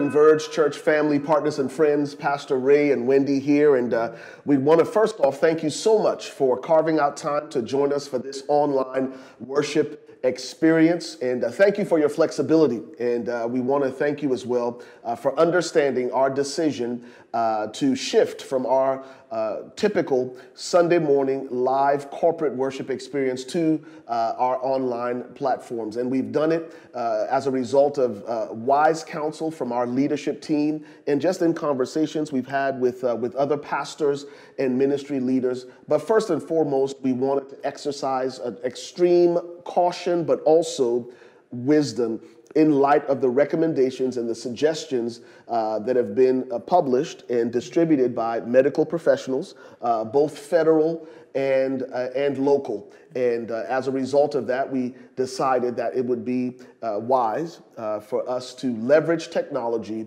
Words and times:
Converge 0.00 0.50
Church 0.50 0.78
family, 0.78 1.18
partners, 1.18 1.58
and 1.58 1.70
friends. 1.70 2.14
Pastor 2.14 2.58
Ray 2.58 2.92
and 2.92 3.06
Wendy 3.06 3.38
here. 3.38 3.76
And 3.76 3.92
uh, 3.92 4.16
we 4.46 4.56
want 4.56 4.78
to 4.78 4.86
first 4.86 5.20
off 5.20 5.40
thank 5.40 5.62
you 5.62 5.68
so 5.68 5.98
much 5.98 6.30
for 6.30 6.56
carving 6.56 6.98
out 6.98 7.18
time 7.18 7.50
to 7.50 7.60
join 7.60 7.92
us 7.92 8.08
for 8.08 8.18
this 8.18 8.42
online 8.48 9.12
worship 9.40 10.18
experience. 10.22 11.16
And 11.16 11.44
uh, 11.44 11.50
thank 11.50 11.76
you 11.76 11.84
for 11.84 11.98
your 11.98 12.08
flexibility. 12.08 12.80
And 12.98 13.28
uh, 13.28 13.46
we 13.50 13.60
want 13.60 13.84
to 13.84 13.90
thank 13.90 14.22
you 14.22 14.32
as 14.32 14.46
well 14.46 14.80
uh, 15.04 15.16
for 15.16 15.38
understanding 15.38 16.10
our 16.12 16.30
decision 16.30 17.04
uh, 17.32 17.68
to 17.68 17.94
shift 17.94 18.42
from 18.42 18.66
our 18.66 19.04
uh, 19.30 19.58
typical 19.76 20.36
Sunday 20.54 20.98
morning 20.98 21.46
live 21.50 22.10
corporate 22.10 22.52
worship 22.52 22.90
experience 22.90 23.44
to 23.44 23.80
uh, 24.08 24.34
our 24.36 24.58
online 24.64 25.22
platforms. 25.34 25.96
And 25.96 26.10
we've 26.10 26.32
done 26.32 26.50
it 26.50 26.74
as 26.94 27.46
a 27.46 27.50
result 27.50 27.98
of 27.98 28.24
wise 28.50 29.04
counsel 29.04 29.50
from 29.50 29.70
our 29.70 29.86
leadership 29.86 30.42
team 30.42 30.84
and 31.06 31.20
just 31.20 31.42
in 31.42 31.54
conversations 31.54 32.32
we've 32.32 32.48
had 32.48 32.80
with, 32.80 33.04
with 33.04 33.36
other 33.36 33.56
pastors 33.56 34.26
and 34.58 34.76
ministry 34.76 35.20
leaders. 35.20 35.66
But 35.86 36.00
first 36.00 36.30
and 36.30 36.42
foremost, 36.42 36.96
we 37.00 37.12
wanted 37.12 37.50
to 37.50 37.66
exercise 37.66 38.40
an 38.40 38.58
extreme 38.64 39.38
caution, 39.62 40.24
but 40.24 40.40
also 40.40 41.08
wisdom 41.52 42.20
in 42.56 42.72
light 42.72 43.04
of 43.06 43.20
the 43.20 43.28
recommendations 43.28 44.16
and 44.16 44.28
the 44.28 44.34
suggestions 44.34 45.20
uh, 45.48 45.78
that 45.80 45.96
have 45.96 46.14
been 46.14 46.48
uh, 46.50 46.58
published 46.58 47.28
and 47.30 47.52
distributed 47.52 48.14
by 48.14 48.40
medical 48.40 48.84
professionals, 48.84 49.54
uh, 49.82 50.04
both 50.04 50.36
federal 50.36 51.06
and, 51.36 51.84
uh, 51.92 52.08
and 52.16 52.38
local. 52.38 52.92
And 53.14 53.52
uh, 53.52 53.64
as 53.68 53.86
a 53.86 53.92
result 53.92 54.34
of 54.34 54.48
that, 54.48 54.68
we 54.68 54.94
decided 55.14 55.76
that 55.76 55.94
it 55.94 56.04
would 56.04 56.24
be 56.24 56.56
uh, 56.82 56.98
wise 57.00 57.60
for 58.02 58.28
us 58.28 58.54
to 58.54 58.76
leverage 58.78 59.30
technology 59.30 60.06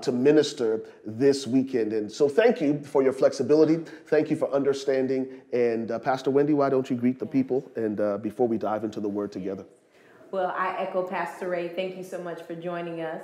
to 0.00 0.12
minister 0.12 0.84
this 1.04 1.46
weekend. 1.46 1.92
And 1.92 2.10
so, 2.10 2.28
thank 2.28 2.60
you 2.60 2.82
for 2.82 3.02
your 3.02 3.12
flexibility. 3.12 3.84
Thank 4.06 4.30
you 4.30 4.36
for 4.36 4.50
understanding. 4.50 5.42
And 5.52 5.88
Pastor 6.02 6.30
Wendy, 6.30 6.54
why 6.54 6.70
don't 6.70 6.88
you 6.88 6.96
greet 6.96 7.18
the 7.18 7.26
people 7.26 7.70
and 7.76 8.22
before 8.22 8.48
we 8.48 8.56
dive 8.56 8.84
into 8.84 9.00
the 9.00 9.08
word 9.08 9.30
together? 9.32 9.64
Well, 10.32 10.54
I 10.56 10.76
echo 10.78 11.02
Pastor 11.02 11.50
Ray. 11.50 11.68
Thank 11.68 11.98
you 11.98 12.02
so 12.02 12.18
much 12.18 12.40
for 12.42 12.54
joining 12.54 13.02
us. 13.02 13.22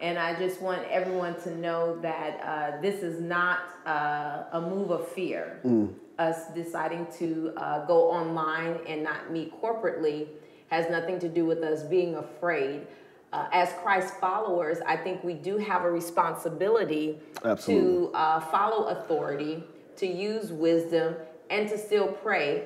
And 0.00 0.18
I 0.18 0.36
just 0.36 0.60
want 0.60 0.82
everyone 0.90 1.40
to 1.42 1.56
know 1.56 1.96
that 2.00 2.40
uh, 2.42 2.80
this 2.82 3.04
is 3.04 3.20
not 3.20 3.60
uh, 3.86 4.42
a 4.50 4.60
move 4.60 4.90
of 4.90 5.06
fear. 5.06 5.60
Mm. 5.64 5.94
Us 6.18 6.52
deciding 6.56 7.06
to 7.18 7.52
uh, 7.56 7.86
go 7.86 8.10
online 8.10 8.80
and 8.88 9.04
not 9.04 9.30
meet 9.30 9.54
corporately 9.62 10.26
has 10.66 10.90
nothing 10.90 11.20
to 11.20 11.28
do 11.28 11.44
with 11.46 11.62
us 11.62 11.84
being 11.84 12.16
afraid. 12.16 12.88
Uh, 13.32 13.46
as 13.52 13.72
Christ 13.84 14.14
followers, 14.14 14.78
I 14.84 14.96
think 14.96 15.22
we 15.22 15.34
do 15.34 15.58
have 15.58 15.84
a 15.84 15.90
responsibility 15.90 17.20
Absolutely. 17.44 18.08
to 18.08 18.10
uh, 18.14 18.40
follow 18.40 18.86
authority, 18.86 19.62
to 19.96 20.08
use 20.08 20.50
wisdom, 20.50 21.14
and 21.50 21.68
to 21.68 21.78
still 21.78 22.08
pray. 22.08 22.64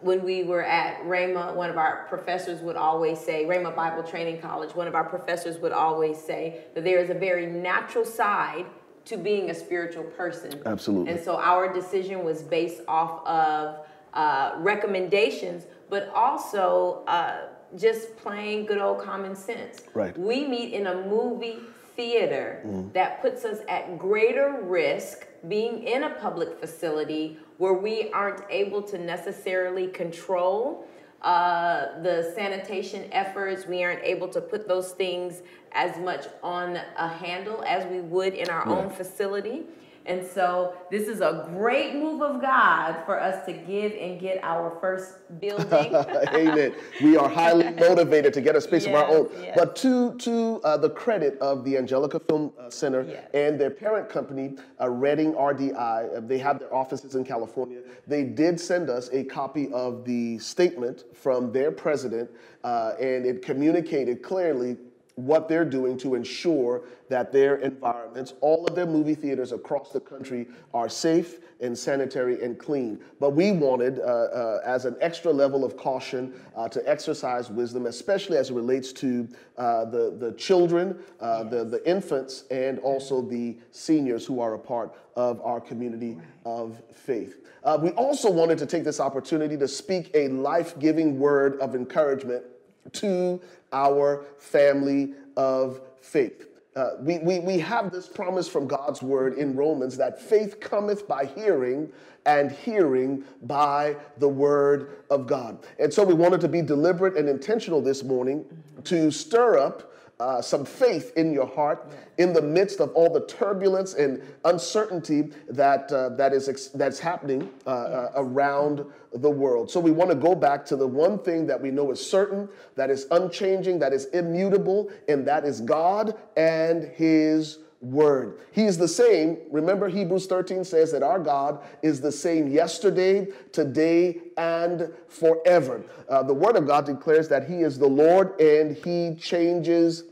When 0.00 0.24
we 0.24 0.44
were 0.44 0.62
at 0.62 1.02
Rhema, 1.02 1.54
one 1.54 1.70
of 1.70 1.76
our 1.76 2.06
professors 2.08 2.60
would 2.60 2.76
always 2.76 3.18
say, 3.18 3.44
Rhema 3.44 3.74
Bible 3.74 4.02
Training 4.02 4.40
College, 4.40 4.74
one 4.74 4.86
of 4.86 4.94
our 4.94 5.04
professors 5.04 5.58
would 5.58 5.72
always 5.72 6.18
say 6.18 6.64
that 6.74 6.84
there 6.84 7.00
is 7.00 7.10
a 7.10 7.14
very 7.14 7.46
natural 7.46 8.04
side 8.04 8.66
to 9.06 9.16
being 9.16 9.50
a 9.50 9.54
spiritual 9.54 10.04
person. 10.04 10.62
Absolutely. 10.66 11.12
And 11.12 11.20
so 11.20 11.36
our 11.36 11.72
decision 11.72 12.24
was 12.24 12.42
based 12.42 12.82
off 12.86 13.26
of 13.26 13.86
uh, 14.12 14.54
recommendations, 14.58 15.64
but 15.88 16.10
also 16.14 17.02
uh, 17.06 17.46
just 17.76 18.16
plain 18.16 18.66
good 18.66 18.78
old 18.78 19.00
common 19.00 19.34
sense. 19.34 19.80
Right. 19.94 20.16
We 20.18 20.46
meet 20.46 20.74
in 20.74 20.86
a 20.88 21.06
movie 21.06 21.58
theater 21.96 22.62
mm. 22.66 22.92
that 22.92 23.22
puts 23.22 23.44
us 23.44 23.58
at 23.68 23.98
greater 23.98 24.60
risk 24.62 25.27
being 25.46 25.84
in 25.84 26.04
a 26.04 26.10
public 26.10 26.58
facility 26.58 27.38
where 27.58 27.74
we 27.74 28.10
aren't 28.10 28.42
able 28.50 28.82
to 28.82 28.98
necessarily 28.98 29.86
control 29.88 30.86
uh, 31.22 32.00
the 32.02 32.32
sanitation 32.34 33.08
efforts. 33.12 33.66
We 33.66 33.82
aren't 33.84 34.02
able 34.04 34.28
to 34.28 34.40
put 34.40 34.68
those 34.68 34.92
things 34.92 35.42
as 35.72 35.98
much 35.98 36.26
on 36.42 36.78
a 36.96 37.08
handle 37.08 37.62
as 37.66 37.84
we 37.86 38.00
would 38.00 38.34
in 38.34 38.48
our 38.48 38.66
own 38.68 38.90
facility. 38.90 39.64
And 40.08 40.26
so 40.26 40.74
this 40.90 41.06
is 41.06 41.20
a 41.20 41.46
great 41.50 41.94
move 41.94 42.22
of 42.22 42.40
God 42.40 43.04
for 43.04 43.20
us 43.20 43.44
to 43.44 43.52
give 43.52 43.92
and 43.92 44.18
get 44.18 44.40
our 44.42 44.78
first 44.80 45.16
building. 45.40 45.94
Amen. 46.34 46.74
We 47.02 47.18
are 47.18 47.28
highly 47.28 47.70
motivated 47.88 48.32
to 48.32 48.40
get 48.40 48.56
a 48.56 48.60
space 48.60 48.86
yes, 48.86 48.88
of 48.88 48.94
our 48.94 49.08
own. 49.14 49.28
Yes. 49.38 49.52
But 49.54 49.76
to 49.76 50.14
to 50.14 50.62
uh, 50.64 50.78
the 50.78 50.88
credit 50.88 51.38
of 51.40 51.62
the 51.62 51.76
Angelika 51.76 52.20
Film 52.20 52.52
uh, 52.58 52.70
Center 52.70 53.02
yes. 53.02 53.28
and 53.34 53.60
their 53.60 53.70
parent 53.70 54.08
company, 54.08 54.56
uh, 54.80 54.88
Reading 54.88 55.34
RDI, 55.34 56.16
uh, 56.16 56.20
they 56.20 56.38
have 56.38 56.58
their 56.58 56.74
offices 56.74 57.14
in 57.14 57.24
California. 57.24 57.80
They 58.06 58.24
did 58.24 58.58
send 58.58 58.88
us 58.88 59.10
a 59.12 59.24
copy 59.24 59.70
of 59.72 60.06
the 60.06 60.38
statement 60.38 61.04
from 61.14 61.52
their 61.52 61.70
president, 61.70 62.30
uh, 62.64 62.92
and 62.98 63.26
it 63.26 63.42
communicated 63.42 64.22
clearly 64.22 64.78
what 65.18 65.48
they're 65.48 65.64
doing 65.64 65.98
to 65.98 66.14
ensure 66.14 66.82
that 67.08 67.32
their 67.32 67.56
environments, 67.56 68.34
all 68.40 68.64
of 68.66 68.76
their 68.76 68.86
movie 68.86 69.16
theaters 69.16 69.50
across 69.50 69.90
the 69.90 69.98
country, 69.98 70.46
are 70.72 70.88
safe 70.88 71.40
and 71.60 71.76
sanitary 71.76 72.40
and 72.40 72.56
clean. 72.56 73.00
But 73.18 73.30
we 73.30 73.50
wanted, 73.50 73.98
uh, 73.98 74.02
uh, 74.02 74.60
as 74.64 74.84
an 74.84 74.96
extra 75.00 75.32
level 75.32 75.64
of 75.64 75.76
caution, 75.76 76.32
uh, 76.54 76.68
to 76.68 76.88
exercise 76.88 77.50
wisdom, 77.50 77.86
especially 77.86 78.36
as 78.36 78.50
it 78.50 78.54
relates 78.54 78.92
to 78.92 79.28
uh, 79.56 79.86
the, 79.86 80.14
the 80.16 80.32
children, 80.32 81.00
uh, 81.20 81.42
the, 81.42 81.64
the 81.64 81.84
infants, 81.88 82.44
and 82.52 82.78
also 82.78 83.20
the 83.20 83.56
seniors 83.72 84.24
who 84.24 84.40
are 84.40 84.54
a 84.54 84.58
part 84.58 84.94
of 85.16 85.40
our 85.40 85.60
community 85.60 86.16
of 86.46 86.80
faith. 86.94 87.44
Uh, 87.64 87.76
we 87.82 87.90
also 87.90 88.30
wanted 88.30 88.56
to 88.58 88.66
take 88.66 88.84
this 88.84 89.00
opportunity 89.00 89.56
to 89.56 89.66
speak 89.66 90.12
a 90.14 90.28
life 90.28 90.78
giving 90.78 91.18
word 91.18 91.58
of 91.58 91.74
encouragement 91.74 92.44
to 92.92 93.40
our 93.72 94.24
family 94.38 95.14
of 95.36 95.80
faith. 96.00 96.46
Uh, 96.76 96.90
we, 97.00 97.18
we, 97.18 97.40
we 97.40 97.58
have 97.58 97.90
this 97.90 98.06
promise 98.06 98.48
from 98.48 98.66
God's 98.68 99.02
word 99.02 99.34
in 99.34 99.56
Romans 99.56 99.96
that 99.96 100.20
faith 100.20 100.60
cometh 100.60 101.08
by 101.08 101.24
hearing, 101.24 101.90
and 102.24 102.52
hearing 102.52 103.24
by 103.42 103.96
the 104.18 104.28
word 104.28 104.98
of 105.10 105.26
God. 105.26 105.66
And 105.78 105.92
so 105.92 106.04
we 106.04 106.14
wanted 106.14 106.40
to 106.42 106.48
be 106.48 106.62
deliberate 106.62 107.16
and 107.16 107.28
intentional 107.28 107.80
this 107.80 108.04
morning 108.04 108.44
to 108.84 109.10
stir 109.10 109.58
up 109.58 109.92
uh, 110.20 110.42
some 110.42 110.64
faith 110.64 111.12
in 111.16 111.32
your 111.32 111.46
heart 111.46 111.90
in 112.18 112.32
the 112.32 112.42
midst 112.42 112.80
of 112.80 112.90
all 112.92 113.12
the 113.12 113.24
turbulence 113.26 113.94
and 113.94 114.20
uncertainty 114.44 115.30
that 115.48 115.90
uh, 115.92 116.08
that 116.10 116.32
is 116.32 116.48
ex- 116.48 116.68
that's 116.68 116.98
happening 116.98 117.48
uh, 117.66 117.70
uh 117.70 118.12
around 118.16 118.84
the 119.12 119.30
world. 119.30 119.70
So 119.70 119.78
we 119.80 119.92
want 119.92 120.10
to 120.10 120.16
go 120.16 120.34
back 120.34 120.66
to 120.66 120.76
the 120.76 120.86
one 120.86 121.18
thing 121.18 121.46
that 121.46 121.60
we 121.60 121.70
know 121.70 121.90
is 121.92 122.04
certain, 122.04 122.48
that 122.74 122.90
is 122.90 123.06
unchanging, 123.10 123.78
that 123.78 123.92
is 123.92 124.06
immutable, 124.06 124.90
and 125.08 125.26
that 125.26 125.44
is 125.44 125.60
God 125.60 126.16
and 126.36 126.84
His 126.84 127.58
word. 127.80 128.40
He 128.52 128.64
is 128.64 128.76
the 128.76 128.88
same. 128.88 129.38
Remember, 129.50 129.88
Hebrews 129.88 130.26
13 130.26 130.64
says 130.64 130.90
that 130.92 131.02
our 131.02 131.18
God 131.18 131.60
is 131.82 132.00
the 132.00 132.12
same 132.12 132.48
yesterday, 132.48 133.28
today, 133.52 134.18
and 134.36 134.92
forever. 135.08 135.82
Uh, 136.08 136.22
the 136.22 136.34
word 136.34 136.56
of 136.56 136.66
God 136.66 136.86
declares 136.86 137.28
that 137.28 137.48
He 137.48 137.60
is 137.60 137.78
the 137.78 137.86
Lord 137.86 138.40
and 138.40 138.76
He 138.76 139.14
changes 139.14 140.04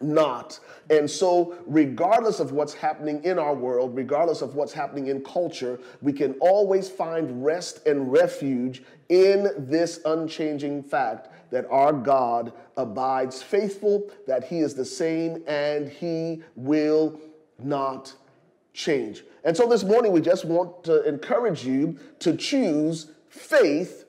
not. 0.00 0.58
And 0.90 1.10
so, 1.10 1.56
regardless 1.66 2.38
of 2.38 2.52
what's 2.52 2.74
happening 2.74 3.24
in 3.24 3.38
our 3.38 3.54
world, 3.54 3.96
regardless 3.96 4.40
of 4.42 4.54
what's 4.54 4.72
happening 4.72 5.08
in 5.08 5.22
culture, 5.24 5.80
we 6.00 6.12
can 6.12 6.34
always 6.34 6.88
find 6.88 7.44
rest 7.44 7.86
and 7.86 8.12
refuge 8.12 8.82
in 9.08 9.48
this 9.56 10.00
unchanging 10.04 10.82
fact 10.82 11.28
that 11.56 11.66
our 11.70 11.94
God 11.94 12.52
abides 12.76 13.42
faithful, 13.42 14.10
that 14.26 14.44
He 14.44 14.58
is 14.58 14.74
the 14.74 14.84
same, 14.84 15.42
and 15.46 15.88
He 15.88 16.42
will 16.54 17.18
not 17.58 18.14
change. 18.74 19.24
And 19.42 19.56
so, 19.56 19.66
this 19.66 19.82
morning, 19.82 20.12
we 20.12 20.20
just 20.20 20.44
want 20.44 20.84
to 20.84 21.02
encourage 21.08 21.64
you 21.64 21.98
to 22.18 22.36
choose 22.36 23.10
faith 23.30 24.04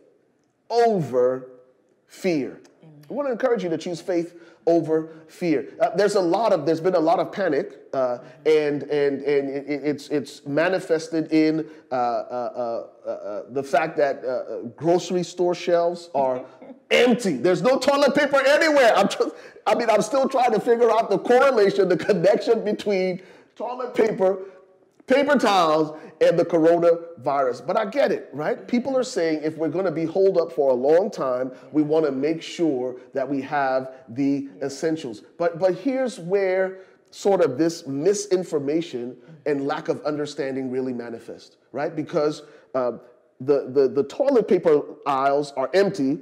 over 0.70 1.50
fear. 2.08 2.60
Amen. 2.84 3.06
I 3.10 3.14
want 3.14 3.30
to 3.30 3.32
encourage 3.32 3.64
you 3.64 3.70
to 3.70 3.78
choose 3.78 4.02
faith 4.02 4.38
over 4.68 5.16
fear. 5.28 5.74
Uh, 5.80 5.96
there's 5.96 6.16
a 6.16 6.22
lot 6.22 6.54
of 6.54 6.66
there's 6.66 6.82
been 6.82 6.96
a 6.96 7.00
lot 7.00 7.20
of 7.20 7.32
panic, 7.32 7.80
uh, 7.94 8.20
and 8.46 8.84
and 8.84 9.24
and 9.24 9.50
it, 9.50 9.66
it's 9.68 10.10
it's 10.10 10.46
manifested 10.46 11.32
in 11.32 11.66
uh, 11.92 11.96
uh, 11.96 12.88
uh, 13.06 13.10
uh 13.10 13.44
the 13.50 13.64
fact 13.64 13.98
that 13.98 14.22
grocery 14.76 15.24
store 15.24 15.56
shelves 15.56 16.10
are 16.14 16.46
empty. 16.92 17.38
There's 17.38 17.62
no 17.62 17.80
toilet 17.80 18.14
paper 18.14 18.42
anywhere. 18.46 18.94
I'm 18.96 19.08
just, 19.08 19.30
I 19.66 19.74
mean, 19.74 19.90
I'm 19.90 20.02
still 20.02 20.30
trying 20.30 20.52
to 20.52 20.60
figure 20.60 20.92
out 20.92 21.10
the 21.10 21.18
correlation, 21.18 21.90
the 21.90 21.98
connection 21.98 22.64
between 22.64 23.22
toilet 23.56 23.96
paper 23.96 24.40
paper 25.08 25.38
towels 25.38 25.98
and 26.22 26.38
the 26.38 26.46
coronavirus. 26.46 27.66
But 27.66 27.78
I 27.78 27.86
get 27.86 28.12
it, 28.12 28.30
right? 28.34 28.68
People 28.68 28.96
are 28.98 29.04
saying 29.04 29.42
if 29.44 29.58
we're 29.58 29.70
going 29.70 29.86
to 29.86 29.92
be 29.92 30.06
holed 30.06 30.38
up 30.38 30.52
for 30.52 30.72
a 30.72 30.74
long 30.74 31.10
time, 31.10 31.52
we 31.72 31.82
want 31.82 32.06
to 32.06 32.12
make 32.12 32.42
sure 32.42 32.98
that 33.14 33.28
we 33.28 33.42
have 33.42 33.92
the 34.10 34.50
essentials. 34.62 35.22
But 35.38 35.60
but 35.60 35.76
here's 35.76 36.20
where 36.20 36.80
sort 37.12 37.42
of 37.42 37.58
this 37.58 37.88
misinformation 37.88 39.16
and 39.46 39.66
lack 39.66 39.88
of 39.88 40.02
understanding 40.04 40.70
really 40.70 40.94
manifest, 40.94 41.58
right? 41.72 41.96
Because 41.96 42.44
uh, 42.76 42.94
the, 43.40 43.70
the, 43.70 43.88
the 43.88 44.04
toilet 44.04 44.48
paper 44.48 44.82
aisles 45.06 45.54
are 45.56 45.70
empty, 45.74 46.20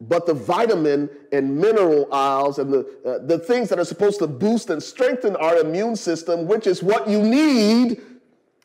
but 0.00 0.26
the 0.26 0.34
vitamin 0.34 1.08
and 1.32 1.56
mineral 1.56 2.12
aisles 2.12 2.58
and 2.58 2.72
the, 2.72 2.80
uh, 3.04 3.26
the 3.26 3.38
things 3.38 3.68
that 3.70 3.78
are 3.78 3.84
supposed 3.84 4.18
to 4.18 4.26
boost 4.26 4.68
and 4.68 4.82
strengthen 4.82 5.34
our 5.36 5.56
immune 5.58 5.96
system, 5.96 6.46
which 6.46 6.66
is 6.66 6.82
what 6.82 7.08
you 7.08 7.22
need, 7.22 8.02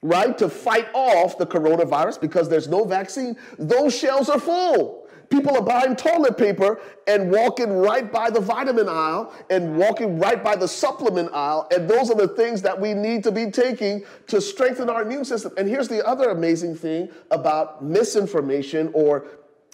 right, 0.02 0.38
to 0.38 0.50
fight 0.50 0.88
off 0.94 1.38
the 1.38 1.46
coronavirus 1.46 2.20
because 2.20 2.50
there's 2.50 2.68
no 2.68 2.84
vaccine, 2.84 3.38
those 3.58 3.98
shelves 3.98 4.30
are 4.30 4.40
full. 4.40 5.02
People 5.30 5.56
are 5.56 5.62
buying 5.62 5.96
toilet 5.96 6.38
paper 6.38 6.82
and 7.08 7.32
walking 7.32 7.72
right 7.72 8.12
by 8.12 8.30
the 8.30 8.42
vitamin 8.42 8.90
aisle 8.90 9.34
and 9.50 9.78
walking 9.78 10.20
right 10.20 10.44
by 10.44 10.58
the 10.58 10.68
supplement 10.68 11.32
aisle. 11.32 11.70
And 11.72 11.90
those 11.90 12.12
are 12.12 12.18
the 12.18 12.28
things 12.28 12.62
that 12.64 12.78
we 12.78 12.94
need 12.94 13.24
to 13.24 13.32
be 13.32 13.50
taking 13.50 14.04
to 14.28 14.42
strengthen 14.42 14.90
our 14.90 15.04
immune 15.04 15.24
system. 15.24 15.54
And 15.56 15.70
here's 15.70 15.88
the 15.88 16.06
other 16.06 16.32
amazing 16.32 16.76
thing 16.76 17.10
about 17.32 17.82
misinformation 17.82 18.92
or, 18.94 19.26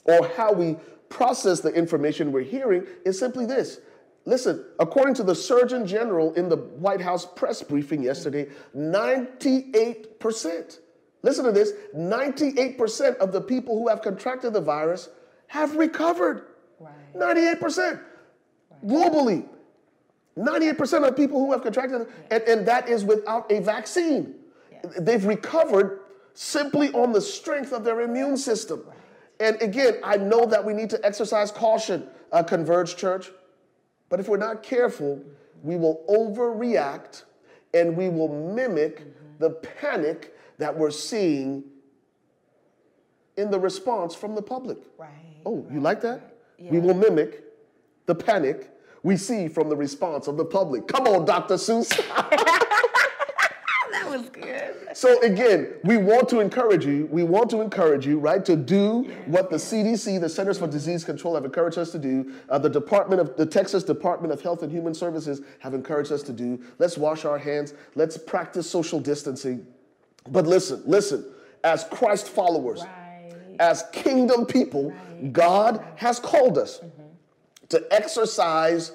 or 0.03 0.27
how 0.37 0.53
we 0.53 0.77
process 1.09 1.59
the 1.59 1.69
information 1.69 2.31
we're 2.31 2.41
hearing 2.41 2.87
is 3.05 3.19
simply 3.19 3.45
this. 3.45 3.79
Listen, 4.25 4.65
according 4.79 5.13
to 5.15 5.23
the 5.23 5.33
Surgeon 5.33 5.87
General 5.87 6.33
in 6.33 6.49
the 6.49 6.57
White 6.57 6.99
House 6.99 7.25
press 7.25 7.63
briefing 7.63 8.03
yesterday, 8.03 8.49
98%, 8.75 10.79
listen 11.21 11.45
to 11.45 11.53
this 11.53 11.71
98% 11.95 13.15
of 13.17 13.31
the 13.31 13.39
people 13.39 13.79
who 13.79 13.87
have 13.87 14.01
contracted 14.01 14.51
the 14.51 14.59
virus 14.59 15.07
have 15.47 15.77
recovered. 15.77 16.47
Right. 16.79 16.91
98% 17.15 17.77
right. 17.77 17.99
globally. 18.85 19.47
98% 20.37 21.07
of 21.07 21.15
people 21.15 21.39
who 21.39 21.53
have 21.53 21.63
contracted, 21.63 22.07
and, 22.29 22.43
and 22.43 22.67
that 22.67 22.89
is 22.89 23.05
without 23.05 23.49
a 23.51 23.61
vaccine. 23.61 24.35
Yes. 24.71 24.93
They've 24.99 25.25
recovered 25.25 26.01
simply 26.33 26.91
on 26.91 27.13
the 27.13 27.21
strength 27.21 27.71
of 27.71 27.83
their 27.83 28.01
immune 28.01 28.37
system. 28.37 28.83
Right. 28.85 28.96
And 29.39 29.61
again, 29.61 29.97
I 30.03 30.17
know 30.17 30.45
that 30.45 30.63
we 30.63 30.73
need 30.73 30.89
to 30.91 31.05
exercise 31.05 31.51
caution, 31.51 32.07
uh, 32.31 32.43
Converge 32.43 32.95
Church, 32.95 33.29
but 34.09 34.19
if 34.19 34.27
we're 34.27 34.37
not 34.37 34.63
careful, 34.63 35.21
we 35.63 35.75
will 35.75 36.03
overreact 36.09 37.23
and 37.73 37.95
we 37.95 38.09
will 38.09 38.29
mimic 38.53 39.01
mm-hmm. 39.01 39.11
the 39.39 39.49
panic 39.51 40.35
that 40.57 40.75
we're 40.75 40.91
seeing 40.91 41.63
in 43.35 43.51
the 43.51 43.59
response 43.59 44.15
from 44.15 44.33
the 44.33 44.41
public. 44.41 44.77
Right. 44.97 45.09
Oh, 45.45 45.57
right, 45.57 45.73
you 45.73 45.79
like 45.79 46.01
that? 46.01 46.21
Right. 46.21 46.21
Yeah. 46.59 46.71
We 46.71 46.79
will 46.79 46.95
mimic 46.95 47.43
the 48.07 48.15
panic 48.15 48.71
we 49.03 49.15
see 49.15 49.47
from 49.47 49.69
the 49.69 49.75
response 49.75 50.27
of 50.27 50.37
the 50.37 50.45
public. 50.45 50.87
Come 50.87 51.07
on, 51.07 51.25
Dr. 51.25 51.55
Seuss. 51.55 51.91
that 54.09 54.19
was 54.19 54.29
good. 54.29 54.97
So 54.97 55.21
again, 55.21 55.73
we 55.83 55.97
want 55.97 56.29
to 56.29 56.39
encourage 56.39 56.85
you. 56.85 57.07
We 57.11 57.23
want 57.23 57.49
to 57.51 57.61
encourage 57.61 58.05
you, 58.05 58.19
right, 58.19 58.43
to 58.45 58.55
do 58.55 59.05
yeah, 59.07 59.15
what 59.25 59.49
the 59.49 59.57
CDC, 59.57 60.19
the 60.19 60.29
Centers 60.29 60.57
for 60.57 60.67
Disease 60.67 61.03
Control, 61.03 61.35
have 61.35 61.45
encouraged 61.45 61.77
us 61.77 61.91
to 61.91 61.99
do. 61.99 62.33
Uh, 62.49 62.57
the 62.57 62.69
Department 62.69 63.21
of 63.21 63.35
the 63.37 63.45
Texas 63.45 63.83
Department 63.83 64.33
of 64.33 64.41
Health 64.41 64.63
and 64.63 64.71
Human 64.71 64.93
Services 64.93 65.41
have 65.59 65.73
encouraged 65.73 66.11
us 66.11 66.23
to 66.23 66.33
do. 66.33 66.59
Let's 66.79 66.97
wash 66.97 67.25
our 67.25 67.37
hands. 67.37 67.73
Let's 67.95 68.17
practice 68.17 68.69
social 68.69 68.99
distancing. 68.99 69.67
But 70.29 70.47
listen, 70.47 70.81
listen. 70.85 71.25
As 71.63 71.83
Christ 71.85 72.29
followers, 72.29 72.81
right. 72.81 73.55
as 73.59 73.83
kingdom 73.91 74.45
people, 74.45 74.91
right 74.91 75.33
God 75.33 75.85
has 75.95 76.19
called 76.19 76.57
us 76.57 76.79
mm-hmm. 76.79 77.03
to 77.69 77.85
exercise 77.91 78.91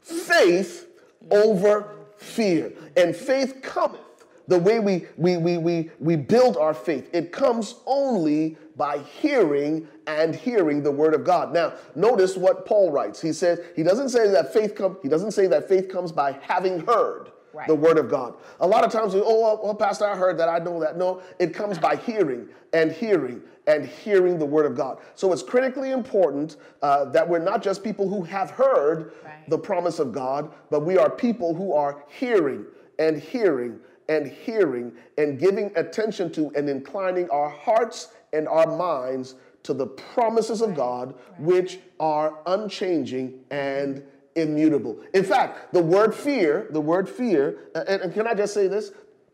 faith 0.00 0.88
over 1.30 1.94
fear. 2.16 2.72
And 2.96 3.14
faith 3.14 3.60
cometh 3.62 4.00
the 4.48 4.58
way 4.58 4.78
we, 4.78 5.06
we, 5.16 5.36
we, 5.36 5.58
we, 5.58 5.90
we 5.98 6.16
build 6.16 6.56
our 6.56 6.74
faith. 6.74 7.08
It 7.12 7.32
comes 7.32 7.76
only 7.86 8.56
by 8.76 8.98
hearing 8.98 9.88
and 10.06 10.34
hearing 10.34 10.82
the 10.82 10.90
word 10.90 11.14
of 11.14 11.24
God. 11.24 11.52
Now, 11.52 11.74
notice 11.94 12.36
what 12.36 12.66
Paul 12.66 12.90
writes. 12.90 13.20
He 13.20 13.32
says, 13.32 13.60
he 13.74 13.82
doesn't 13.82 14.10
say 14.10 14.28
that 14.28 14.52
faith 14.52 14.74
come, 14.74 14.98
he 15.02 15.08
doesn't 15.08 15.32
say 15.32 15.46
that 15.48 15.68
faith 15.68 15.88
comes 15.88 16.12
by 16.12 16.38
having 16.42 16.80
heard. 16.86 17.32
Right. 17.52 17.68
the 17.68 17.74
word 17.74 17.96
of 17.96 18.10
God. 18.10 18.34
A 18.60 18.66
lot 18.66 18.84
of 18.84 18.92
times 18.92 19.14
we, 19.14 19.22
oh, 19.24 19.40
well, 19.40 19.60
well, 19.64 19.74
Pastor, 19.74 20.04
I 20.04 20.14
heard 20.14 20.36
that, 20.36 20.50
I 20.50 20.58
know 20.58 20.78
that. 20.80 20.98
No, 20.98 21.22
it 21.38 21.54
comes 21.54 21.78
by 21.78 21.96
hearing 21.96 22.50
and 22.74 22.92
hearing 22.92 23.40
and 23.66 23.86
hearing 23.86 24.38
the 24.38 24.44
word 24.44 24.66
of 24.66 24.76
God. 24.76 24.98
So 25.14 25.32
it's 25.32 25.42
critically 25.42 25.90
important 25.90 26.56
uh, 26.82 27.06
that 27.06 27.26
we're 27.26 27.38
not 27.38 27.62
just 27.62 27.82
people 27.82 28.10
who 28.10 28.22
have 28.24 28.50
heard 28.50 29.14
right. 29.24 29.48
the 29.48 29.56
promise 29.56 29.98
of 29.98 30.12
God, 30.12 30.52
but 30.70 30.84
we 30.84 30.98
are 30.98 31.08
people 31.08 31.54
who 31.54 31.72
are 31.72 32.04
hearing 32.08 32.66
and 32.98 33.18
hearing 33.18 33.80
and 34.08 34.26
hearing 34.26 34.92
and 35.18 35.38
giving 35.38 35.72
attention 35.76 36.30
to 36.32 36.52
and 36.56 36.68
inclining 36.68 37.28
our 37.30 37.48
hearts 37.48 38.08
and 38.32 38.46
our 38.48 38.76
minds 38.76 39.34
to 39.64 39.74
the 39.74 39.86
promises 39.86 40.62
of 40.62 40.74
God, 40.74 41.14
which 41.38 41.80
are 41.98 42.38
unchanging 42.46 43.40
and 43.50 44.02
immutable. 44.36 45.00
In 45.12 45.24
fact, 45.24 45.72
the 45.72 45.82
word 45.82 46.14
fear, 46.14 46.68
the 46.70 46.80
word 46.80 47.08
fear, 47.08 47.70
uh, 47.74 47.84
and, 47.88 48.02
and 48.02 48.14
can 48.14 48.26
I 48.26 48.34
just 48.34 48.54
say 48.54 48.68
this? 48.68 48.92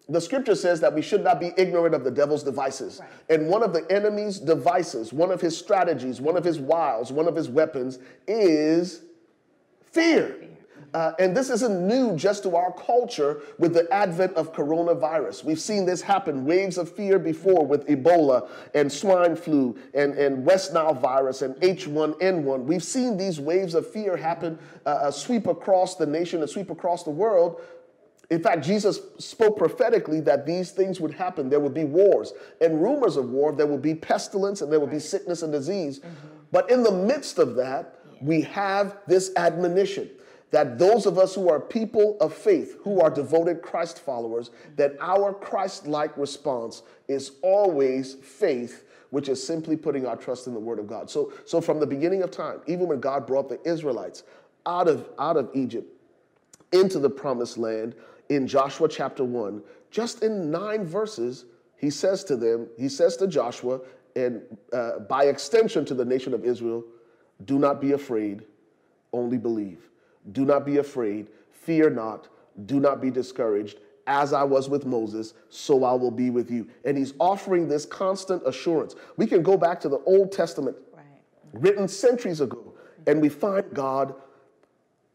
the 0.09 0.21
scripture 0.21 0.55
says 0.55 0.81
that 0.81 0.93
we 0.93 1.01
should 1.01 1.23
not 1.23 1.41
be 1.41 1.53
ignorant 1.57 1.95
of 1.95 2.05
the 2.05 2.11
devil's 2.11 2.43
devices. 2.43 3.01
Right. 3.01 3.11
And 3.31 3.49
one 3.49 3.63
of 3.63 3.73
the 3.73 3.91
enemy's 3.91 4.39
devices, 4.39 5.13
one 5.13 5.31
of 5.31 5.41
his 5.41 5.57
strategies, 5.57 6.21
one 6.21 6.37
of 6.37 6.45
his 6.45 6.59
wiles, 6.59 7.13
one 7.13 7.29
of 7.29 7.37
his 7.37 7.49
weapons 7.49 7.99
is 8.27 9.03
fear. 9.93 10.37
Uh, 10.95 11.13
and 11.19 11.35
this 11.35 11.49
isn't 11.49 11.87
new 11.87 12.15
just 12.17 12.43
to 12.43 12.55
our 12.55 12.73
culture 12.73 13.41
with 13.59 13.73
the 13.73 13.91
advent 13.93 14.35
of 14.35 14.53
coronavirus. 14.53 15.43
We've 15.43 15.61
seen 15.61 15.87
this 15.87 16.03
happen, 16.03 16.45
waves 16.45 16.77
of 16.77 16.91
fear 16.91 17.19
before 17.19 17.65
with 17.65 17.87
Ebola 17.87 18.49
and 18.75 18.93
swine 18.93 19.35
flu 19.35 19.79
and, 19.95 20.15
and 20.15 20.45
West 20.45 20.75
Nile 20.75 20.93
virus 20.93 21.41
and 21.41 21.55
H1N1. 21.57 22.65
We've 22.65 22.85
seen 22.85 23.17
these 23.17 23.41
waves 23.41 23.75
of 23.75 23.91
fear 23.91 24.17
happen, 24.17 24.59
uh, 24.85 24.89
uh, 24.89 25.11
sweep 25.11 25.47
across 25.47 25.97
the 25.97 26.07
nation 26.07 26.43
and 26.43 26.51
sweep 26.51 26.69
across 26.69 27.05
the 27.05 27.11
world 27.11 27.63
in 28.33 28.43
fact, 28.43 28.65
Jesus 28.65 28.99
spoke 29.19 29.59
prophetically 29.59 30.21
that 30.21 30.47
these 30.47 30.71
things 30.71 31.01
would 31.01 31.13
happen. 31.13 31.51
There 31.51 31.61
would 31.61 31.75
be 31.75 31.85
wars 31.85 32.33
and 32.63 32.81
rumors 32.81 33.19
of 33.19 33.29
war. 33.29 33.53
There 33.53 33.67
would 33.67 33.83
be 33.83 33.95
pestilence 33.95 34.63
and 34.63 34.73
there 34.73 34.81
would 34.81 34.91
be 34.91 35.01
sickness 35.01 35.43
and 35.43 35.53
disease. 35.53 35.99
Mm-hmm. 35.99 36.29
But 36.51 36.71
in 36.71 36.83
the 36.83 36.93
midst 36.93 37.39
of 37.39 37.57
that, 37.57 37.99
yeah. 38.11 38.19
we 38.23 38.41
have 38.41 38.97
this 39.07 39.33
admonition 39.37 40.09
that 40.53 40.79
those 40.79 41.07
of 41.07 41.19
us 41.19 41.35
who 41.35 41.49
are 41.49 41.59
people 41.59 42.17
of 42.21 42.33
faith, 42.33 42.77
who 42.83 43.01
are 43.01 43.11
devoted 43.11 43.63
Christ 43.63 43.99
followers, 43.99 44.51
that 44.77 44.97
our 45.01 45.33
Christ 45.35 45.87
like 45.87 46.17
response 46.17 46.83
is 47.09 47.33
always 47.43 48.15
faith 48.15 48.85
which 49.11 49.29
is 49.29 49.45
simply 49.45 49.77
putting 49.77 50.07
our 50.07 50.17
trust 50.17 50.47
in 50.47 50.55
the 50.55 50.61
word 50.61 50.79
of 50.79 50.87
God. 50.87 51.11
So, 51.11 51.35
so 51.45 51.61
from 51.61 51.81
the 51.81 51.87
beginning 51.87 52.23
of 52.23 52.31
time, 52.31 52.61
even 52.67 52.87
when 52.87 52.99
God 52.99 53.27
brought 53.27 53.49
the 53.49 53.61
Israelites 53.69 54.23
out 54.65 54.89
of, 54.89 55.09
out 55.19 55.37
of 55.37 55.51
Egypt 55.53 55.87
into 56.73 56.99
the 56.99 57.11
promised 57.11 57.59
land, 57.59 57.95
in 58.31 58.47
Joshua 58.47 58.89
chapter 58.89 59.25
1, 59.25 59.63
just 59.91 60.23
in 60.23 60.51
nine 60.51 60.85
verses, 60.87 61.45
he 61.77 61.91
says 61.91 62.25
to 62.25 62.37
them, 62.37 62.69
he 62.79 62.89
says 62.89 63.17
to 63.19 63.27
Joshua, 63.27 63.81
and 64.17 64.41
uh, 64.73 65.01
by 65.01 65.25
extension 65.25 65.85
to 65.85 65.95
the 65.95 66.05
nation 66.05 66.33
of 66.33 66.45
Israel, 66.45 66.83
do 67.45 67.59
not 67.59 67.83
be 67.83 67.93
afraid, 67.93 68.45
only 69.13 69.37
believe. 69.37 69.92
Do 70.31 70.45
not 70.45 70.65
be 70.65 70.79
afraid, 70.79 71.29
fear 71.51 71.91
not, 71.91 72.29
do 72.67 72.79
not 72.79 73.01
be 73.01 73.11
discouraged. 73.11 73.81
As 74.07 74.33
I 74.33 74.43
was 74.43 74.69
with 74.69 74.85
Moses, 74.85 75.35
so 75.49 75.85
I 75.85 75.93
will 75.93 76.11
be 76.11 76.31
with 76.31 76.51
you. 76.51 76.69
And 76.85 76.99
he's 76.99 77.15
offering 77.21 77.69
this 77.69 77.87
constant 77.87 78.43
assurance. 78.47 78.97
We 79.17 79.27
can 79.29 79.43
go 79.43 79.57
back 79.57 79.81
to 79.81 79.89
the 79.89 79.99
Old 80.01 80.33
Testament, 80.33 80.77
right. 80.93 81.05
written 81.53 81.87
centuries 81.87 82.41
ago, 82.41 82.75
and 83.07 83.23
we 83.23 83.29
find 83.29 83.65
God 83.73 84.15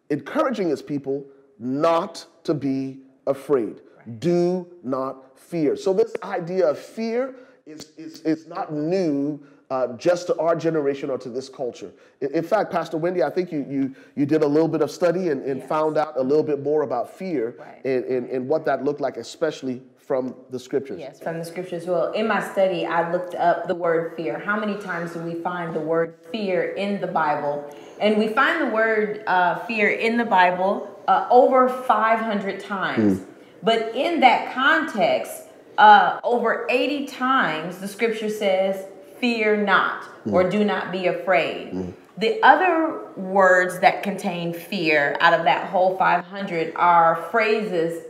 encouraging 0.10 0.70
his 0.70 0.82
people 0.82 1.26
not 1.60 2.26
to 2.46 2.54
be 2.54 3.00
afraid. 3.26 3.82
Do 4.20 4.68
not 4.84 5.38
fear. 5.38 5.76
So, 5.76 5.94
this 5.94 6.14
idea 6.24 6.70
of 6.70 6.80
fear 6.80 7.36
is, 7.66 7.92
is, 7.98 8.22
is 8.22 8.48
not 8.48 8.72
new 8.72 9.44
uh, 9.70 9.94
just 9.98 10.28
to 10.28 10.38
our 10.38 10.56
generation 10.56 11.10
or 11.10 11.18
to 11.18 11.30
this 11.30 11.50
culture. 11.50 11.92
In, 12.22 12.36
in, 12.36 12.44
fact, 12.44 12.72
Pastor 12.72 12.98
Wendy, 12.98 13.24
I 13.24 13.30
think 13.30 13.52
you, 13.52 13.66
you, 13.70 13.96
you 14.16 14.26
did 14.26 14.42
a 14.42 14.48
little 14.48 14.68
bit 14.68 14.82
of 14.82 14.90
study 14.90 15.30
and, 15.30 15.44
and 15.44 15.60
yes. 15.60 15.70
found 15.70 15.98
out 15.98 16.14
a 16.18 16.24
little 16.24 16.44
bit 16.44 16.62
more 16.64 16.84
about 16.84 17.14
fear 17.18 17.56
right. 17.60 17.84
and, 17.84 18.06
and, 18.06 18.30
and 18.30 18.48
what 18.48 18.66
that 18.66 18.84
looked 18.84 19.02
like, 19.02 19.18
especially 19.18 19.82
from 19.98 20.34
the 20.52 20.60
scriptures. 20.60 21.00
Yes, 21.02 21.20
from 21.20 21.38
the 21.38 21.44
scriptures. 21.44 21.86
Well, 21.86 22.14
in 22.14 22.28
my 22.28 22.42
study, 22.52 22.86
I 22.86 23.12
looked 23.12 23.36
up 23.36 23.68
the 23.68 23.76
word 23.76 24.16
fear. 24.16 24.40
How 24.40 24.58
many 24.58 24.78
times 24.78 25.12
do 25.12 25.20
we 25.20 25.36
find 25.36 25.76
the 25.76 25.82
word 25.82 26.16
fear 26.32 26.72
in 26.76 27.02
the 27.02 27.08
Bible? 27.08 27.70
And 28.00 28.18
we 28.18 28.30
find 28.30 28.62
the 28.62 28.74
word 28.74 29.24
uh, 29.28 29.66
fear 29.66 29.90
in 29.90 30.16
the 30.16 30.24
Bible 30.24 30.98
uh, 31.10 31.28
over 31.30 31.68
500 31.68 32.62
times. 32.62 33.20
Mm. 33.20 33.26
But 33.62 33.94
in 33.96 34.22
that 34.22 34.54
context, 34.54 35.44
uh, 35.78 36.22
over 36.24 36.66
80 36.70 37.08
times 37.08 37.80
the 37.80 37.88
scripture 37.88 38.30
says, 38.30 38.86
fear 39.20 39.58
not 39.58 40.04
mm. 40.26 40.34
or 40.34 40.50
do 40.50 40.64
not 40.64 40.92
be 40.92 41.08
afraid. 41.08 41.72
Mm. 41.72 41.94
The 42.18 42.42
other 42.42 43.12
words 43.16 43.80
that 43.80 44.02
contain 44.02 44.54
fear 44.54 45.18
out 45.20 45.34
of 45.34 45.44
that 45.46 45.70
whole 45.70 45.98
500 45.98 46.74
are 46.76 47.28
phrases 47.32 48.04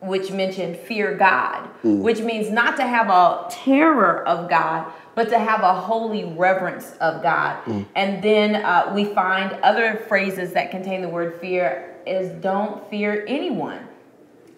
which 0.00 0.32
mention 0.32 0.74
fear 0.74 1.14
God, 1.14 1.68
mm. 1.84 2.00
which 2.00 2.20
means 2.20 2.50
not 2.50 2.76
to 2.78 2.86
have 2.86 3.08
a 3.08 3.46
terror 3.50 4.26
of 4.26 4.48
God, 4.48 4.92
but 5.14 5.28
to 5.28 5.38
have 5.38 5.62
a 5.62 5.74
holy 5.74 6.24
reverence 6.24 6.92
of 7.00 7.22
God. 7.22 7.62
Mm. 7.64 7.86
And 7.94 8.22
then 8.22 8.56
uh, 8.56 8.92
we 8.94 9.04
find 9.04 9.52
other 9.62 10.04
phrases 10.08 10.52
that 10.54 10.70
contain 10.70 11.02
the 11.02 11.08
word 11.08 11.38
fear 11.40 11.96
is 12.06 12.30
don't 12.42 12.88
fear 12.88 13.24
anyone. 13.28 13.86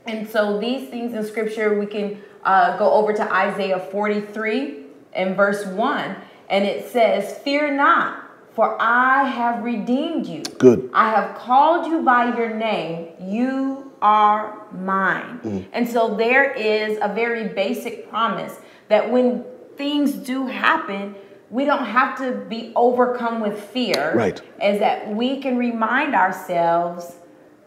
And 0.06 0.28
so 0.28 0.58
these 0.58 0.88
things 0.88 1.14
in 1.14 1.24
scripture, 1.26 1.78
we 1.78 1.86
can 1.86 2.22
uh, 2.44 2.76
go 2.78 2.92
over 2.92 3.12
to 3.12 3.32
Isaiah 3.32 3.78
43 3.78 4.81
and 5.12 5.36
verse 5.36 5.64
1, 5.66 6.16
and 6.48 6.64
it 6.64 6.90
says, 6.90 7.38
Fear 7.38 7.76
not, 7.76 8.24
for 8.54 8.76
I 8.80 9.24
have 9.24 9.62
redeemed 9.62 10.26
you. 10.26 10.42
Good. 10.58 10.90
I 10.92 11.10
have 11.10 11.36
called 11.36 11.86
you 11.86 12.02
by 12.02 12.36
your 12.36 12.54
name. 12.54 13.08
You 13.20 13.92
are 14.02 14.66
mine. 14.72 15.40
Mm. 15.42 15.66
And 15.72 15.88
so 15.88 16.14
there 16.16 16.52
is 16.52 16.98
a 17.00 17.12
very 17.14 17.48
basic 17.48 18.10
promise 18.10 18.58
that 18.88 19.10
when 19.10 19.44
things 19.76 20.12
do 20.12 20.46
happen, 20.46 21.14
we 21.50 21.64
don't 21.64 21.84
have 21.84 22.18
to 22.18 22.32
be 22.48 22.72
overcome 22.74 23.40
with 23.40 23.62
fear. 23.62 24.12
Right. 24.14 24.40
Is 24.62 24.80
that 24.80 25.14
we 25.14 25.40
can 25.40 25.56
remind 25.56 26.14
ourselves, 26.14 27.14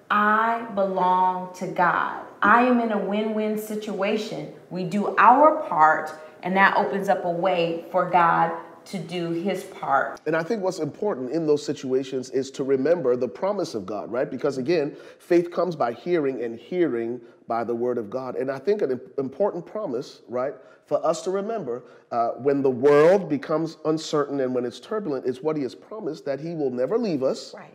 I 0.10 0.68
belong 0.76 1.54
to 1.56 1.68
God. 1.68 2.26
I 2.42 2.64
am 2.64 2.80
in 2.80 2.92
a 2.92 2.98
win 2.98 3.34
win 3.34 3.58
situation. 3.58 4.54
We 4.70 4.84
do 4.84 5.16
our 5.18 5.64
part, 5.64 6.12
and 6.46 6.56
that 6.56 6.78
opens 6.78 7.10
up 7.10 7.26
a 7.26 7.30
way 7.30 7.84
for 7.92 8.10
God 8.10 8.56
to 8.86 9.00
do 9.00 9.32
his 9.32 9.64
part. 9.64 10.22
And 10.28 10.36
I 10.36 10.44
think 10.44 10.62
what's 10.62 10.78
important 10.78 11.32
in 11.32 11.48
those 11.48 11.66
situations 11.66 12.30
is 12.30 12.52
to 12.52 12.64
remember 12.64 13.16
the 13.16 13.28
promise 13.28 13.74
of 13.74 13.86
God, 13.86 14.12
right? 14.12 14.30
Because 14.30 14.60
again, 14.60 14.96
faith 15.18 15.52
comes 15.52 15.76
by 15.76 15.92
hearing 15.92 16.44
and 16.44 16.58
hearing 16.58 17.20
by 17.48 17.64
the 17.64 17.74
word 17.74 17.98
of 17.98 18.12
God. 18.12 18.36
And 18.36 18.52
I 18.52 18.60
think 18.60 18.84
an 18.84 19.02
important 19.18 19.66
promise, 19.66 20.22
right, 20.30 20.54
for 20.86 21.04
us 21.04 21.24
to 21.24 21.32
remember 21.32 21.84
uh, 22.12 22.30
when 22.34 22.62
the 22.62 22.70
world 22.70 23.28
becomes 23.28 23.78
uncertain 23.86 24.40
and 24.40 24.54
when 24.54 24.66
it's 24.66 24.80
turbulent 24.80 25.26
is 25.26 25.42
what 25.42 25.58
he 25.58 25.64
has 25.64 25.74
promised 25.74 26.26
that 26.26 26.40
he 26.40 26.54
will 26.54 26.72
never 26.72 26.98
leave 26.98 27.24
us. 27.24 27.56
Right. 27.56 27.72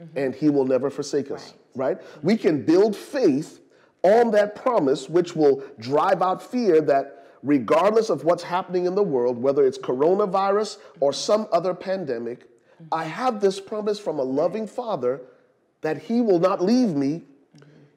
Mm-hmm. 0.00 0.18
And 0.18 0.34
he 0.36 0.50
will 0.50 0.64
never 0.64 0.88
forsake 0.88 1.32
us, 1.32 1.54
right? 1.74 1.98
right? 1.98 2.06
We 2.22 2.36
can 2.36 2.64
build 2.64 2.94
faith 2.94 3.60
on 4.04 4.30
that 4.30 4.54
promise, 4.54 5.08
which 5.08 5.34
will 5.34 5.64
drive 5.80 6.22
out 6.22 6.40
fear 6.40 6.80
that 6.82 7.17
regardless 7.42 8.10
of 8.10 8.24
what's 8.24 8.42
happening 8.42 8.86
in 8.86 8.94
the 8.94 9.02
world, 9.02 9.40
whether 9.40 9.64
it's 9.64 9.78
coronavirus 9.78 10.78
or 11.00 11.12
some 11.12 11.46
other 11.52 11.74
pandemic, 11.74 12.48
I 12.92 13.04
have 13.04 13.40
this 13.40 13.60
promise 13.60 13.98
from 13.98 14.18
a 14.18 14.22
loving 14.22 14.66
Father 14.66 15.20
that 15.80 15.98
He 16.02 16.20
will 16.20 16.38
not 16.38 16.62
leave 16.62 16.94
me, 16.94 17.22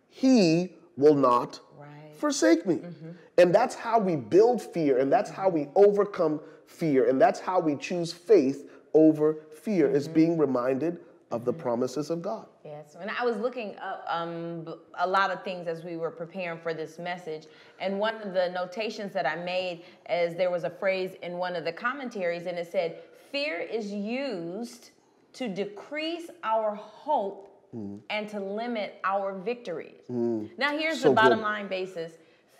He 0.09 0.73
will 0.97 1.15
not 1.15 1.59
right. 1.77 2.15
forsake 2.15 2.65
me. 2.65 2.75
Mm-hmm. 2.75 3.11
And 3.37 3.55
that's 3.55 3.75
how 3.75 3.99
we 3.99 4.15
build 4.15 4.61
fear, 4.61 4.99
and 4.99 5.11
that's 5.11 5.29
how 5.29 5.49
we 5.49 5.67
overcome 5.75 6.39
fear, 6.67 7.09
and 7.09 7.19
that's 7.19 7.39
how 7.39 7.59
we 7.59 7.75
choose 7.75 8.11
faith 8.13 8.69
over 8.93 9.37
fear, 9.53 9.87
mm-hmm. 9.87 9.95
is 9.95 10.07
being 10.07 10.37
reminded 10.37 10.99
of 11.31 11.45
the 11.45 11.53
promises 11.53 12.09
of 12.09 12.21
God. 12.21 12.45
Yes, 12.63 12.95
and 12.99 13.09
I 13.09 13.23
was 13.23 13.37
looking 13.37 13.75
up 13.77 14.05
um, 14.07 14.75
a 14.99 15.07
lot 15.07 15.31
of 15.31 15.43
things 15.43 15.67
as 15.67 15.83
we 15.83 15.97
were 15.97 16.11
preparing 16.11 16.59
for 16.59 16.73
this 16.73 16.99
message, 16.99 17.47
and 17.79 17.99
one 17.99 18.15
of 18.21 18.33
the 18.33 18.49
notations 18.49 19.13
that 19.13 19.25
I 19.25 19.35
made 19.35 19.83
is 20.09 20.35
there 20.35 20.51
was 20.51 20.63
a 20.63 20.69
phrase 20.69 21.11
in 21.23 21.37
one 21.37 21.55
of 21.55 21.65
the 21.65 21.71
commentaries, 21.71 22.45
and 22.45 22.57
it 22.57 22.71
said, 22.71 22.99
"Fear 23.31 23.59
is 23.59 23.91
used 23.91 24.91
to 25.33 25.47
decrease 25.47 26.29
our 26.43 26.75
hope 26.75 27.49
mm. 27.75 27.99
and 28.09 28.27
to 28.29 28.39
limit 28.39 28.99
our 29.03 29.33
victories." 29.33 30.01
Mm. 30.09 30.49
Now, 30.57 30.77
here's 30.77 31.01
so 31.01 31.09
the 31.09 31.15
bottom 31.15 31.39
good. 31.39 31.45
line 31.45 31.67
basis: 31.67 32.13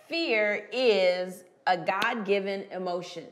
fear 0.07 0.67
is 0.71 1.43
a 1.67 1.77
God-given 1.77 2.65
emotion 2.71 3.27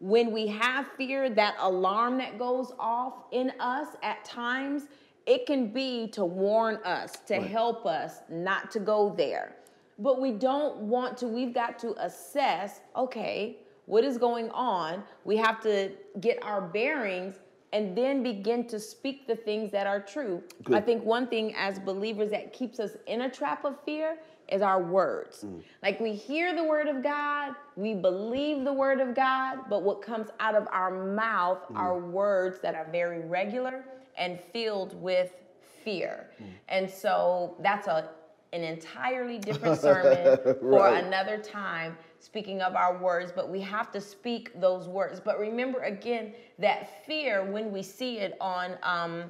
when 0.00 0.32
we 0.32 0.46
have 0.46 0.86
fear, 0.96 1.30
that 1.30 1.54
alarm 1.60 2.18
that 2.18 2.38
goes 2.38 2.72
off 2.78 3.24
in 3.32 3.52
us 3.60 3.88
at 4.02 4.24
times, 4.24 4.84
it 5.26 5.46
can 5.46 5.68
be 5.68 6.08
to 6.08 6.24
warn 6.24 6.76
us, 6.84 7.18
to 7.26 7.38
right. 7.38 7.46
help 7.46 7.86
us 7.86 8.20
not 8.30 8.70
to 8.72 8.80
go 8.80 9.14
there. 9.16 9.56
But 9.98 10.18
we 10.20 10.32
don't 10.32 10.78
want 10.78 11.18
to, 11.18 11.28
we've 11.28 11.52
got 11.52 11.78
to 11.80 11.94
assess 12.04 12.80
okay, 12.96 13.58
what 13.84 14.04
is 14.04 14.16
going 14.16 14.48
on? 14.50 15.02
We 15.24 15.36
have 15.36 15.60
to 15.62 15.90
get 16.20 16.42
our 16.42 16.62
bearings 16.62 17.34
and 17.72 17.96
then 17.96 18.22
begin 18.22 18.66
to 18.68 18.80
speak 18.80 19.26
the 19.26 19.36
things 19.36 19.70
that 19.72 19.86
are 19.86 20.00
true. 20.00 20.42
Good. 20.64 20.76
I 20.76 20.80
think 20.80 21.04
one 21.04 21.26
thing 21.26 21.54
as 21.54 21.78
believers 21.78 22.30
that 22.30 22.52
keeps 22.52 22.80
us 22.80 22.96
in 23.06 23.22
a 23.22 23.30
trap 23.30 23.64
of 23.64 23.82
fear 23.84 24.16
is 24.50 24.62
our 24.62 24.82
words. 24.82 25.44
Mm. 25.44 25.62
Like 25.82 26.00
we 26.00 26.12
hear 26.12 26.54
the 26.54 26.64
word 26.64 26.88
of 26.88 27.02
God, 27.02 27.54
we 27.76 27.94
believe 27.94 28.64
the 28.64 28.72
word 28.72 29.00
of 29.00 29.14
God, 29.14 29.60
but 29.68 29.82
what 29.82 30.02
comes 30.02 30.28
out 30.40 30.54
of 30.54 30.66
our 30.72 30.90
mouth 30.90 31.58
mm. 31.70 31.76
are 31.76 31.98
words 31.98 32.58
that 32.60 32.74
are 32.74 32.88
very 32.90 33.20
regular 33.20 33.84
and 34.16 34.40
filled 34.52 35.00
with 35.00 35.32
fear. 35.84 36.30
Mm. 36.40 36.46
And 36.68 36.90
so 36.90 37.56
that's 37.60 37.86
a 37.86 38.10
an 38.52 38.62
entirely 38.64 39.38
different 39.38 39.80
sermon 39.80 40.38
right. 40.44 40.60
for 40.60 40.88
another 40.88 41.38
time 41.38 41.96
speaking 42.18 42.60
of 42.60 42.74
our 42.74 42.98
words, 42.98 43.32
but 43.34 43.48
we 43.48 43.60
have 43.60 43.90
to 43.92 44.00
speak 44.00 44.60
those 44.60 44.86
words. 44.88 45.20
But 45.20 45.38
remember 45.38 45.80
again 45.80 46.34
that 46.58 47.04
fear, 47.06 47.44
when 47.50 47.72
we 47.72 47.82
see 47.82 48.18
it 48.18 48.36
on 48.40 48.76
um, 48.82 49.24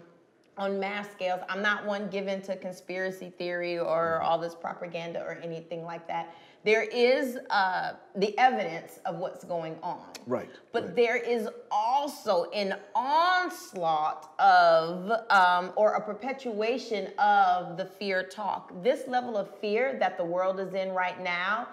on 0.57 0.79
mass 0.79 1.11
scales. 1.11 1.41
I'm 1.49 1.63
not 1.63 1.87
one 1.87 2.09
given 2.09 2.43
to 2.43 2.57
conspiracy 2.57 3.33
theory 3.39 3.79
or 3.79 4.19
mm-hmm. 4.19 4.27
all 4.27 4.39
this 4.39 4.55
propaganda 4.55 5.21
or 5.21 5.39
anything 5.43 5.85
like 5.85 6.07
that. 6.09 6.35
There 6.63 6.83
is 6.83 7.39
uh, 7.49 7.93
the 8.17 8.37
evidence 8.39 9.01
of 9.07 9.17
what's 9.17 9.45
going 9.45 9.79
on. 9.83 10.05
Right. 10.27 10.51
But 10.73 10.85
right. 10.85 10.97
there 10.97 11.17
is 11.17 11.49
also 11.71 12.51
an 12.51 12.75
onslaught 12.95 14.35
of, 14.39 15.11
um, 15.31 15.73
or 15.77 15.95
a 15.95 16.01
perpetuation 16.03 17.09
of 17.19 17.79
the 17.79 17.87
fear 17.87 18.23
talk. 18.23 18.73
This 18.83 19.09
level 19.09 19.39
of 19.39 19.59
fear 19.59 19.97
that 19.99 20.19
the 20.19 20.25
world 20.25 20.61
is 20.61 20.75
in 20.75 20.91
right 20.91 21.23
now 21.23 21.69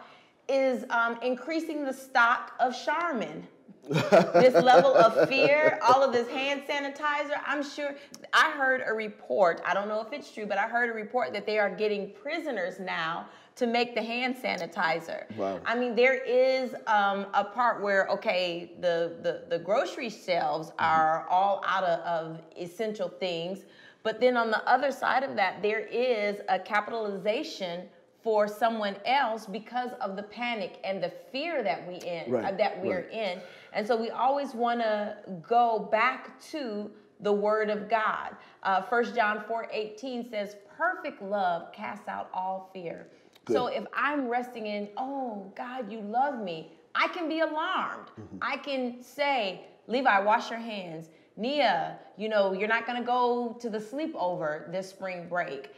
is 0.48 0.86
um, 0.90 1.20
increasing 1.22 1.84
the 1.84 1.94
stock 1.94 2.54
of 2.62 2.74
Charmin 2.86 3.46
this 3.90 4.54
level 4.54 4.96
of 4.96 5.28
fear, 5.30 5.80
all 5.88 6.04
of 6.04 6.14
this 6.14 6.28
hand 6.30 6.64
sanitizer. 6.68 7.40
I'm 7.46 7.64
sure 7.64 7.96
I 8.34 8.52
heard 8.52 8.82
a 8.86 8.94
report, 8.94 9.62
I 9.66 9.74
don't 9.74 9.88
know 9.88 10.02
if 10.02 10.14
it's 10.14 10.32
true, 10.32 10.46
but 10.46 10.58
I 10.58 10.68
heard 10.68 10.90
a 10.90 10.94
report 10.94 11.34
that 11.34 11.46
they 11.46 11.60
are 11.60 11.70
getting 11.70 12.12
prisoners 12.12 12.80
now 12.80 13.28
to 13.56 13.66
make 13.66 13.96
the 13.96 14.04
hand 14.04 14.36
sanitizer. 14.36 15.36
Wow. 15.36 15.60
I 15.66 15.76
mean, 15.76 15.96
there 15.96 16.24
is 16.24 16.76
um, 16.86 17.26
a 17.34 17.44
part 17.44 17.82
where, 17.82 18.08
okay, 18.08 18.72
the, 18.80 19.16
the, 19.24 19.46
the 19.50 19.58
grocery 19.58 20.10
shelves 20.10 20.70
mm-hmm. 20.70 20.86
are 20.86 21.28
all 21.28 21.64
out 21.66 21.84
of, 21.84 22.00
of 22.02 22.42
essential 22.56 23.10
things. 23.10 23.66
But 24.04 24.22
then 24.22 24.38
on 24.38 24.52
the 24.52 24.64
other 24.70 24.92
side 24.92 25.24
of 25.24 25.36
that, 25.36 25.62
there 25.64 25.80
is 25.80 26.38
a 26.50 26.60
capitalization 26.60 27.90
for 28.24 28.48
someone 28.48 28.96
else 29.06 29.46
because 29.46 29.92
of 30.02 30.16
the 30.16 30.24
panic 30.24 30.80
and 30.84 31.02
the 31.02 31.12
fear 31.32 31.64
that 31.64 31.88
we 31.88 31.96
in 31.96 32.30
right. 32.30 32.54
uh, 32.54 32.58
that 32.58 32.82
we 32.82 32.90
right. 32.90 33.06
are 33.06 33.08
in 33.08 33.40
and 33.78 33.86
so 33.86 33.96
we 33.96 34.10
always 34.10 34.56
want 34.56 34.80
to 34.80 35.18
go 35.48 35.88
back 35.92 36.40
to 36.50 36.90
the 37.20 37.32
word 37.32 37.70
of 37.70 37.88
God. 37.88 38.36
Uh, 38.64 38.82
1 38.82 39.14
John 39.14 39.44
4 39.48 39.68
18 39.72 40.32
says, 40.32 40.56
Perfect 40.76 41.22
love 41.22 41.72
casts 41.72 42.08
out 42.08 42.32
all 42.34 42.72
fear. 42.74 43.08
Good. 43.46 43.54
So 43.54 43.68
if 43.68 43.86
I'm 43.94 44.28
resting 44.28 44.66
in, 44.66 44.90
oh, 44.98 45.54
God, 45.56 45.92
you 45.92 46.02
love 46.02 46.40
me, 46.40 46.72
I 46.96 47.08
can 47.10 47.30
be 47.30 47.42
alarmed. 47.42 48.08
Mm-hmm. 48.20 48.38
I 48.42 48.58
can 48.58 49.02
say, 49.04 49.68
Levi, 49.86 50.20
wash 50.22 50.50
your 50.50 50.60
hands. 50.60 51.10
Nia, 51.36 52.00
you 52.18 52.30
know, 52.30 52.54
you're 52.54 52.68
not 52.68 52.88
going 52.88 53.00
to 53.00 53.06
go 53.06 53.56
to 53.62 53.70
the 53.70 53.78
sleepover 53.78 54.72
this 54.72 54.90
spring 54.90 55.30
break. 55.30 55.70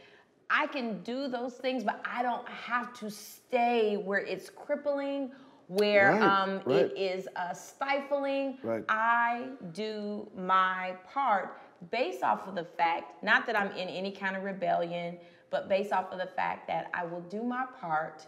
I 0.48 0.68
can 0.68 1.02
do 1.02 1.28
those 1.28 1.54
things, 1.54 1.84
but 1.84 2.02
I 2.10 2.22
don't 2.22 2.48
have 2.48 2.94
to 3.00 3.10
stay 3.10 3.98
where 3.98 4.20
it's 4.20 4.48
crippling 4.48 5.32
where 5.70 6.14
right, 6.14 6.22
um, 6.22 6.60
right. 6.64 6.76
it 6.78 6.98
is 6.98 7.28
uh, 7.36 7.54
stifling. 7.54 8.58
Right. 8.62 8.84
I 8.88 9.46
do 9.72 10.28
my 10.36 10.94
part 11.12 11.60
based 11.92 12.24
off 12.24 12.48
of 12.48 12.56
the 12.56 12.64
fact, 12.64 13.22
not 13.22 13.46
that 13.46 13.56
I'm 13.56 13.70
in 13.72 13.88
any 13.88 14.10
kind 14.10 14.36
of 14.36 14.42
rebellion, 14.42 15.16
but 15.50 15.68
based 15.68 15.92
off 15.92 16.10
of 16.10 16.18
the 16.18 16.26
fact 16.26 16.66
that 16.66 16.90
I 16.92 17.04
will 17.04 17.22
do 17.22 17.44
my 17.44 17.64
part. 17.80 18.26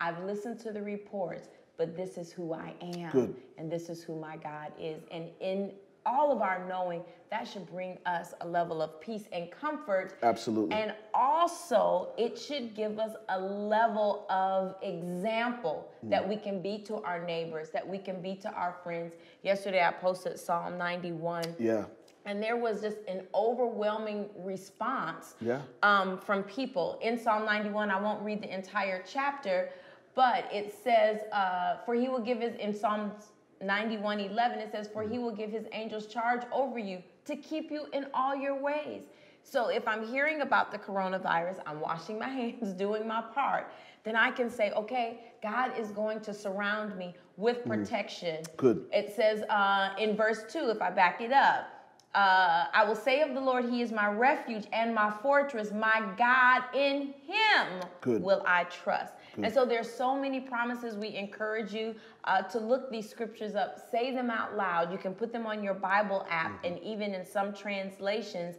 I've 0.00 0.22
listened 0.22 0.60
to 0.60 0.72
the 0.72 0.80
reports, 0.80 1.48
but 1.76 1.96
this 1.96 2.16
is 2.16 2.30
who 2.30 2.52
I 2.52 2.74
am. 2.80 3.10
Good. 3.10 3.34
And 3.58 3.70
this 3.70 3.88
is 3.88 4.04
who 4.04 4.18
my 4.18 4.36
God 4.36 4.72
is. 4.80 5.02
And 5.10 5.30
in 5.40 5.72
all 6.08 6.32
of 6.32 6.40
our 6.40 6.66
knowing, 6.66 7.02
that 7.30 7.46
should 7.46 7.66
bring 7.70 7.98
us 8.06 8.32
a 8.40 8.48
level 8.48 8.80
of 8.80 9.00
peace 9.00 9.24
and 9.32 9.50
comfort. 9.50 10.16
Absolutely. 10.22 10.74
And 10.74 10.94
also, 11.12 12.08
it 12.16 12.38
should 12.38 12.74
give 12.74 12.98
us 12.98 13.12
a 13.28 13.38
level 13.38 14.24
of 14.30 14.76
example 14.82 15.90
mm. 16.04 16.10
that 16.10 16.26
we 16.26 16.36
can 16.36 16.62
be 16.62 16.78
to 16.78 17.02
our 17.02 17.22
neighbors, 17.24 17.70
that 17.70 17.86
we 17.86 17.98
can 17.98 18.22
be 18.22 18.34
to 18.36 18.50
our 18.52 18.76
friends. 18.82 19.14
Yesterday, 19.42 19.84
I 19.84 19.92
posted 19.92 20.38
Psalm 20.38 20.78
91. 20.78 21.56
Yeah. 21.58 21.84
And 22.24 22.42
there 22.42 22.56
was 22.56 22.80
just 22.80 22.98
an 23.06 23.22
overwhelming 23.34 24.28
response 24.38 25.34
yeah. 25.40 25.60
um, 25.82 26.18
from 26.18 26.42
people. 26.44 26.98
In 27.02 27.18
Psalm 27.18 27.44
91, 27.44 27.90
I 27.90 28.00
won't 28.00 28.22
read 28.22 28.42
the 28.42 28.52
entire 28.54 29.02
chapter, 29.06 29.70
but 30.14 30.48
it 30.52 30.74
says, 30.82 31.20
uh, 31.32 31.76
For 31.84 31.94
he 31.94 32.08
will 32.08 32.20
give 32.20 32.40
his, 32.40 32.54
in 32.56 32.74
Psalms 32.74 33.28
91 33.62 34.20
11, 34.20 34.58
it 34.58 34.72
says, 34.72 34.88
For 34.92 35.02
he 35.02 35.18
will 35.18 35.34
give 35.34 35.50
his 35.50 35.66
angels 35.72 36.06
charge 36.06 36.42
over 36.52 36.78
you 36.78 37.02
to 37.24 37.36
keep 37.36 37.70
you 37.70 37.86
in 37.92 38.06
all 38.14 38.34
your 38.34 38.60
ways. 38.60 39.02
So 39.42 39.68
if 39.68 39.88
I'm 39.88 40.06
hearing 40.06 40.42
about 40.42 40.70
the 40.70 40.78
coronavirus, 40.78 41.60
I'm 41.66 41.80
washing 41.80 42.18
my 42.18 42.28
hands, 42.40 42.72
doing 42.72 43.06
my 43.06 43.22
part, 43.34 43.72
then 44.04 44.16
I 44.16 44.30
can 44.30 44.50
say, 44.50 44.70
okay, 44.72 45.20
God 45.42 45.72
is 45.78 45.90
going 45.90 46.20
to 46.20 46.34
surround 46.34 46.96
me 46.96 47.14
with 47.36 47.64
mm. 47.64 47.68
protection. 47.68 48.42
Mm. 48.42 48.56
Good. 48.56 48.86
It 48.92 49.14
says 49.14 49.42
uh, 49.48 49.94
in 49.98 50.16
verse 50.16 50.44
2, 50.50 50.70
if 50.70 50.82
I 50.82 50.90
back 50.90 51.20
it 51.20 51.32
up, 51.32 51.68
uh, 52.14 52.66
I 52.72 52.84
will 52.86 52.96
say 52.96 53.20
of 53.20 53.34
the 53.34 53.40
Lord, 53.40 53.66
He 53.66 53.82
is 53.82 53.92
my 53.92 54.08
refuge 54.08 54.64
and 54.72 54.94
my 54.94 55.12
fortress, 55.22 55.72
my 55.72 56.02
God. 56.16 56.62
In 56.74 57.14
Him 57.26 57.82
Good. 58.00 58.22
will 58.22 58.42
I 58.46 58.64
trust. 58.64 59.12
And 59.36 59.52
so 59.52 59.64
there's 59.64 59.90
so 59.90 60.18
many 60.18 60.40
promises. 60.40 60.96
We 60.96 61.14
encourage 61.14 61.72
you 61.72 61.94
uh, 62.24 62.42
to 62.42 62.58
look 62.58 62.90
these 62.90 63.08
scriptures 63.08 63.54
up, 63.54 63.78
say 63.90 64.12
them 64.12 64.30
out 64.30 64.56
loud. 64.56 64.90
You 64.90 64.98
can 64.98 65.14
put 65.14 65.32
them 65.32 65.46
on 65.46 65.62
your 65.62 65.74
Bible 65.74 66.26
app, 66.30 66.52
mm-hmm. 66.52 66.66
and 66.66 66.82
even 66.82 67.14
in 67.14 67.24
some 67.24 67.52
translations, 67.52 68.56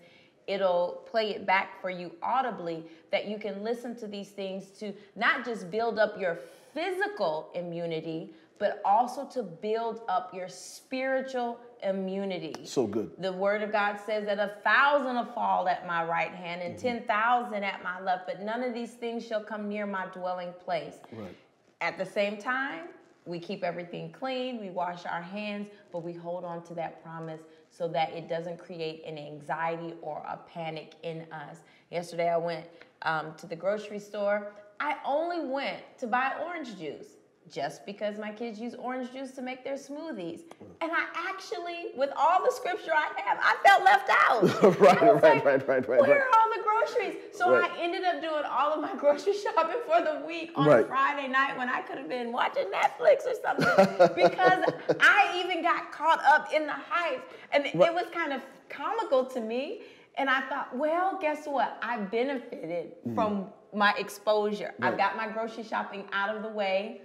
it'll 0.47 1.03
play 1.09 1.31
it 1.31 1.45
back 1.45 1.81
for 1.81 1.89
you 1.89 2.11
audibly. 2.23 2.83
That 3.11 3.27
you 3.27 3.38
can 3.38 3.63
listen 3.63 3.95
to 3.97 4.07
these 4.07 4.29
things 4.29 4.69
to 4.79 4.93
not 5.15 5.45
just 5.45 5.69
build 5.69 5.99
up 5.99 6.19
your 6.19 6.39
physical 6.73 7.49
immunity, 7.55 8.33
but 8.59 8.81
also 8.85 9.25
to 9.25 9.41
build 9.41 10.01
up 10.07 10.33
your 10.33 10.49
spiritual 10.49 11.59
immunity. 11.83 12.55
So 12.63 12.88
good. 12.88 13.12
The 13.19 13.31
word 13.31 13.62
of 13.62 13.71
God 13.71 13.98
says 14.05 14.25
that 14.25 14.39
a 14.39 14.53
thousand 14.63 15.15
will 15.15 15.25
fall 15.25 15.67
at 15.67 15.88
my 15.88 16.03
right 16.03 16.31
hand 16.31 16.62
and 16.62 16.75
mm-hmm. 16.75 16.88
10,000 17.07 17.63
at 17.63 17.83
my 17.83 18.01
left, 18.01 18.27
but 18.27 18.41
none 18.41 18.63
of 18.63 18.74
these 18.74 18.93
things 18.93 19.25
shall 19.25 19.43
come 19.43 19.67
near 19.69 19.86
my 19.86 20.07
dwelling 20.07 20.53
place. 20.63 20.95
Right. 21.12 21.36
At 21.81 21.98
the 21.98 22.05
same 22.05 22.38
time, 22.38 22.89
we 23.25 23.39
keep 23.39 23.63
everything 23.63 24.12
clean, 24.12 24.59
we 24.59 24.69
wash 24.69 25.05
our 25.05 25.21
hands, 25.21 25.67
but 25.91 26.03
we 26.03 26.13
hold 26.13 26.43
on 26.43 26.63
to 26.63 26.73
that 26.75 27.03
promise 27.03 27.41
so 27.69 27.88
that 27.89 28.12
it 28.13 28.27
doesn't 28.27 28.58
create 28.58 29.03
an 29.06 29.17
anxiety 29.17 29.93
or 30.01 30.17
a 30.27 30.38
panic 30.51 30.93
in 31.03 31.25
us. 31.32 31.58
Yesterday, 31.91 32.30
I 32.30 32.38
went 32.38 32.65
um, 33.03 33.34
to 33.38 33.47
the 33.47 33.56
grocery 33.56 33.99
store. 33.99 34.51
I 34.80 34.95
only 35.06 35.45
went 35.45 35.82
to 35.99 36.08
buy 36.08 36.34
orange 36.43 36.77
juice 36.77 37.08
just 37.51 37.85
because 37.85 38.17
my 38.17 38.31
kids 38.31 38.59
use 38.59 38.75
orange 38.75 39.12
juice 39.12 39.31
to 39.31 39.41
make 39.41 39.63
their 39.63 39.75
smoothies. 39.75 40.41
And 40.81 40.91
I 40.91 41.05
actually, 41.15 41.91
with 41.95 42.12
all 42.15 42.43
the 42.45 42.51
scripture 42.51 42.91
I 42.93 43.09
have, 43.21 43.39
I 43.41 43.55
felt 43.65 43.83
left 43.83 44.09
out. 44.09 44.79
right, 44.79 45.01
right, 45.01 45.23
like, 45.23 45.45
right, 45.45 45.67
right, 45.67 45.89
right, 45.89 46.01
Where 46.01 46.21
are 46.21 46.29
all 46.35 46.49
the 46.55 46.63
groceries? 46.63 47.15
So 47.33 47.51
right. 47.51 47.69
I 47.69 47.81
ended 47.81 48.03
up 48.03 48.21
doing 48.21 48.43
all 48.49 48.73
of 48.73 48.81
my 48.81 48.95
grocery 48.99 49.33
shopping 49.33 49.81
for 49.85 50.01
the 50.01 50.25
week 50.25 50.51
on 50.55 50.67
right. 50.67 50.88
Friday 50.88 51.27
night 51.27 51.57
when 51.57 51.69
I 51.69 51.81
could 51.81 51.97
have 51.97 52.09
been 52.09 52.31
watching 52.31 52.65
Netflix 52.65 53.25
or 53.25 53.33
something 53.41 54.15
because 54.15 54.63
I 54.99 55.41
even 55.43 55.62
got 55.62 55.91
caught 55.91 56.21
up 56.25 56.53
in 56.53 56.65
the 56.65 56.73
hype. 56.73 57.29
And 57.51 57.63
right. 57.63 57.89
it 57.89 57.93
was 57.93 58.05
kind 58.13 58.33
of 58.33 58.41
comical 58.69 59.25
to 59.25 59.41
me. 59.41 59.81
And 60.17 60.29
I 60.29 60.41
thought, 60.49 60.75
well, 60.75 61.17
guess 61.21 61.45
what? 61.45 61.77
I 61.81 61.97
benefited 61.97 62.91
mm. 63.07 63.15
from 63.15 63.47
my 63.73 63.93
exposure. 63.97 64.73
I've 64.81 64.97
got 64.97 65.15
my 65.15 65.29
grocery 65.29 65.63
shopping 65.63 66.05
out 66.12 66.35
of 66.35 66.43
the 66.43 66.49
way 66.49 67.01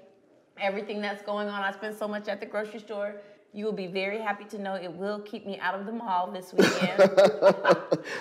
everything 0.60 1.00
that's 1.00 1.22
going 1.22 1.48
on. 1.48 1.62
I 1.62 1.72
spend 1.72 1.96
so 1.96 2.08
much 2.08 2.28
at 2.28 2.40
the 2.40 2.46
grocery 2.46 2.80
store. 2.80 3.16
You 3.52 3.64
will 3.64 3.72
be 3.72 3.86
very 3.86 4.18
happy 4.18 4.44
to 4.46 4.58
know 4.58 4.74
it 4.74 4.92
will 4.92 5.20
keep 5.20 5.46
me 5.46 5.58
out 5.60 5.78
of 5.78 5.86
the 5.86 5.92
mall 5.92 6.30
this 6.30 6.52
weekend. 6.52 6.98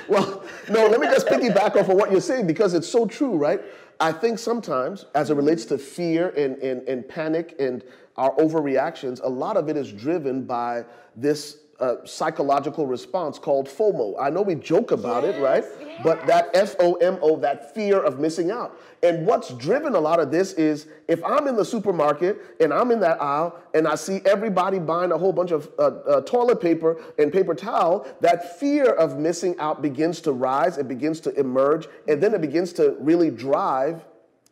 well, 0.07 0.43
no, 0.69 0.87
let 0.87 0.99
me 0.99 1.07
just 1.07 1.25
piggyback 1.27 1.75
off 1.75 1.89
of 1.89 1.95
what 1.95 2.11
you're 2.11 2.21
saying 2.21 2.45
because 2.45 2.75
it's 2.75 2.87
so 2.87 3.07
true, 3.07 3.35
right? 3.35 3.61
I 3.99 4.11
think 4.11 4.37
sometimes, 4.37 5.05
as 5.15 5.31
it 5.31 5.35
relates 5.35 5.65
to 5.65 5.77
fear 5.77 6.29
and, 6.29 6.57
and, 6.57 6.87
and 6.87 7.07
panic 7.07 7.55
and 7.59 7.83
our 8.15 8.35
overreactions, 8.35 9.21
a 9.23 9.29
lot 9.29 9.57
of 9.57 9.69
it 9.69 9.77
is 9.77 9.91
driven 9.91 10.43
by 10.43 10.85
this 11.15 11.57
uh, 11.79 11.95
psychological 12.05 12.85
response 12.85 13.39
called 13.39 13.67
FOMO. 13.67 14.15
I 14.19 14.29
know 14.29 14.41
we 14.41 14.55
joke 14.55 14.91
about 14.91 15.23
yes, 15.23 15.35
it, 15.35 15.41
right? 15.41 15.63
Yes. 15.81 16.01
But 16.03 16.25
that 16.27 16.49
F 16.53 16.75
O 16.79 16.93
M 16.95 17.17
O, 17.21 17.35
that 17.37 17.73
fear 17.73 17.99
of 17.99 18.19
missing 18.19 18.51
out. 18.51 18.79
And 19.01 19.25
what's 19.25 19.53
driven 19.55 19.95
a 19.95 19.99
lot 19.99 20.19
of 20.19 20.31
this 20.31 20.53
is 20.53 20.87
if 21.07 21.23
I'm 21.23 21.47
in 21.47 21.55
the 21.55 21.65
supermarket 21.65 22.39
and 22.59 22.73
I'm 22.73 22.91
in 22.91 22.99
that 23.01 23.21
aisle 23.21 23.59
and 23.73 23.87
I 23.87 23.95
see 23.95 24.21
everybody 24.25 24.79
buying 24.79 25.11
a 25.11 25.17
whole 25.17 25.33
bunch 25.33 25.51
of 25.51 25.69
uh, 25.77 25.81
uh, 25.81 26.21
toilet 26.21 26.61
paper 26.61 27.01
and 27.19 27.33
paper 27.33 27.53
towel, 27.53 28.07
that 28.21 28.59
fear 28.59 28.85
of 28.85 29.19
missing 29.19 29.55
out 29.59 29.81
begins 29.81 30.21
to 30.21 30.31
rise, 30.31 30.77
it 30.77 30.87
begins 30.87 31.19
to 31.21 31.37
emerge, 31.37 31.87
and 32.07 32.23
then 32.23 32.33
it 32.33 32.41
begins 32.41 32.71
to 32.73 32.95
really 32.99 33.29
drive 33.29 34.05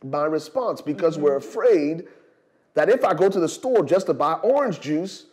my 0.04 0.26
response 0.26 0.82
because 0.82 1.16
mm-hmm. 1.16 1.26
we're 1.26 1.38
afraid 1.38 2.08
that 2.74 2.90
if 2.90 3.06
I 3.06 3.14
go 3.14 3.30
to 3.30 3.40
the 3.40 3.50
store 3.50 3.86
just 3.86 4.08
to 4.08 4.14
buy 4.14 4.34
orange 4.34 4.82
juice, 4.82 5.26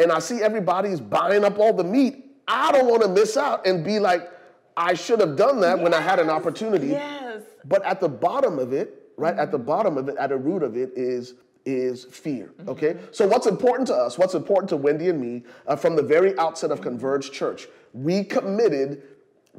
and 0.00 0.10
I 0.10 0.18
see 0.18 0.42
everybody's 0.42 1.00
buying 1.00 1.44
up 1.44 1.58
all 1.58 1.72
the 1.72 1.84
meat, 1.84 2.24
I 2.48 2.72
don't 2.72 2.88
want 2.88 3.02
to 3.02 3.08
miss 3.08 3.36
out 3.36 3.66
and 3.66 3.84
be 3.84 3.98
like, 3.98 4.28
I 4.76 4.94
should 4.94 5.20
have 5.20 5.36
done 5.36 5.60
that 5.60 5.76
yes. 5.76 5.82
when 5.82 5.94
I 5.94 6.00
had 6.00 6.18
an 6.18 6.30
opportunity. 6.30 6.88
Yes. 6.88 7.42
But 7.64 7.84
at 7.84 8.00
the 8.00 8.08
bottom 8.08 8.58
of 8.58 8.72
it, 8.72 9.12
right, 9.16 9.32
mm-hmm. 9.32 9.40
at 9.40 9.50
the 9.50 9.58
bottom 9.58 9.98
of 9.98 10.08
it, 10.08 10.16
at 10.16 10.30
the 10.30 10.36
root 10.36 10.62
of 10.62 10.76
it 10.76 10.92
is 10.96 11.34
is 11.66 12.04
fear. 12.04 12.54
Mm-hmm. 12.58 12.70
Okay, 12.70 12.94
mm-hmm. 12.94 13.06
so 13.12 13.26
what's 13.28 13.46
important 13.46 13.86
to 13.88 13.94
us? 13.94 14.16
What's 14.16 14.34
important 14.34 14.70
to 14.70 14.76
Wendy 14.78 15.10
and 15.10 15.20
me 15.20 15.44
uh, 15.66 15.76
from 15.76 15.94
the 15.94 16.02
very 16.02 16.36
outset 16.38 16.70
of 16.70 16.80
Converge 16.80 17.30
Church? 17.30 17.68
We 17.92 18.24
committed 18.24 19.02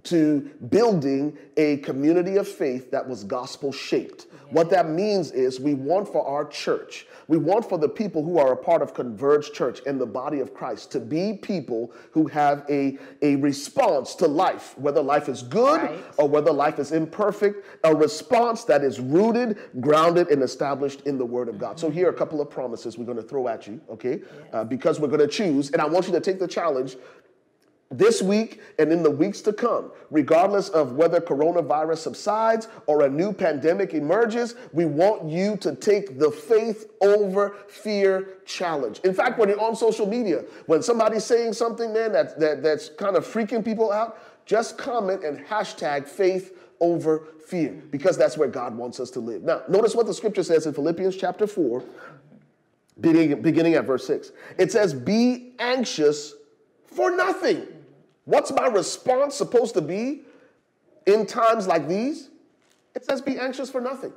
to 0.03 0.49
building 0.69 1.37
a 1.57 1.77
community 1.77 2.37
of 2.37 2.47
faith 2.47 2.91
that 2.91 3.07
was 3.07 3.23
gospel 3.23 3.71
shaped. 3.71 4.27
What 4.51 4.69
that 4.71 4.89
means 4.89 5.31
is 5.31 5.59
we 5.61 5.75
want 5.75 6.09
for 6.09 6.27
our 6.27 6.43
church, 6.45 7.07
we 7.29 7.37
want 7.37 7.67
for 7.67 7.77
the 7.77 7.87
people 7.87 8.21
who 8.23 8.37
are 8.37 8.51
a 8.51 8.57
part 8.57 8.81
of 8.81 8.93
Converge 8.93 9.53
Church 9.53 9.79
and 9.85 9.99
the 9.99 10.05
body 10.05 10.41
of 10.41 10.53
Christ 10.53 10.91
to 10.91 10.99
be 10.99 11.33
people 11.33 11.93
who 12.11 12.27
have 12.27 12.65
a, 12.69 12.97
a 13.21 13.37
response 13.37 14.13
to 14.15 14.27
life, 14.27 14.77
whether 14.77 15.01
life 15.01 15.29
is 15.29 15.41
good 15.41 15.81
right. 15.81 16.03
or 16.17 16.27
whether 16.27 16.51
life 16.51 16.79
is 16.79 16.91
imperfect, 16.91 17.65
a 17.85 17.95
response 17.95 18.65
that 18.65 18.83
is 18.83 18.99
rooted, 18.99 19.57
grounded, 19.79 20.27
and 20.27 20.43
established 20.43 21.01
in 21.01 21.17
the 21.17 21.25
Word 21.25 21.47
of 21.47 21.57
God. 21.57 21.79
So, 21.79 21.89
here 21.89 22.07
are 22.07 22.11
a 22.11 22.17
couple 22.17 22.41
of 22.41 22.49
promises 22.49 22.97
we're 22.97 23.05
going 23.05 23.17
to 23.17 23.23
throw 23.23 23.47
at 23.47 23.67
you, 23.67 23.79
okay? 23.89 24.19
Yes. 24.19 24.29
Uh, 24.51 24.63
because 24.65 24.99
we're 24.99 25.07
going 25.07 25.21
to 25.21 25.27
choose, 25.27 25.71
and 25.71 25.81
I 25.81 25.85
want 25.85 26.07
you 26.07 26.13
to 26.13 26.19
take 26.19 26.39
the 26.39 26.47
challenge 26.47 26.97
this 27.91 28.21
week 28.21 28.61
and 28.79 28.91
in 28.91 29.03
the 29.03 29.11
weeks 29.11 29.41
to 29.41 29.53
come, 29.53 29.91
regardless 30.09 30.69
of 30.69 30.93
whether 30.93 31.19
coronavirus 31.19 31.97
subsides 31.97 32.67
or 32.87 33.03
a 33.03 33.09
new 33.09 33.33
pandemic 33.33 33.93
emerges, 33.93 34.55
we 34.71 34.85
want 34.85 35.29
you 35.29 35.57
to 35.57 35.75
take 35.75 36.17
the 36.17 36.31
faith 36.31 36.91
over 37.01 37.55
fear 37.67 38.37
challenge. 38.45 38.99
In 39.03 39.13
fact, 39.13 39.37
when 39.37 39.49
you're 39.49 39.61
on 39.61 39.75
social 39.75 40.07
media, 40.07 40.45
when 40.67 40.81
somebody's 40.81 41.25
saying 41.25 41.53
something, 41.53 41.93
man, 41.93 42.13
that, 42.13 42.39
that, 42.39 42.63
that's 42.63 42.89
kind 42.89 43.15
of 43.15 43.25
freaking 43.25 43.63
people 43.63 43.91
out, 43.91 44.17
just 44.45 44.77
comment 44.77 45.23
and 45.23 45.39
hashtag 45.45 46.07
faith 46.07 46.57
over 46.79 47.27
fear 47.45 47.81
because 47.91 48.17
that's 48.17 48.37
where 48.37 48.47
God 48.47 48.75
wants 48.75 48.99
us 48.99 49.11
to 49.11 49.19
live. 49.19 49.43
Now, 49.43 49.61
notice 49.69 49.95
what 49.95 50.07
the 50.07 50.13
scripture 50.13 50.43
says 50.43 50.65
in 50.65 50.73
Philippians 50.73 51.15
chapter 51.15 51.45
4, 51.45 51.83
beginning, 52.99 53.41
beginning 53.41 53.75
at 53.75 53.85
verse 53.85 54.07
6. 54.07 54.31
It 54.57 54.71
says, 54.71 54.93
Be 54.93 55.53
anxious 55.59 56.33
for 56.85 57.15
nothing. 57.15 57.67
What's 58.25 58.51
my 58.51 58.67
response 58.67 59.35
supposed 59.35 59.73
to 59.73 59.81
be 59.81 60.21
in 61.05 61.25
times 61.25 61.67
like 61.67 61.87
these? 61.87 62.29
It 62.95 63.05
says, 63.05 63.21
be 63.21 63.37
anxious 63.37 63.69
for 63.69 63.81
nothing. 63.81 64.13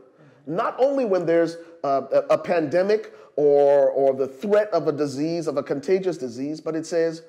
Not 0.46 0.76
only 0.78 1.04
when 1.04 1.24
there's 1.24 1.56
a, 1.82 1.88
a, 1.88 2.18
a 2.30 2.38
pandemic 2.38 3.14
or, 3.36 3.90
or 3.90 4.14
the 4.14 4.26
threat 4.26 4.68
of 4.72 4.88
a 4.88 4.92
disease, 4.92 5.46
of 5.46 5.56
a 5.56 5.62
contagious 5.62 6.18
disease, 6.18 6.60
but 6.60 6.76
it 6.76 6.86
says, 6.86 7.22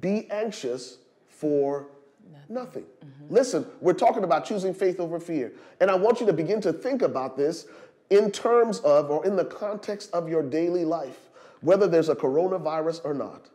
be 0.00 0.30
anxious 0.30 0.98
for 1.28 1.88
nothing. 2.30 2.48
nothing. 2.48 2.82
Mm-hmm. 2.82 3.34
Listen, 3.34 3.66
we're 3.80 3.92
talking 3.92 4.22
about 4.22 4.44
choosing 4.44 4.72
faith 4.72 5.00
over 5.00 5.18
fear. 5.18 5.52
And 5.80 5.90
I 5.90 5.96
want 5.96 6.20
you 6.20 6.26
to 6.26 6.32
begin 6.32 6.60
to 6.60 6.72
think 6.72 7.02
about 7.02 7.36
this 7.36 7.66
in 8.10 8.30
terms 8.30 8.80
of 8.80 9.10
or 9.10 9.26
in 9.26 9.36
the 9.36 9.44
context 9.44 10.12
of 10.12 10.28
your 10.28 10.42
daily 10.42 10.84
life, 10.84 11.18
whether 11.60 11.86
there's 11.86 12.08
a 12.08 12.14
coronavirus 12.14 13.00
or 13.04 13.14
not. 13.14 13.48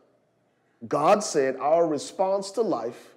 God 0.88 1.22
said 1.22 1.56
our 1.56 1.86
response 1.86 2.50
to 2.52 2.62
life, 2.62 3.14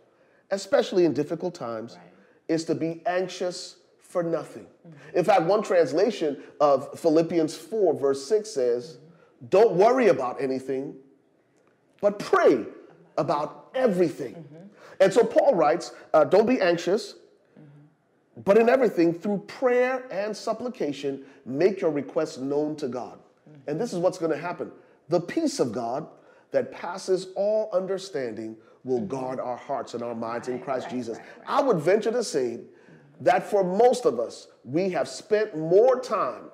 especially 0.52 1.06
in 1.06 1.14
difficult 1.14 1.54
times, 1.56 1.96
right. 1.96 2.06
is 2.48 2.64
to 2.66 2.76
be 2.76 3.02
anxious 3.06 3.78
for 4.00 4.24
nothing. 4.24 4.66
Mm-hmm. 4.66 5.18
In 5.18 5.26
fact, 5.26 5.44
one 5.44 5.62
translation 5.62 6.42
of 6.60 7.00
Philippians 7.00 7.56
4, 7.56 7.94
verse 7.94 8.26
6 8.26 8.50
says, 8.50 8.94
mm-hmm. 8.94 9.06
Don't 9.50 9.76
worry 9.76 10.08
about 10.08 10.42
anything, 10.42 10.96
but 12.02 12.20
pray 12.20 12.66
about 13.18 13.70
everything. 13.76 14.36
Mm-hmm. 14.36 14.56
And 15.02 15.14
so 15.14 15.24
Paul 15.24 15.56
writes, 15.56 15.94
uh, 16.14 16.26
don't 16.26 16.46
be 16.46 16.60
anxious, 16.60 17.16
but 18.44 18.58
in 18.58 18.70
everything, 18.70 19.14
through 19.14 19.40
prayer 19.48 20.06
and 20.12 20.36
supplication, 20.36 21.24
make 21.46 21.82
your 21.82 21.92
requests 21.92 22.38
known 22.38 22.76
to 22.78 22.88
God. 22.88 23.20
And 23.68 23.80
this 23.80 23.94
is 23.94 24.00
what's 24.00 24.18
going 24.18 24.32
to 24.32 24.38
happen. 24.38 24.72
The 25.10 25.20
peace 25.20 25.60
of 25.60 25.72
God 25.72 26.08
that 26.52 26.72
passes 26.72 27.28
all 27.36 27.70
understanding 27.74 28.56
will 28.84 29.02
guard 29.02 29.40
our 29.40 29.58
hearts 29.58 29.94
and 29.94 30.04
our 30.04 30.16
minds 30.16 30.48
right, 30.48 30.58
in 30.58 30.64
Christ 30.64 30.86
right, 30.86 30.96
Jesus. 30.96 31.18
Right, 31.18 31.28
I 31.48 31.62
would 31.62 31.78
venture 31.78 32.12
to 32.12 32.24
say 32.24 32.60
that 33.22 33.50
for 33.50 33.64
most 33.64 34.06
of 34.06 34.20
us, 34.20 34.48
we 34.64 34.90
have 34.92 35.08
spent 35.08 35.58
more 35.58 36.00
time 36.00 36.46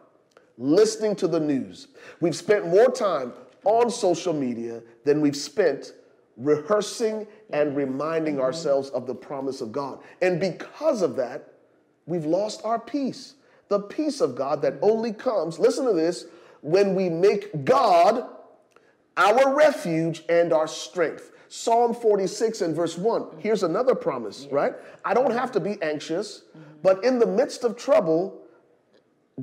listening 0.58 1.16
to 1.18 1.28
the 1.28 1.40
news. 1.40 1.88
We've 2.22 2.36
spent 2.36 2.68
more 2.68 2.90
time 2.90 3.34
on 3.64 3.90
social 3.90 4.34
media 4.34 4.82
than 5.04 5.22
we've 5.22 5.36
spent 5.36 5.94
rehearsing 6.38 7.28
and 7.52 7.76
reminding 7.76 8.36
mm-hmm. 8.36 8.44
ourselves 8.44 8.90
of 8.90 9.08
the 9.08 9.16
promise 9.16 9.62
of 9.62 9.72
God. 9.72 10.00
And 10.22 10.40
because 10.40 11.02
of 11.02 11.16
that, 11.18 11.54
we've 12.06 12.26
lost 12.26 12.62
our 12.64 12.80
peace. 12.80 13.36
The 13.68 13.80
peace 13.80 14.22
of 14.22 14.36
God 14.36 14.62
that 14.62 14.76
only 14.82 15.14
comes, 15.14 15.60
listen 15.60 15.86
to 15.86 15.94
this, 15.94 16.26
when 16.62 16.96
we 16.96 17.10
make 17.10 17.66
God 17.66 18.30
our 19.18 19.56
refuge 19.56 20.24
and 20.30 20.52
our 20.54 20.68
strength. 20.68 21.32
Psalm 21.48 21.94
46 21.94 22.62
and 22.62 22.76
verse 22.76 22.98
1. 22.98 23.38
Here's 23.40 23.64
another 23.64 23.96
promise, 23.96 24.48
right? 24.52 24.74
I 25.04 25.14
don't 25.14 25.32
have 25.32 25.52
to 25.54 25.60
be 25.60 25.82
anxious, 25.82 26.44
but 26.82 27.04
in 27.04 27.20
the 27.20 27.26
midst 27.26 27.64
of 27.64 27.78
trouble, 27.78 28.42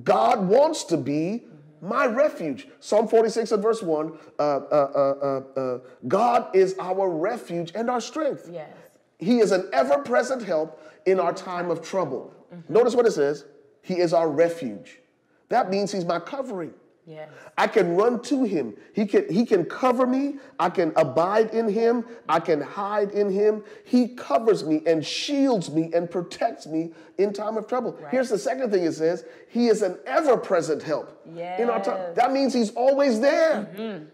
God 0.04 0.46
wants 0.46 0.85
to 0.85 0.96
be 0.96 1.44
my 1.80 2.06
refuge. 2.06 2.68
Psalm 2.80 3.08
46 3.08 3.52
and 3.52 3.62
verse 3.62 3.82
1 3.82 4.12
uh, 4.38 4.42
uh, 4.42 4.62
uh, 4.74 5.61
uh, 5.61 5.78
God 6.06 6.54
is 6.54 6.76
our 6.78 7.11
refuge 7.11 7.72
and 7.74 7.90
our 7.90 8.00
strength. 8.00 8.48
Yes. 8.50 8.70
He 9.18 9.40
is 9.40 9.52
an 9.52 9.68
ever 9.72 9.98
present 9.98 10.42
help 10.42 10.80
in 11.06 11.20
our 11.20 11.32
time 11.32 11.70
of 11.70 11.82
trouble. 11.82 12.32
Mm-hmm. 12.54 12.72
Notice 12.72 12.94
what 12.94 13.06
it 13.06 13.12
says 13.12 13.44
He 13.82 13.98
is 13.98 14.12
our 14.12 14.28
refuge. 14.28 15.00
That 15.48 15.70
means 15.70 15.92
He's 15.92 16.04
my 16.04 16.20
covering. 16.20 16.72
Yes. 17.04 17.30
I 17.58 17.66
can 17.66 17.96
run 17.96 18.22
to 18.22 18.44
him. 18.44 18.74
He 18.92 19.06
can, 19.06 19.28
he 19.28 19.44
can 19.44 19.64
cover 19.64 20.06
me. 20.06 20.36
I 20.60 20.70
can 20.70 20.92
abide 20.94 21.50
in 21.50 21.68
him. 21.68 22.04
I 22.28 22.38
can 22.38 22.60
hide 22.60 23.10
in 23.10 23.28
him. 23.28 23.64
He 23.84 24.08
covers 24.08 24.62
me 24.64 24.82
and 24.86 25.04
shields 25.04 25.68
me 25.68 25.90
and 25.92 26.08
protects 26.08 26.66
me 26.66 26.92
in 27.18 27.32
time 27.32 27.56
of 27.56 27.66
trouble. 27.66 27.98
Right. 28.00 28.12
Here's 28.12 28.28
the 28.28 28.38
second 28.38 28.70
thing 28.70 28.84
it 28.84 28.92
says 28.92 29.24
He 29.48 29.66
is 29.66 29.82
an 29.82 29.98
ever 30.06 30.36
present 30.36 30.82
help 30.82 31.20
yes. 31.34 31.58
in 31.58 31.70
our 31.70 31.82
time. 31.82 32.14
That 32.14 32.32
means 32.32 32.54
He's 32.54 32.70
always 32.70 33.20
there. 33.20 33.68
Mm-hmm. 33.76 34.04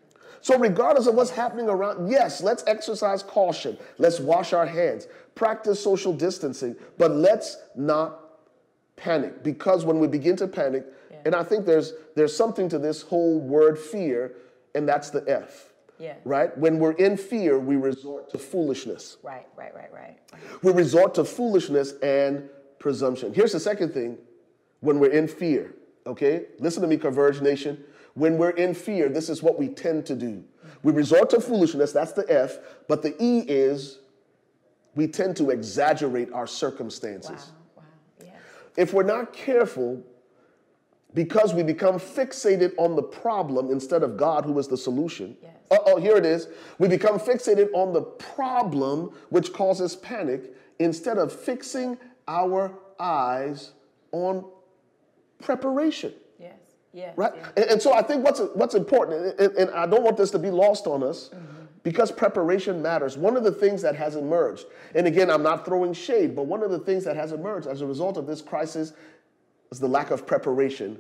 So, 0.41 0.59
regardless 0.59 1.07
of 1.07 1.15
what's 1.15 1.31
happening 1.31 1.69
around, 1.69 2.11
yes, 2.11 2.41
let's 2.41 2.65
exercise 2.67 3.23
caution. 3.23 3.77
Let's 3.99 4.21
wash 4.21 4.53
our 4.53 4.67
hands, 4.67 5.09
practice 5.35 5.83
social 5.83 6.13
distancing, 6.13 6.77
but 6.97 7.11
let's 7.11 7.59
not 7.77 8.21
panic 8.97 9.43
because 9.43 9.85
when 9.85 9.99
we 9.99 10.07
begin 10.07 10.37
to 10.37 10.47
panic, 10.47 10.87
and 11.29 11.37
I 11.37 11.43
think 11.43 11.67
there's 11.67 11.93
there's 12.17 12.35
something 12.35 12.71
to 12.71 12.79
this 12.79 13.03
whole 13.03 13.39
word 13.39 13.79
fear, 13.79 14.37
and 14.75 14.89
that's 14.89 15.11
the 15.11 15.23
F. 15.29 15.75
Yeah. 15.99 16.15
Right? 16.25 16.57
When 16.57 16.79
we're 16.79 16.93
in 16.93 17.19
fear, 17.19 17.59
we 17.59 17.77
resort 17.77 18.31
to 18.31 18.39
foolishness. 18.39 19.19
Right, 19.23 19.47
right, 19.55 19.75
right, 19.75 19.93
right. 19.93 20.19
We 20.63 20.73
resort 20.73 21.15
to 21.17 21.27
foolishness 21.27 21.93
and 22.03 22.49
presumption. 22.79 23.35
Here's 23.35 23.53
the 23.53 23.61
second 23.61 23.93
thing 23.93 24.17
when 24.81 25.01
we're 25.01 25.11
in 25.11 25.29
fear, 25.29 25.75
okay? 26.07 26.47
Listen 26.61 26.81
to 26.81 26.89
me, 26.89 26.97
Converge 26.97 27.43
Nation. 27.43 27.85
When 28.15 28.39
we're 28.39 28.57
in 28.57 28.73
fear, 28.73 29.11
this 29.11 29.29
is 29.29 29.43
what 29.43 29.59
we 29.59 29.69
tend 29.69 30.07
to 30.07 30.15
do. 30.15 30.43
We 30.83 30.93
resort 30.93 31.29
to 31.31 31.43
foolishness, 31.43 31.93
that's 31.93 32.13
the 32.13 32.25
F, 32.33 32.57
but 32.89 33.03
the 33.03 33.15
E 33.23 33.41
is 33.41 33.99
we 34.95 35.09
tend 35.09 35.37
to 35.37 35.51
exaggerate 35.51 36.33
our 36.33 36.47
circumstances. 36.47 37.53
Wow, 37.77 37.83
wow, 37.83 38.25
yes. 38.25 38.37
If 38.79 38.95
we're 38.95 39.03
not 39.03 39.35
careful, 39.35 40.03
because 41.15 41.55
we 41.55 41.63
become 41.63 41.99
fixated 41.99 42.73
on 42.77 42.95
the 42.95 43.03
problem 43.03 43.71
instead 43.71 44.03
of 44.03 44.17
God, 44.17 44.45
who 44.45 44.59
is 44.59 44.69
the 44.69 44.77
solution. 44.77 45.37
Yes. 45.43 45.53
oh, 45.71 45.99
here 45.99 46.17
it 46.17 46.27
is. 46.27 46.49
We 46.79 46.89
become 46.89 47.19
fixated 47.19 47.69
on 47.73 47.93
the 47.93 48.03
problem, 48.03 49.13
which 49.31 49.53
causes 49.53 49.97
panic, 49.97 50.55
instead 50.79 51.19
of 51.19 51.33
fixing 51.33 51.99
our 52.27 52.79
eyes 53.01 53.73
on 54.13 54.45
preparation. 55.41 56.13
Yes. 56.39 56.53
Yes. 56.93 57.17
Right. 57.17 57.33
Yes. 57.35 57.53
And, 57.57 57.65
and, 57.67 57.83
so 57.83 57.95
I 57.95 58.03
think 58.03 58.25
what's 58.25 58.41
what's 58.55 58.75
important, 58.75 59.41
and, 59.41 59.57
and, 59.57 59.71
I 59.71 59.87
don't 59.87 60.03
want 60.03 60.17
this 60.17 60.31
to 60.33 60.39
be 60.39 60.51
lost 60.51 60.87
on 60.87 61.03
us. 61.03 61.31
Mm-hmm. 61.35 61.55
Because 61.85 62.11
preparation 62.13 62.83
matters. 62.83 63.17
One 63.17 63.37
of 63.37 63.45
the 63.45 63.53
things 63.53 63.81
that 63.83 63.95
has 63.95 64.17
emerged, 64.17 64.67
and 64.95 65.07
again, 65.07 65.31
I'm 65.31 65.45
not 65.45 65.65
throwing 65.65 65.95
shade, 65.95 66.35
but 66.37 66.45
one 66.45 66.63
of 66.63 66.71
the 66.71 66.79
things 66.79 67.05
that 67.05 67.17
has 67.17 67.33
emerged 67.33 67.67
as 67.67 67.81
a 67.81 67.87
result 67.87 68.19
of 68.19 68.27
this 68.27 68.43
crisis 68.43 68.93
is 69.71 69.81
the 69.81 69.89
lack 69.89 70.11
of 70.11 70.27
preparation 70.27 70.99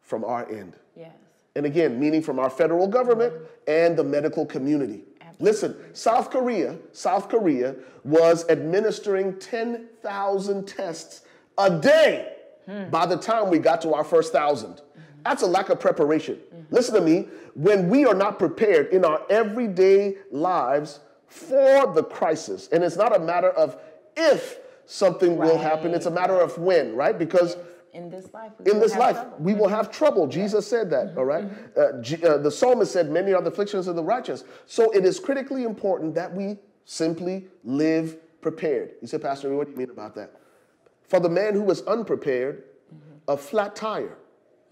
from 0.00 0.24
our 0.24 0.48
end. 0.50 0.74
Yes. 0.96 1.12
And 1.56 1.66
again, 1.66 1.98
meaning 1.98 2.22
from 2.22 2.38
our 2.38 2.50
federal 2.50 2.86
government 2.86 3.34
and 3.68 3.96
the 3.96 4.04
medical 4.04 4.44
community. 4.44 5.04
Absolutely. 5.20 5.44
Listen, 5.46 5.94
South 5.94 6.30
Korea, 6.30 6.76
South 6.92 7.28
Korea 7.28 7.76
was 8.02 8.48
administering 8.48 9.38
10,000 9.38 10.66
tests 10.66 11.22
a 11.58 11.70
day 11.78 12.32
hmm. 12.66 12.90
by 12.90 13.06
the 13.06 13.16
time 13.16 13.50
we 13.50 13.58
got 13.58 13.80
to 13.82 13.94
our 13.94 14.04
first 14.04 14.34
1,000. 14.34 14.70
Mm-hmm. 14.70 14.82
That's 15.24 15.42
a 15.42 15.46
lack 15.46 15.70
of 15.70 15.80
preparation. 15.80 16.36
Mm-hmm. 16.36 16.74
Listen 16.74 16.94
to 16.96 17.00
me, 17.00 17.28
when 17.54 17.88
we 17.88 18.04
are 18.04 18.14
not 18.14 18.38
prepared 18.38 18.88
in 18.88 19.04
our 19.04 19.22
everyday 19.30 20.16
lives 20.30 21.00
for 21.28 21.92
the 21.92 22.02
crisis, 22.02 22.68
and 22.72 22.82
it's 22.82 22.96
not 22.96 23.14
a 23.14 23.18
matter 23.18 23.50
of 23.50 23.78
if 24.16 24.58
something 24.86 25.36
right. 25.36 25.48
will 25.48 25.58
happen. 25.58 25.94
It's 25.94 26.06
a 26.06 26.10
matter 26.10 26.38
of 26.38 26.56
when, 26.58 26.94
right? 26.94 27.18
Because 27.18 27.56
in 27.94 28.10
this 28.10 28.32
life, 28.34 28.52
in 28.66 28.80
this 28.80 28.96
life, 28.96 29.16
trouble. 29.16 29.36
we 29.38 29.54
will 29.54 29.68
have 29.68 29.90
trouble. 29.90 30.26
Jesus 30.26 30.66
said 30.66 30.90
that, 30.90 31.08
mm-hmm. 31.08 31.18
all 31.18 31.24
right? 31.24 31.44
mm-hmm. 31.44 31.98
uh, 31.98 32.02
G- 32.02 32.24
uh, 32.24 32.38
the 32.38 32.50
psalmist 32.50 32.92
said, 32.92 33.10
Many 33.10 33.32
are 33.32 33.40
the 33.40 33.50
afflictions 33.50 33.86
of 33.86 33.96
the 33.96 34.02
righteous. 34.02 34.44
So 34.66 34.90
it 34.90 35.04
is 35.04 35.20
critically 35.20 35.64
important 35.64 36.14
that 36.16 36.34
we 36.34 36.58
simply 36.84 37.46
live 37.62 38.18
prepared. 38.40 38.92
You 39.00 39.08
said, 39.08 39.22
Pastor, 39.22 39.54
what 39.54 39.66
do 39.66 39.72
you 39.72 39.78
mean 39.78 39.90
about 39.90 40.14
that? 40.16 40.32
For 41.08 41.20
the 41.20 41.28
man 41.28 41.54
who 41.54 41.70
is 41.70 41.82
unprepared, 41.82 42.64
mm-hmm. 42.92 43.14
a 43.28 43.36
flat 43.36 43.76
tire 43.76 44.18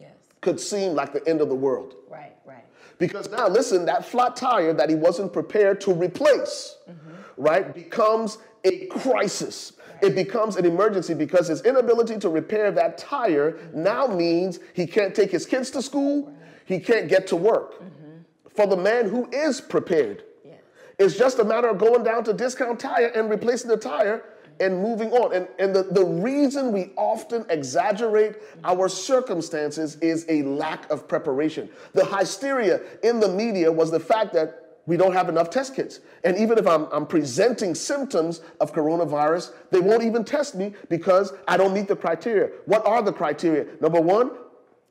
yes. 0.01 0.11
could 0.41 0.59
seem 0.59 0.95
like 0.95 1.13
the 1.13 1.27
end 1.29 1.41
of 1.41 1.49
the 1.49 1.55
world. 1.55 1.95
Right, 2.11 2.35
right. 2.45 2.65
Because 2.99 3.31
now, 3.31 3.49
listen, 3.49 3.85
that 3.87 4.05
flat 4.05 4.35
tire 4.35 4.73
that 4.73 4.89
he 4.89 4.97
wasn't 4.97 5.33
prepared 5.33 5.81
to 5.83 5.93
replace, 5.93 6.77
mm-hmm. 6.91 7.13
right, 7.37 7.73
becomes 7.73 8.39
a 8.65 8.87
crisis 8.87 9.73
it 10.03 10.15
becomes 10.17 10.57
an 10.57 10.67
emergency 10.67 11.15
because 11.15 11.47
his 11.47 11.63
inability 11.63 12.19
to 12.19 12.29
repair 12.29 12.73
that 12.73 12.99
tire 12.99 13.59
now 13.73 14.07
means 14.09 14.59
he 14.75 14.87
can't 14.87 15.15
take 15.15 15.31
his 15.31 15.47
kids 15.47 15.71
to 15.71 15.81
school, 15.81 16.35
he 16.65 16.81
can't 16.81 17.09
get 17.09 17.27
to 17.29 17.37
work. 17.37 17.75
Mm-hmm. 17.75 18.19
For 18.51 18.67
the 18.67 18.77
man 18.77 19.09
who 19.09 19.29
is 19.31 19.61
prepared, 19.61 20.25
yes. 20.45 20.59
it's 20.99 21.17
just 21.17 21.39
a 21.39 21.45
matter 21.45 21.69
of 21.69 21.79
going 21.79 22.03
down 22.03 22.25
to 22.25 22.33
discount 22.33 22.81
tire 22.81 23.07
and 23.15 23.31
replacing 23.31 23.71
the 23.71 23.77
tire 23.77 24.25
and 24.61 24.83
moving 24.83 25.13
on. 25.13 25.35
And, 25.35 25.49
and 25.59 25.75
the, 25.75 25.85
the 25.85 26.05
reason 26.05 26.73
we 26.73 26.91
often 26.97 27.47
exaggerate 27.49 28.37
our 28.65 28.89
circumstances 28.89 29.97
is 29.97 30.27
a 30.29 30.43
lack 30.43 30.91
of 30.91 31.09
preparation. 31.09 31.71
The 31.95 32.05
hysteria 32.05 32.81
in 33.03 33.21
the 33.21 33.29
media 33.29 33.71
was 33.71 33.91
the 33.91 34.01
fact 34.01 34.33
that 34.35 34.62
we 34.87 34.97
don't 34.97 35.13
have 35.13 35.29
enough 35.29 35.51
test 35.51 35.77
kits. 35.77 36.01
And 36.25 36.37
even 36.37 36.59
if 36.59 36.67
I'm, 36.67 36.87
I'm, 36.93 37.07
presenting 37.07 37.75
symptoms 37.75 38.41
of 38.61 38.73
coronavirus, 38.73 39.53
they 39.71 39.81
won't 39.81 40.03
even 40.03 40.25
test 40.25 40.55
me 40.55 40.75
because 40.89 41.33
I 41.47 41.57
don't 41.57 41.73
meet 41.73 41.89
the 41.89 41.97
criteria. 41.97 42.51
What 42.67 42.85
are 42.87 43.03
the 43.03 43.13
criteria? 43.13 43.67
Number 43.81 44.01
one, 44.01 44.33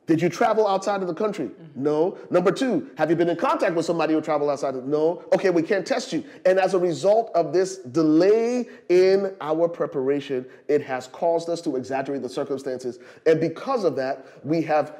did 0.06 0.20
you 0.20 0.28
travel 0.28 0.66
outside 0.66 1.00
of 1.00 1.08
the 1.08 1.14
country? 1.14 1.50
No. 1.76 2.18
Number 2.30 2.50
two, 2.50 2.90
have 2.96 3.08
you 3.08 3.16
been 3.16 3.28
in 3.28 3.36
contact 3.36 3.74
with 3.74 3.86
somebody 3.86 4.14
who 4.14 4.20
traveled 4.20 4.50
outside? 4.50 4.74
Of, 4.74 4.84
no. 4.84 5.24
Okay, 5.32 5.50
we 5.50 5.62
can't 5.62 5.86
test 5.86 6.12
you. 6.12 6.24
And 6.44 6.58
as 6.58 6.74
a 6.74 6.78
result 6.78 7.30
of 7.34 7.52
this 7.52 7.78
delay 7.78 8.68
in 8.88 9.34
our 9.40 9.68
preparation, 9.68 10.44
it 10.66 10.82
has 10.82 11.06
caused 11.08 11.48
us 11.48 11.60
to 11.62 11.76
exaggerate 11.76 12.22
the 12.22 12.28
circumstances. 12.28 12.98
And 13.26 13.40
because 13.40 13.84
of 13.84 13.94
that, 13.96 14.26
we 14.44 14.62
have 14.62 14.96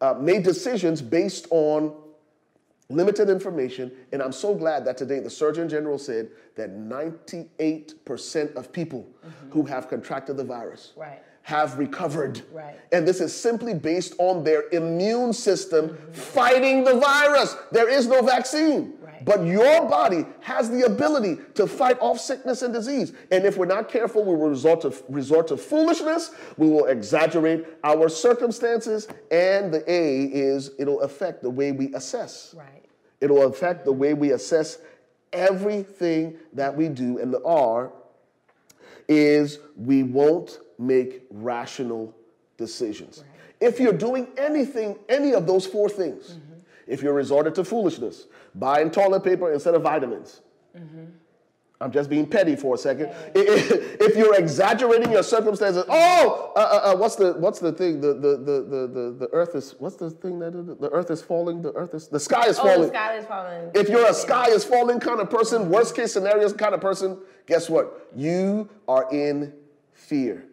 uh, 0.00 0.14
made 0.14 0.44
decisions 0.44 1.02
based 1.02 1.48
on 1.50 1.94
limited 2.88 3.30
information, 3.30 3.90
and 4.12 4.22
I'm 4.22 4.32
so 4.32 4.54
glad 4.54 4.84
that 4.84 4.96
today 4.96 5.20
the 5.20 5.30
Surgeon 5.30 5.68
General 5.68 5.98
said 5.98 6.30
that 6.56 6.70
98% 6.70 8.54
of 8.54 8.72
people 8.72 9.08
mm-hmm. 9.26 9.50
who 9.50 9.64
have 9.64 9.88
contracted 9.88 10.36
the 10.36 10.44
virus 10.44 10.92
right. 10.96 11.22
have 11.42 11.78
recovered. 11.78 12.42
Right. 12.52 12.78
And 12.92 13.08
this 13.08 13.20
is 13.20 13.34
simply 13.34 13.74
based 13.74 14.14
on 14.18 14.44
their 14.44 14.68
immune 14.70 15.32
system 15.32 15.88
mm-hmm. 15.88 16.12
fighting 16.12 16.84
the 16.84 16.98
virus. 16.98 17.56
There 17.72 17.88
is 17.88 18.06
no 18.06 18.22
vaccine. 18.22 18.94
But 19.24 19.44
your 19.44 19.88
body 19.88 20.24
has 20.40 20.70
the 20.70 20.82
ability 20.82 21.38
to 21.54 21.66
fight 21.66 21.98
off 22.00 22.18
sickness 22.18 22.62
and 22.62 22.72
disease. 22.72 23.12
And 23.30 23.44
if 23.44 23.56
we're 23.56 23.66
not 23.66 23.88
careful, 23.88 24.24
we 24.24 24.34
will 24.34 24.48
resort 24.48 24.80
to, 24.82 24.94
resort 25.08 25.48
to 25.48 25.56
foolishness. 25.56 26.32
We 26.56 26.68
will 26.68 26.86
exaggerate 26.86 27.66
our 27.84 28.08
circumstances. 28.08 29.08
And 29.30 29.72
the 29.72 29.84
A 29.90 30.24
is 30.24 30.70
it'll 30.78 31.00
affect 31.00 31.42
the 31.42 31.50
way 31.50 31.72
we 31.72 31.94
assess. 31.94 32.54
Right. 32.56 32.84
It'll 33.20 33.44
affect 33.44 33.84
the 33.84 33.92
way 33.92 34.14
we 34.14 34.32
assess 34.32 34.78
everything 35.32 36.36
that 36.52 36.74
we 36.74 36.88
do, 36.88 37.18
and 37.18 37.32
the 37.32 37.42
R 37.44 37.92
is 39.08 39.58
we 39.76 40.02
won't 40.02 40.60
make 40.78 41.24
rational 41.30 42.14
decisions. 42.56 43.18
Right. 43.18 43.70
If 43.70 43.80
you're 43.80 43.92
doing 43.92 44.28
anything, 44.36 44.98
any 45.08 45.34
of 45.34 45.46
those 45.46 45.66
four 45.66 45.88
things, 45.88 46.30
mm-hmm. 46.30 46.53
If 46.86 47.02
you're 47.02 47.14
resorted 47.14 47.54
to 47.56 47.64
foolishness, 47.64 48.26
buying 48.54 48.90
toilet 48.90 49.24
paper 49.24 49.52
instead 49.52 49.74
of 49.74 49.82
vitamins, 49.82 50.42
mm-hmm. 50.76 51.04
I'm 51.80 51.90
just 51.90 52.08
being 52.08 52.26
petty 52.26 52.56
for 52.56 52.76
a 52.76 52.78
second. 52.78 53.10
If 53.34 54.16
you're 54.16 54.36
exaggerating 54.36 55.10
your 55.10 55.22
circumstances, 55.22 55.84
oh, 55.88 56.52
uh, 56.56 56.58
uh, 56.58 56.92
uh, 56.92 56.96
what's 56.96 57.16
the 57.16 57.32
what's 57.34 57.58
the 57.58 57.72
thing? 57.72 58.00
The 58.00 58.14
the, 58.14 58.36
the 58.36 58.62
the 58.62 58.86
the 58.86 59.16
the 59.18 59.28
earth 59.32 59.54
is 59.54 59.74
what's 59.78 59.96
the 59.96 60.10
thing 60.10 60.38
that 60.38 60.52
the 60.52 60.88
earth 60.90 61.10
is 61.10 61.20
falling. 61.20 61.62
The 61.62 61.72
earth 61.72 61.92
is 61.94 62.08
the 62.08 62.20
sky 62.20 62.46
is 62.46 62.58
oh, 62.58 62.62
falling. 62.62 62.80
The 62.82 62.88
sky 62.88 63.16
is 63.16 63.26
falling. 63.26 63.70
If 63.74 63.88
you're 63.88 64.06
a 64.06 64.14
sky 64.14 64.46
is 64.48 64.64
falling 64.64 65.00
kind 65.00 65.20
of 65.20 65.28
person, 65.28 65.68
worst 65.68 65.96
case 65.96 66.12
scenarios 66.12 66.52
kind 66.52 66.74
of 66.74 66.80
person, 66.80 67.18
guess 67.46 67.68
what? 67.68 68.08
You 68.14 68.68
are 68.86 69.08
in 69.12 69.52
fear. 69.92 70.46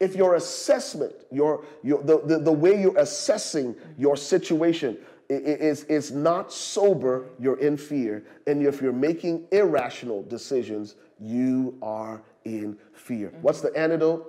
If 0.00 0.16
your 0.16 0.34
assessment, 0.34 1.14
your, 1.30 1.64
your 1.84 2.02
the, 2.02 2.20
the, 2.26 2.38
the 2.40 2.50
way 2.50 2.80
you're 2.80 2.98
assessing 2.98 3.76
your 3.96 4.16
situation 4.16 4.98
is, 5.32 5.84
is 5.84 6.10
not 6.10 6.52
sober, 6.52 7.26
you're 7.38 7.58
in 7.58 7.76
fear. 7.76 8.24
And 8.46 8.66
if 8.66 8.82
you're 8.82 8.92
making 8.92 9.46
irrational 9.52 10.22
decisions, 10.24 10.96
you 11.20 11.78
are 11.82 12.22
in 12.44 12.76
fear. 12.92 13.28
Mm-hmm. 13.28 13.42
What's 13.42 13.60
the 13.60 13.76
antidote? 13.76 14.28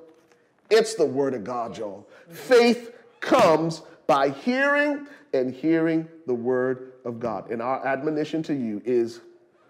It's 0.69 0.95
the 0.95 1.05
word 1.05 1.33
of 1.33 1.43
God, 1.43 1.77
y'all. 1.77 2.07
Mm-hmm. 2.25 2.33
Faith 2.33 2.95
comes 3.19 3.81
by 4.07 4.29
hearing 4.29 5.07
and 5.33 5.53
hearing 5.53 6.07
the 6.27 6.33
word 6.33 6.93
of 7.05 7.19
God. 7.19 7.49
And 7.51 7.61
our 7.61 7.85
admonition 7.85 8.43
to 8.43 8.53
you 8.53 8.81
is, 8.85 9.21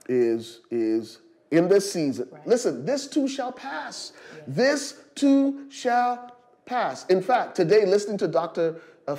is, 0.08 0.62
is 0.72 1.20
in 1.52 1.68
this 1.70 1.92
season. 1.92 2.28
Right. 2.32 2.48
Listen, 2.48 2.86
this 2.86 3.08
too 3.08 3.28
shall 3.28 3.52
pass. 3.52 4.14
This 4.48 5.02
too 5.16 5.70
shall 5.70 6.36
pass. 6.66 7.06
In 7.08 7.22
fact, 7.22 7.56
today, 7.56 7.86
listening 7.86 8.18
to 8.20 8.28
Dr. 8.28 8.82
Uh, 9.08 9.16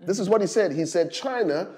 This 0.00 0.18
is 0.18 0.28
what 0.28 0.40
he 0.40 0.46
said. 0.46 0.72
He 0.72 0.86
said 0.86 1.10
China 1.10 1.68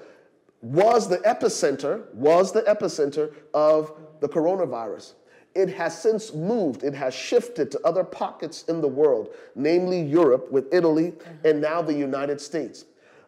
was 0.61 1.07
the 1.07 1.17
epicenter, 1.19 2.13
was 2.13 2.51
the 2.51 2.61
epicenter 2.63 3.33
of 3.53 3.93
the 4.19 4.27
coronavirus. 4.27 5.13
It 5.55 5.69
has 5.69 5.99
since 5.99 6.33
moved, 6.33 6.83
it 6.83 6.93
has 6.93 7.13
shifted 7.13 7.71
to 7.71 7.79
other 7.83 8.03
pockets 8.03 8.63
in 8.63 8.81
the 8.81 8.87
world, 8.87 9.29
namely 9.55 10.01
Europe 10.01 10.51
with 10.51 10.71
Italy 10.73 11.13
and 11.43 11.59
now 11.59 11.81
the 11.81 11.93
United 11.93 12.39
States. 12.39 12.85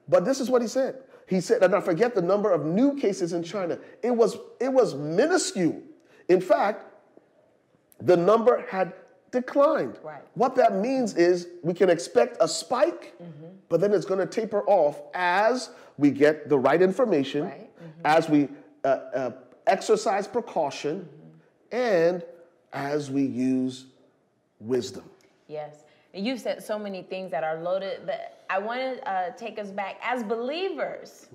But 0.08 0.26
this 0.26 0.40
is 0.40 0.50
what 0.50 0.62
he 0.62 0.68
said. 0.68 0.98
He 1.28 1.40
said, 1.40 1.64
and 1.64 1.74
I 1.74 1.80
forget 1.80 2.14
the 2.14 2.22
number 2.22 2.52
of 2.52 2.66
new 2.66 2.96
cases 2.98 3.34
in 3.34 3.44
China. 3.44 3.80
It 4.04 4.12
was, 4.12 4.38
it 4.60 4.72
was 4.72 4.94
minuscule. 4.94 5.82
In 6.28 6.42
fact, 6.42 6.86
the 8.02 8.18
number 8.18 8.66
had 8.70 8.94
declined. 9.32 9.98
Right. 10.04 10.22
What 10.36 10.56
that 10.56 10.76
means 10.76 11.16
is 11.16 11.48
we 11.64 11.74
can 11.74 11.90
expect 11.90 12.38
a 12.40 12.48
spike, 12.48 13.14
mm-hmm. 13.22 13.48
but 13.70 13.82
then 13.82 13.94
it's 13.94 14.06
going 14.06 14.20
to 14.20 14.26
taper 14.26 14.64
off 14.68 15.02
as 15.14 15.72
we 15.98 16.12
get 16.12 16.50
the 16.50 16.58
right 16.58 16.82
information, 16.82 17.46
right. 17.46 17.70
Mm-hmm. 17.78 18.02
as 18.06 18.30
we 18.30 18.50
uh, 18.84 18.88
uh, 18.88 19.32
exercise 19.68 20.28
precaution, 20.28 21.08
mm-hmm. 21.08 21.76
and 21.76 22.24
as 22.74 23.10
we 23.10 23.24
use 23.24 23.86
wisdom. 24.60 25.04
Yes. 25.48 25.84
You 26.14 26.38
said 26.38 26.62
so 26.62 26.78
many 26.78 27.04
things 27.04 27.32
that 27.32 27.44
are 27.44 27.62
loaded, 27.62 28.02
but 28.06 28.46
I 28.50 28.60
want 28.60 28.82
to 28.82 29.10
uh, 29.10 29.30
take 29.32 29.58
us 29.60 29.70
back 29.70 29.98
as 30.04 30.24
believers. 30.24 31.28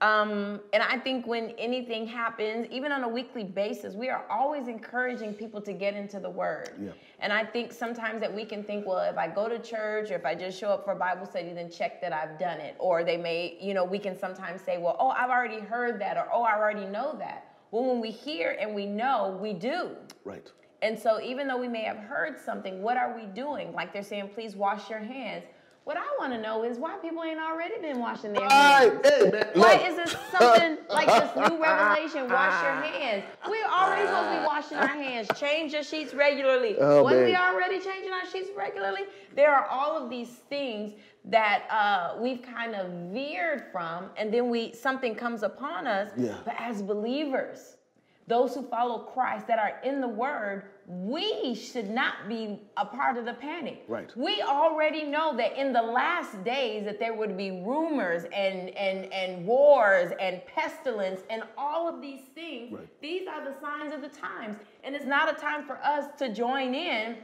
Um, 0.00 0.60
and 0.72 0.82
I 0.82 0.96
think 0.98 1.26
when 1.26 1.50
anything 1.58 2.06
happens, 2.06 2.68
even 2.70 2.92
on 2.92 3.02
a 3.02 3.08
weekly 3.08 3.42
basis, 3.42 3.94
we 3.94 4.08
are 4.08 4.24
always 4.30 4.68
encouraging 4.68 5.34
people 5.34 5.60
to 5.62 5.72
get 5.72 5.94
into 5.94 6.20
the 6.20 6.30
Word. 6.30 6.70
Yeah. 6.80 6.90
And 7.18 7.32
I 7.32 7.44
think 7.44 7.72
sometimes 7.72 8.20
that 8.20 8.32
we 8.32 8.44
can 8.44 8.62
think, 8.62 8.86
well, 8.86 8.98
if 8.98 9.18
I 9.18 9.26
go 9.26 9.48
to 9.48 9.58
church 9.58 10.10
or 10.10 10.14
if 10.14 10.24
I 10.24 10.34
just 10.34 10.58
show 10.58 10.68
up 10.68 10.84
for 10.84 10.94
Bible 10.94 11.26
study, 11.26 11.52
then 11.52 11.70
check 11.70 12.00
that 12.00 12.12
I've 12.12 12.38
done 12.38 12.60
it. 12.60 12.76
Or 12.78 13.02
they 13.02 13.16
may, 13.16 13.58
you 13.60 13.74
know, 13.74 13.84
we 13.84 13.98
can 13.98 14.16
sometimes 14.16 14.62
say, 14.62 14.78
well, 14.78 14.96
oh, 15.00 15.08
I've 15.08 15.30
already 15.30 15.60
heard 15.60 16.00
that, 16.00 16.16
or 16.16 16.28
oh, 16.32 16.42
I 16.42 16.56
already 16.56 16.86
know 16.86 17.16
that. 17.18 17.56
Well, 17.70 17.84
when 17.84 18.00
we 18.00 18.10
hear 18.10 18.56
and 18.60 18.74
we 18.74 18.86
know, 18.86 19.36
we 19.40 19.52
do. 19.52 19.90
Right. 20.24 20.50
And 20.80 20.96
so 20.96 21.20
even 21.20 21.48
though 21.48 21.58
we 21.58 21.66
may 21.66 21.82
have 21.82 21.98
heard 21.98 22.38
something, 22.38 22.82
what 22.82 22.96
are 22.96 23.14
we 23.16 23.26
doing? 23.26 23.72
Like 23.72 23.92
they're 23.92 24.04
saying, 24.04 24.30
please 24.32 24.54
wash 24.54 24.88
your 24.88 25.00
hands 25.00 25.44
what 25.88 25.96
I 25.96 26.04
want 26.18 26.34
to 26.34 26.38
know 26.38 26.64
is 26.64 26.76
why 26.76 26.98
people 26.98 27.24
ain't 27.24 27.40
already 27.40 27.80
been 27.80 27.98
washing 27.98 28.34
their 28.34 28.46
hands. 28.46 29.00
Hey, 29.02 29.30
man, 29.30 29.46
why 29.54 29.76
is 29.76 29.96
this 29.96 30.14
something 30.30 30.76
like 30.90 31.06
this 31.06 31.34
new 31.34 31.62
revelation? 31.62 32.28
Wash 32.28 32.62
your 32.62 32.72
hands. 32.92 33.24
We're 33.48 33.64
already 33.64 34.06
supposed 34.06 34.28
to 34.28 34.38
be 34.38 34.46
washing 34.46 34.76
our 34.76 34.86
hands. 34.86 35.28
Change 35.40 35.72
your 35.72 35.82
sheets 35.82 36.12
regularly. 36.12 36.76
Oh, 36.78 37.02
when 37.02 37.24
we 37.24 37.34
already 37.34 37.80
changing 37.80 38.12
our 38.12 38.26
sheets 38.30 38.50
regularly, 38.54 39.04
there 39.34 39.50
are 39.50 39.64
all 39.64 39.96
of 39.96 40.10
these 40.10 40.28
things 40.50 40.92
that 41.24 41.62
uh, 41.70 42.20
we've 42.20 42.42
kind 42.42 42.74
of 42.74 43.10
veered 43.10 43.64
from, 43.72 44.10
and 44.18 44.30
then 44.30 44.50
we 44.50 44.74
something 44.74 45.14
comes 45.14 45.42
upon 45.42 45.86
us. 45.86 46.10
Yeah. 46.18 46.36
But 46.44 46.56
as 46.58 46.82
believers, 46.82 47.78
those 48.26 48.54
who 48.54 48.62
follow 48.64 48.98
Christ 48.98 49.46
that 49.46 49.58
are 49.58 49.80
in 49.82 50.02
the 50.02 50.08
Word, 50.08 50.64
we 50.88 51.54
should 51.54 51.90
not 51.90 52.28
be 52.28 52.58
a 52.78 52.86
part 52.86 53.18
of 53.18 53.26
the 53.26 53.34
panic. 53.34 53.84
Right. 53.88 54.10
We 54.16 54.40
already 54.40 55.04
know 55.04 55.36
that 55.36 55.58
in 55.58 55.74
the 55.74 55.82
last 55.82 56.42
days 56.44 56.86
that 56.86 56.98
there 56.98 57.14
would 57.14 57.36
be 57.36 57.50
rumors 57.50 58.24
and 58.24 58.70
and 58.70 59.12
and 59.12 59.44
wars 59.46 60.12
and 60.18 60.40
pestilence 60.46 61.20
and 61.28 61.42
all 61.58 61.88
of 61.94 62.00
these 62.00 62.22
things. 62.34 62.72
Right. 62.72 62.88
These 63.02 63.28
are 63.28 63.44
the 63.44 63.54
signs 63.60 63.92
of 63.92 64.00
the 64.00 64.08
times, 64.08 64.56
and 64.82 64.94
it's 64.94 65.04
not 65.04 65.30
a 65.30 65.38
time 65.38 65.66
for 65.66 65.78
us 65.84 66.06
to 66.18 66.32
join 66.32 66.74
in 66.74 67.16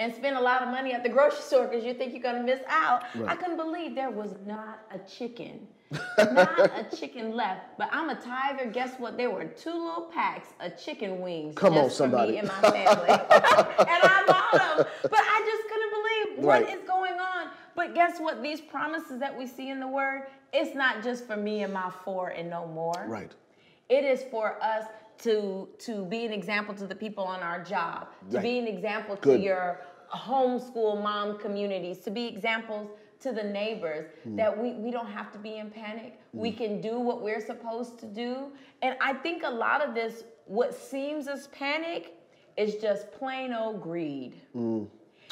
and 0.00 0.12
spend 0.14 0.36
a 0.36 0.40
lot 0.40 0.62
of 0.62 0.68
money 0.68 0.92
at 0.92 1.04
the 1.04 1.08
grocery 1.08 1.42
store 1.42 1.68
because 1.68 1.84
you 1.84 1.94
think 1.94 2.12
you're 2.12 2.22
going 2.22 2.36
to 2.36 2.42
miss 2.42 2.60
out. 2.68 3.04
Right. 3.14 3.30
I 3.30 3.36
couldn't 3.36 3.58
believe 3.58 3.94
there 3.94 4.10
was 4.10 4.34
not 4.44 4.80
a 4.92 4.98
chicken 4.98 5.68
not 6.18 6.58
a 6.58 6.96
chicken 6.96 7.34
left, 7.34 7.76
but 7.76 7.88
I'm 7.90 8.10
a 8.10 8.14
tiger. 8.14 8.70
Guess 8.70 8.94
what? 8.98 9.16
There 9.16 9.30
were 9.30 9.46
two 9.46 9.72
little 9.72 10.08
packs 10.12 10.48
of 10.60 10.80
chicken 10.80 11.20
wings. 11.20 11.56
Come 11.56 11.76
on, 11.76 11.90
somebody. 11.90 12.32
me 12.32 12.38
and 12.38 12.48
my 12.48 12.60
family, 12.60 12.74
and 13.08 13.20
I 13.28 14.24
bought 14.26 14.52
them. 14.52 14.86
But 15.02 15.20
I 15.20 15.42
just 15.44 15.68
couldn't 15.68 15.90
believe 15.90 16.44
what 16.46 16.62
right. 16.62 16.74
is 16.76 16.86
going 16.86 17.14
on. 17.14 17.48
But 17.74 17.94
guess 17.94 18.20
what? 18.20 18.40
These 18.40 18.60
promises 18.60 19.18
that 19.18 19.36
we 19.36 19.48
see 19.48 19.70
in 19.70 19.80
the 19.80 19.88
Word, 19.88 20.28
it's 20.52 20.76
not 20.76 21.02
just 21.02 21.26
for 21.26 21.36
me 21.36 21.64
and 21.64 21.72
my 21.72 21.90
four 22.04 22.28
and 22.28 22.48
no 22.48 22.66
more. 22.68 23.04
Right. 23.08 23.32
It 23.88 24.04
is 24.04 24.22
for 24.30 24.62
us 24.62 24.84
to 25.22 25.68
to 25.80 26.04
be 26.04 26.24
an 26.24 26.32
example 26.32 26.74
to 26.74 26.86
the 26.86 26.94
people 26.94 27.24
on 27.24 27.40
our 27.40 27.64
job, 27.64 28.08
to 28.30 28.36
right. 28.36 28.42
be 28.42 28.58
an 28.60 28.68
example 28.68 29.16
Good. 29.20 29.38
to 29.38 29.42
your 29.42 29.80
homeschool 30.12 31.02
mom 31.02 31.38
communities, 31.38 31.98
to 32.00 32.10
be 32.10 32.26
examples 32.26 32.90
to 33.20 33.32
the 33.32 33.42
neighbors 33.42 34.10
mm. 34.26 34.36
that 34.36 34.56
we, 34.56 34.72
we 34.72 34.90
don't 34.90 35.10
have 35.10 35.30
to 35.32 35.38
be 35.38 35.58
in 35.58 35.70
panic. 35.70 36.18
Mm. 36.34 36.40
We 36.40 36.52
can 36.52 36.80
do 36.80 36.98
what 36.98 37.22
we're 37.22 37.44
supposed 37.44 37.98
to 38.00 38.06
do. 38.06 38.46
And 38.82 38.96
I 39.00 39.12
think 39.14 39.42
a 39.44 39.50
lot 39.50 39.86
of 39.86 39.94
this, 39.94 40.24
what 40.46 40.74
seems 40.74 41.28
as 41.28 41.48
panic, 41.48 42.14
is 42.56 42.76
just 42.76 43.12
plain 43.12 43.52
old 43.52 43.82
greed. 43.82 44.40
Mm. 44.56 44.88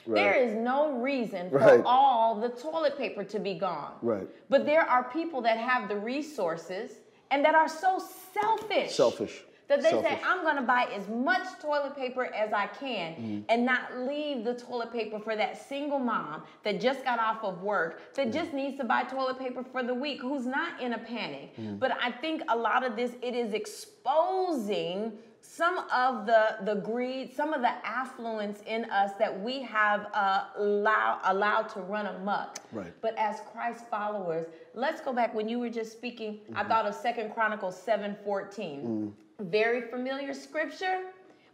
Right. 0.06 0.14
There 0.14 0.34
is 0.34 0.54
no 0.54 0.98
reason 0.98 1.50
for 1.50 1.58
right. 1.58 1.82
all 1.84 2.40
the 2.40 2.48
toilet 2.48 2.96
paper 2.96 3.24
to 3.24 3.38
be 3.38 3.54
gone. 3.54 3.92
Right. 4.00 4.26
But 4.48 4.64
there 4.64 4.82
are 4.82 5.04
people 5.04 5.42
that 5.42 5.58
have 5.58 5.88
the 5.88 5.96
resources 5.96 6.92
and 7.30 7.44
that 7.44 7.54
are 7.54 7.68
so 7.68 8.02
selfish. 8.32 8.94
Selfish 8.94 9.42
that 9.68 9.82
they 9.82 9.90
Selfish. 9.90 10.10
say, 10.10 10.20
I'm 10.24 10.42
going 10.42 10.56
to 10.56 10.62
buy 10.62 10.88
as 10.94 11.08
much 11.08 11.46
toilet 11.60 11.94
paper 11.94 12.24
as 12.34 12.52
I 12.52 12.66
can 12.66 13.14
mm. 13.14 13.44
and 13.48 13.64
not 13.64 13.98
leave 13.98 14.42
the 14.44 14.54
toilet 14.54 14.92
paper 14.92 15.18
for 15.18 15.36
that 15.36 15.68
single 15.68 15.98
mom 15.98 16.42
that 16.64 16.80
just 16.80 17.04
got 17.04 17.18
off 17.18 17.44
of 17.44 17.62
work, 17.62 18.14
that 18.14 18.28
mm. 18.28 18.32
just 18.32 18.54
needs 18.54 18.78
to 18.78 18.84
buy 18.84 19.04
toilet 19.04 19.38
paper 19.38 19.62
for 19.62 19.82
the 19.82 19.94
week, 19.94 20.20
who's 20.22 20.46
not 20.46 20.80
in 20.80 20.94
a 20.94 20.98
panic. 20.98 21.54
Mm. 21.56 21.78
But 21.78 21.92
I 22.02 22.10
think 22.10 22.42
a 22.48 22.56
lot 22.56 22.82
of 22.82 22.96
this, 22.96 23.12
it 23.20 23.34
is 23.34 23.52
exposing 23.52 25.12
some 25.40 25.78
of 25.94 26.26
the, 26.26 26.56
the 26.64 26.76
greed, 26.76 27.34
some 27.34 27.52
of 27.52 27.60
the 27.60 27.86
affluence 27.86 28.60
in 28.66 28.86
us 28.86 29.12
that 29.18 29.38
we 29.40 29.62
have 29.62 30.06
uh, 30.14 30.44
allow, 30.56 31.20
allowed 31.24 31.68
to 31.68 31.80
run 31.80 32.06
amok. 32.06 32.58
Right. 32.72 32.92
But 33.02 33.16
as 33.18 33.40
Christ 33.52 33.84
followers, 33.90 34.46
let's 34.74 35.00
go 35.02 35.12
back. 35.12 35.34
When 35.34 35.48
you 35.48 35.58
were 35.58 35.70
just 35.70 35.92
speaking, 35.92 36.34
mm-hmm. 36.34 36.56
I 36.56 36.64
thought 36.64 36.86
of 36.86 36.94
Second 36.94 37.34
Chronicles 37.34 37.80
7 37.80 38.16
14. 38.24 38.80
Mm 38.80 39.12
very 39.40 39.82
familiar 39.82 40.34
scripture, 40.34 41.02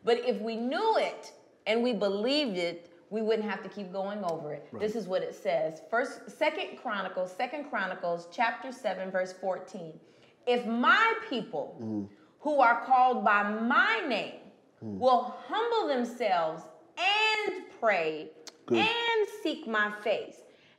but 0.05 0.19
if 0.19 0.41
we 0.41 0.57
knew 0.57 0.97
it 0.99 1.33
and 1.67 1.83
we 1.83 1.93
believed 1.93 2.57
it, 2.57 2.91
we 3.11 3.23
wouldn't 3.23 3.49
have 3.49 3.63
to 3.63 3.69
keep 3.69 3.93
going 3.93 4.25
over 4.25 4.53
it. 4.53 4.67
Right. 4.73 4.81
This 4.81 4.97
is 4.97 5.07
what 5.07 5.23
it 5.23 5.35
says. 5.35 5.83
First, 5.91 6.31
Second 6.37 6.79
Chronicles, 6.83 7.33
Second 7.33 7.71
Chronicles, 7.71 8.29
chapter 8.33 8.73
7, 8.73 9.11
verse 9.11 9.33
14. 9.41 9.93
If 10.47 10.67
my 10.67 11.15
people 11.29 11.77
mm. 11.81 12.09
who 12.41 12.61
are 12.61 12.85
called 12.85 13.25
by 13.25 13.43
my 13.43 14.03
name 14.09 14.41
mm. 14.85 14.99
will 14.99 15.37
humble 15.47 15.89
themselves 15.89 16.65
and 16.99 17.65
pray 17.81 18.31
Good. 18.67 18.79
and 18.79 19.29
seek 19.43 19.69
my 19.69 19.93
face 20.03 20.37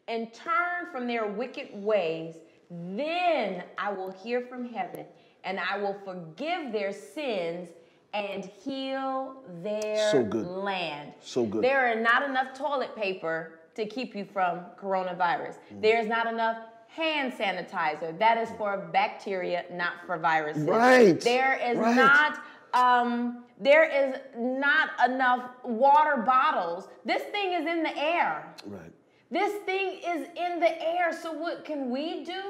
and 0.08 0.34
turn 0.34 0.92
from 0.92 1.08
their 1.08 1.28
wicked 1.28 1.70
ways, 1.72 2.36
then 2.70 3.64
I 3.78 3.94
will 3.94 4.12
hear 4.12 4.42
from 4.42 4.68
heaven 4.68 5.06
and 5.46 5.60
I 5.60 5.78
will 5.78 5.96
forgive 6.04 6.74
their 6.74 6.92
sins 6.92 7.70
and 8.14 8.46
heal 8.64 9.44
their 9.64 10.12
so 10.12 10.24
good. 10.24 10.46
land. 10.46 11.14
So 11.22 11.46
good. 11.46 11.64
There 11.64 11.92
are 11.92 12.00
not 12.00 12.24
enough 12.24 12.58
toilet 12.58 12.96
paper 12.96 13.60
to 13.76 13.86
keep 13.86 14.16
you 14.16 14.26
from 14.26 14.62
coronavirus. 14.82 15.56
Mm. 15.74 15.82
There's 15.82 16.08
not 16.08 16.28
enough 16.28 16.58
hand 16.88 17.34
sanitizer. 17.34 18.18
That 18.18 18.38
is 18.38 18.50
for 18.58 18.90
bacteria, 18.92 19.66
not 19.72 19.94
for 20.06 20.18
viruses. 20.18 20.64
Right. 20.64 21.20
There 21.20 21.60
is 21.62 21.78
right. 21.78 21.96
not 21.96 22.40
um, 22.74 23.44
there 23.60 23.90
is 23.90 24.20
not 24.38 24.90
enough 25.10 25.50
water 25.64 26.22
bottles. 26.24 26.88
This 27.06 27.24
thing 27.24 27.54
is 27.54 27.66
in 27.66 27.84
the 27.84 27.98
air. 27.98 28.54
Right. 28.66 28.92
This 29.32 29.62
thing 29.64 30.00
is 30.06 30.28
in 30.36 30.60
the 30.60 30.82
air. 30.86 31.18
So 31.22 31.32
what 31.32 31.64
can 31.64 31.90
we 31.90 32.24
do 32.26 32.42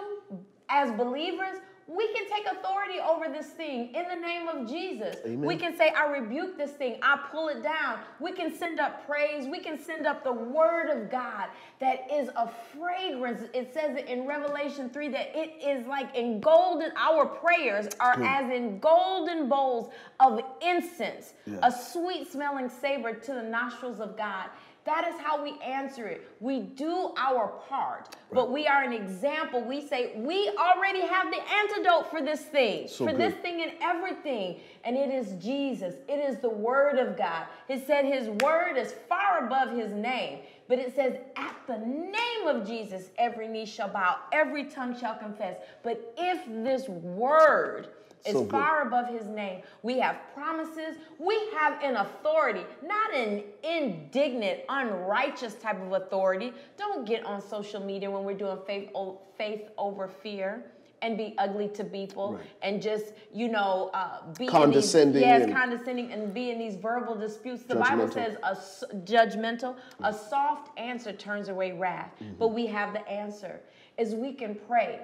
as 0.69 0.91
believers? 0.91 1.57
We 1.87 2.07
can 2.13 2.23
take 2.29 2.47
authority 2.51 2.99
over 2.99 3.29
this 3.31 3.47
thing 3.47 3.93
in 3.93 4.05
the 4.09 4.15
name 4.15 4.47
of 4.47 4.67
Jesus. 4.67 5.17
Amen. 5.23 5.41
We 5.45 5.55
can 5.55 5.77
say, 5.77 5.89
I 5.89 6.07
rebuke 6.07 6.57
this 6.57 6.71
thing, 6.71 6.97
I 7.03 7.19
pull 7.31 7.49
it 7.49 7.61
down. 7.61 7.99
We 8.19 8.31
can 8.31 8.51
send 8.55 8.79
up 8.79 9.05
praise, 9.05 9.47
we 9.47 9.59
can 9.59 9.79
send 9.79 10.07
up 10.07 10.23
the 10.23 10.31
word 10.31 10.89
of 10.89 11.11
God 11.11 11.49
that 11.79 12.07
is 12.11 12.29
a 12.35 12.49
fragrance. 12.75 13.43
It 13.53 13.71
says 13.71 13.97
it 13.97 14.07
in 14.07 14.25
Revelation 14.25 14.89
3 14.89 15.09
that 15.09 15.31
it 15.35 15.63
is 15.63 15.85
like 15.85 16.15
in 16.15 16.39
golden, 16.39 16.91
our 16.97 17.25
prayers 17.27 17.89
are 17.99 18.15
Good. 18.15 18.25
as 18.25 18.51
in 18.51 18.79
golden 18.79 19.47
bowls 19.47 19.91
of 20.19 20.41
incense, 20.65 21.33
yes. 21.45 21.59
a 21.61 21.71
sweet 21.71 22.31
smelling 22.31 22.69
savor 22.69 23.13
to 23.13 23.33
the 23.33 23.43
nostrils 23.43 23.99
of 23.99 24.17
God. 24.17 24.49
That 24.85 25.07
is 25.07 25.19
how 25.19 25.43
we 25.43 25.57
answer 25.61 26.07
it. 26.07 26.29
We 26.39 26.59
do 26.59 27.11
our 27.17 27.47
part, 27.67 28.09
right. 28.09 28.15
but 28.31 28.51
we 28.51 28.67
are 28.67 28.83
an 28.83 28.93
example. 28.93 29.63
We 29.63 29.81
say, 29.81 30.11
we 30.15 30.51
already 30.59 31.01
have 31.01 31.31
the 31.31 31.41
antidote 31.41 32.11
for 32.11 32.21
this 32.21 32.41
thing, 32.41 32.87
so 32.87 33.05
for 33.05 33.11
good. 33.11 33.19
this 33.19 33.33
thing 33.41 33.63
and 33.63 33.71
everything. 33.81 34.59
And 34.83 34.95
it 34.95 35.09
is 35.09 35.43
Jesus. 35.43 35.95
It 36.07 36.19
is 36.19 36.37
the 36.37 36.49
Word 36.49 36.99
of 36.99 37.17
God. 37.17 37.47
It 37.67 37.85
said 37.87 38.05
His 38.05 38.29
Word 38.43 38.77
is 38.77 38.93
far 39.09 39.47
above 39.47 39.75
His 39.75 39.91
name. 39.91 40.41
But 40.67 40.77
it 40.77 40.95
says, 40.95 41.17
at 41.35 41.55
the 41.65 41.77
name 41.79 42.47
of 42.47 42.67
Jesus, 42.67 43.09
every 43.17 43.47
knee 43.47 43.65
shall 43.65 43.89
bow, 43.89 44.17
every 44.31 44.65
tongue 44.65 44.95
shall 44.99 45.15
confess. 45.15 45.57
But 45.81 46.13
if 46.15 46.45
this 46.63 46.87
Word, 46.87 47.89
is 48.25 48.33
so 48.33 48.45
far 48.45 48.87
above 48.87 49.07
his 49.07 49.27
name. 49.27 49.61
We 49.83 49.99
have 49.99 50.17
promises. 50.33 50.97
We 51.19 51.39
have 51.57 51.81
an 51.83 51.97
authority, 51.97 52.65
not 52.83 53.13
an 53.13 53.43
indignant, 53.63 54.61
unrighteous 54.69 55.55
type 55.55 55.81
of 55.81 55.93
authority. 55.93 56.53
Don't 56.77 57.05
get 57.05 57.25
on 57.25 57.41
social 57.41 57.83
media 57.83 58.09
when 58.09 58.23
we're 58.23 58.37
doing 58.37 58.57
faith, 58.65 58.89
faith 59.37 59.69
over 59.77 60.07
fear 60.07 60.63
and 61.01 61.17
be 61.17 61.35
ugly 61.37 61.67
to 61.67 61.83
people 61.83 62.33
right. 62.33 62.43
and 62.63 62.81
just 62.81 63.13
you 63.33 63.47
know 63.47 63.91
uh, 63.93 64.21
be 64.37 64.47
condescending. 64.47 65.13
These, 65.13 65.21
yes, 65.21 65.43
and 65.43 65.53
condescending 65.53 66.11
and 66.11 66.33
be 66.33 66.49
in 66.49 66.57
these 66.57 66.75
verbal 66.75 67.15
disputes. 67.15 67.63
The 67.63 67.75
Bible 67.75 68.09
says 68.09 68.37
a 68.43 68.55
judgmental, 69.03 69.75
mm-hmm. 69.75 70.05
a 70.05 70.13
soft 70.13 70.77
answer 70.79 71.13
turns 71.13 71.49
away 71.49 71.73
wrath. 71.73 72.11
Mm-hmm. 72.19 72.35
But 72.39 72.49
we 72.49 72.65
have 72.67 72.93
the 72.93 73.07
answer. 73.07 73.59
Is 73.97 74.15
we 74.15 74.33
can 74.33 74.55
pray 74.67 74.99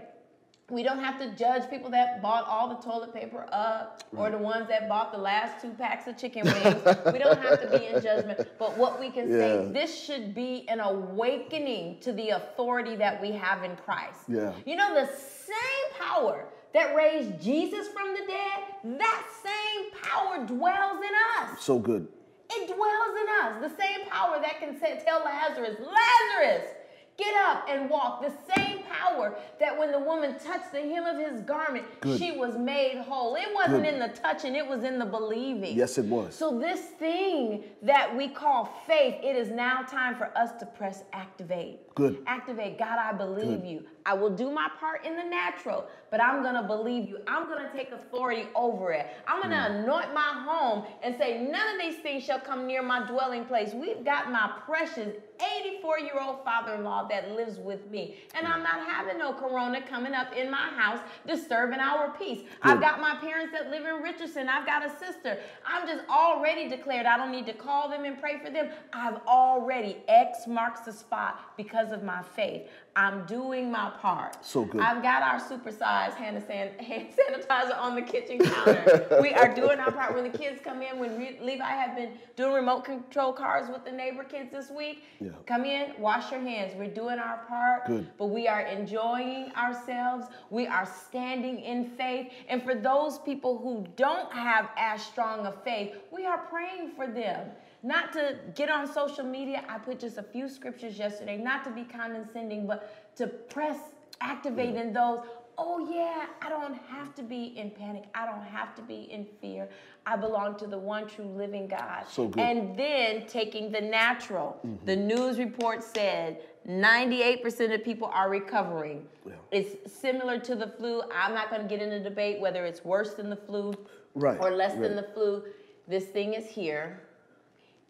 we 0.72 0.84
don't 0.84 1.04
have 1.04 1.20
to 1.20 1.36
judge 1.36 1.70
people 1.70 1.92
that 1.92 2.22
bought 2.22 2.48
all 2.48 2.70
the 2.70 2.76
toilet 2.76 3.14
paper 3.14 3.46
up 3.52 4.04
or 4.16 4.32
the 4.32 4.38
ones 4.38 4.70
that 4.70 4.88
bought 4.88 5.12
the 5.12 5.18
last 5.18 5.62
two 5.62 5.72
packs 5.72 6.08
of 6.08 6.18
chicken 6.18 6.44
wings. 6.46 6.82
we 7.12 7.20
don't 7.20 7.42
have 7.42 7.62
to 7.62 7.78
be 7.78 7.88
in 7.88 8.02
judgment. 8.02 8.48
But 8.58 8.78
what 8.78 9.00
we 9.00 9.12
can 9.12 9.30
yeah. 9.30 9.38
say, 9.38 9.70
this 9.74 10.04
should 10.04 10.34
be 10.34 10.66
an 10.70 10.80
awakening 10.80 12.00
to 12.02 12.14
the 12.14 12.30
authority 12.30 12.96
that 12.96 13.22
we 13.22 13.32
have 13.34 13.64
in 13.64 13.76
Christ. 13.76 14.22
Yeah. 14.28 14.54
You 14.66 14.78
know, 14.78 14.94
the 14.94 15.08
same 15.08 16.00
power 16.00 16.46
that 16.74 16.96
raised 16.96 17.42
Jesus 17.42 17.90
from 17.90 18.14
the 18.14 18.26
dead, 18.26 18.98
that 18.98 19.26
same 19.44 19.92
power 20.02 20.46
dwells 20.46 21.04
in 21.04 21.44
us. 21.44 21.62
So 21.62 21.80
good. 21.80 22.08
It 22.50 22.68
dwells 22.68 23.18
in 23.22 23.28
us. 23.46 23.72
The 23.72 23.82
same 23.82 24.08
power 24.10 24.40
that 24.42 24.60
can 24.60 24.80
say, 24.80 25.02
tell 25.06 25.24
Lazarus, 25.24 25.78
Lazarus, 25.80 26.70
Get 27.18 27.36
up 27.46 27.66
and 27.70 27.90
walk. 27.90 28.22
The 28.22 28.34
same 28.56 28.71
power 28.92 29.36
that 29.60 29.78
when 29.78 29.92
the 29.92 30.00
woman 30.00 30.38
touched 30.40 30.72
the 30.72 30.82
hem 30.82 31.06
of 31.06 31.18
his 31.18 31.42
garment, 31.42 31.86
Good. 32.02 32.20
she 32.20 32.32
was 32.32 32.58
made 32.58 32.98
whole. 32.98 33.36
It 33.36 33.48
wasn't 33.54 33.84
Good. 33.84 33.94
in 33.94 34.00
the 34.00 34.10
touching, 34.10 34.56
it 34.56 34.68
was 34.68 34.84
in 34.84 35.00
the 35.00 35.06
believing. 35.06 35.76
Yes, 35.76 35.98
it 35.98 36.06
was. 36.06 36.36
So, 36.36 36.60
this 36.60 36.80
thing 36.80 37.64
that 37.82 38.16
we 38.16 38.28
call 38.28 38.66
faith, 38.88 39.16
it 39.24 39.36
is 39.36 39.50
now 39.50 39.82
time 39.82 40.16
for 40.16 40.36
us 40.38 40.52
to 40.60 40.66
press 40.66 41.04
activate. 41.14 41.94
Good. 41.96 42.24
Activate. 42.28 42.78
God, 42.78 42.98
I 43.00 43.14
believe 43.14 43.62
Good. 43.62 43.70
you. 43.70 43.86
I 44.06 44.14
will 44.14 44.30
do 44.30 44.52
my 44.52 44.70
part 44.80 45.06
in 45.06 45.16
the 45.16 45.24
natural, 45.24 45.88
but 46.10 46.22
I'm 46.22 46.42
going 46.44 46.56
to 46.56 46.64
believe 46.64 47.08
you. 47.08 47.20
I'm 47.28 47.48
going 47.48 47.66
to 47.66 47.72
take 47.74 47.92
authority 47.92 48.48
over 48.56 48.92
it. 48.92 49.08
I'm 49.28 49.42
going 49.42 49.52
to 49.52 49.56
mm. 49.56 49.84
anoint 49.84 50.14
my 50.14 50.44
home 50.46 50.86
and 51.04 51.16
say, 51.18 51.42
none 51.42 51.76
of 51.76 51.82
these 51.82 52.02
things 52.02 52.24
shall 52.24 52.40
come 52.40 52.68
near 52.68 52.82
my 52.82 53.06
dwelling 53.08 53.46
place. 53.46 53.74
We've 53.74 54.04
got 54.04 54.32
my 54.32 54.52
precious 54.66 55.16
84 55.64 56.00
year 56.00 56.20
old 56.22 56.44
father 56.44 56.76
in 56.76 56.84
law 56.84 57.08
that 57.08 57.32
lives 57.32 57.58
with 57.58 57.90
me. 57.90 58.18
And 58.36 58.48
I'm 58.48 58.64
not 58.64 58.88
having 58.88 59.18
no 59.18 59.34
corona 59.34 59.82
coming 59.88 60.14
up 60.14 60.36
in 60.36 60.52
my 60.52 60.70
house 60.70 61.00
disturbing 61.26 61.80
our 61.80 62.12
peace. 62.18 62.40
Good. 62.40 62.48
I've 62.62 62.82
got 62.82 63.00
my 63.00 63.16
parents 63.16 63.52
that 63.54 63.70
live 63.70 63.86
in 63.86 64.02
Richardson. 64.04 64.48
I've 64.50 64.66
got 64.66 64.86
a 64.86 64.90
sister. 64.98 65.40
I'm 65.66 65.88
just 65.88 66.08
already 66.10 66.70
declared. 66.70 67.06
I 67.06 67.18
don't 67.18 67.32
need 67.32 67.46
to 67.48 67.54
call 67.54 67.90
them 67.90 68.06
and 68.06 68.20
pray 68.20 68.40
for 68.44 68.52
them. 68.52 68.70
I've 68.94 69.18
already 69.28 69.98
X 70.08 70.48
marks 70.48 70.82
the 70.82 70.94
spot 70.94 71.58
because 71.58 71.92
of 71.92 72.04
my 72.04 72.22
faith. 72.22 72.68
I'm 72.96 73.26
doing 73.26 73.72
my 73.72 73.90
part. 74.02 74.44
So 74.46 74.66
good. 74.66 74.82
I've 74.82 75.02
got 75.02 75.24
our 75.24 75.40
supersized 75.40 76.16
hand, 76.16 76.44
hand, 76.44 76.82
hand 76.82 77.08
sanitizer 77.10 77.78
on 77.78 77.96
the 77.96 78.02
kitchen 78.02 78.40
counter. 78.40 79.20
we 79.22 79.34
are 79.34 79.54
doing 79.54 79.80
our 79.80 79.92
part. 79.92 80.14
When 80.14 80.30
the 80.30 80.38
kids 80.38 80.60
come 80.62 80.82
in, 80.82 81.00
when 81.00 81.18
Re- 81.18 81.40
Levi 81.42 81.64
have 81.64 81.96
been 81.96 82.12
doing 82.36 82.54
remote 82.54 82.84
control 82.84 83.32
cars 83.32 83.70
with 83.70 83.86
the 83.86 83.92
neighbor 83.92 84.24
kids 84.24 84.52
this 84.52 84.70
week, 84.70 85.04
yeah. 85.22 85.30
come 85.46 85.64
in, 85.64 85.94
wash 86.00 86.32
your 86.32 86.42
hands. 86.42 86.74
We're 86.76 86.94
doing 86.94 87.18
our 87.18 87.46
part. 87.48 87.88
Good. 87.88 88.10
But 88.18 88.26
we 88.26 88.48
are 88.48 88.62
enjoying 88.62 89.54
ourselves. 89.56 90.28
We 90.50 90.68
are 90.68 90.86
standing 91.08 91.60
in 91.60 91.92
faith. 91.92 92.32
And 92.50 92.62
for 92.62 92.76
those 92.76 93.20
people 93.20 93.58
who 93.58 93.86
don't 93.96 94.32
have 94.34 94.70
as 94.78 95.02
strong 95.02 95.46
a 95.46 95.52
faith, 95.52 95.96
we 96.12 96.26
are 96.26 96.40
praying 96.40 96.92
for 96.96 97.08
them 97.08 97.52
not 97.84 98.13
to 98.13 98.38
get 98.56 98.70
on 98.70 98.91
social 98.91 99.24
media. 99.24 99.63
I 99.67 99.78
put 99.78 100.00
just 100.00 100.17
a 100.17 100.24
few 100.24 100.48
scriptures 100.48 100.98
yesterday, 100.98 101.38
not 101.38 101.63
to 101.63 101.72
be 101.72 101.84
condescending, 101.84 102.67
but 102.67 103.15
to 103.17 103.28
press 103.28 103.78
activate 104.22 104.76
in 104.76 104.94
those. 104.94 105.20
Oh, 105.58 105.91
yeah, 105.94 106.26
I 106.41 106.50
don't 106.50 106.78
have 106.88 107.13
to 107.15 107.24
be 107.24 107.58
in 107.58 107.72
panic. 107.72 108.06
I 108.15 108.26
don't 108.26 108.44
have 108.44 108.74
to 108.76 108.82
be 108.82 109.08
in 109.12 109.28
fear. 109.41 109.70
I 110.06 110.15
belong 110.15 110.58
to 110.58 110.67
the 110.67 110.78
one 110.78 111.08
true 111.08 111.26
living 111.26 111.67
God. 111.67 112.06
So 112.10 112.28
good. 112.28 112.41
And 112.41 112.78
then 112.78 113.28
taking 113.28 113.72
the 113.72 113.82
natural. 113.82 114.60
Mm-hmm. 114.66 114.86
The 114.86 114.95
news 114.95 115.38
report 115.38 115.84
said 115.84 116.41
98% 116.68 117.74
of 117.76 117.84
people 117.84 118.10
are 118.14 118.30
recovering. 118.30 119.06
Yeah. 119.26 119.34
It's 119.51 119.91
similar 119.91 120.39
to 120.39 120.56
the 120.56 120.68
flu. 120.68 121.01
I'm 121.14 121.34
not 121.34 121.49
going 121.49 121.62
to 121.62 121.68
get 121.68 121.82
in 121.82 121.91
a 121.91 121.99
debate 122.03 122.39
whether 122.39 122.66
it's 122.66 122.84
worse 122.84 123.14
than 123.14 123.30
the 123.30 123.36
flu 123.36 123.74
right. 124.16 124.39
or 124.39 124.51
less 124.51 124.72
right. 124.72 124.82
than 124.82 124.95
the 124.95 125.08
flu. 125.14 125.43
This 125.88 126.06
thing 126.06 126.34
is 126.34 126.47
here 126.47 127.01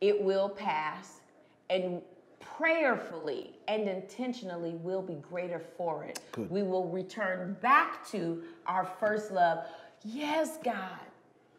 it 0.01 0.21
will 0.21 0.49
pass, 0.49 1.21
and 1.69 2.01
prayerfully 2.39 3.55
and 3.67 3.87
intentionally 3.87 4.73
will 4.75 5.01
be 5.01 5.15
greater 5.15 5.61
for 5.77 6.03
it. 6.03 6.19
Good. 6.31 6.49
We 6.51 6.63
will 6.63 6.89
return 6.89 7.55
back 7.61 8.05
to 8.09 8.43
our 8.65 8.85
first 8.99 9.31
love. 9.31 9.65
Yes, 10.03 10.57
God, 10.63 10.99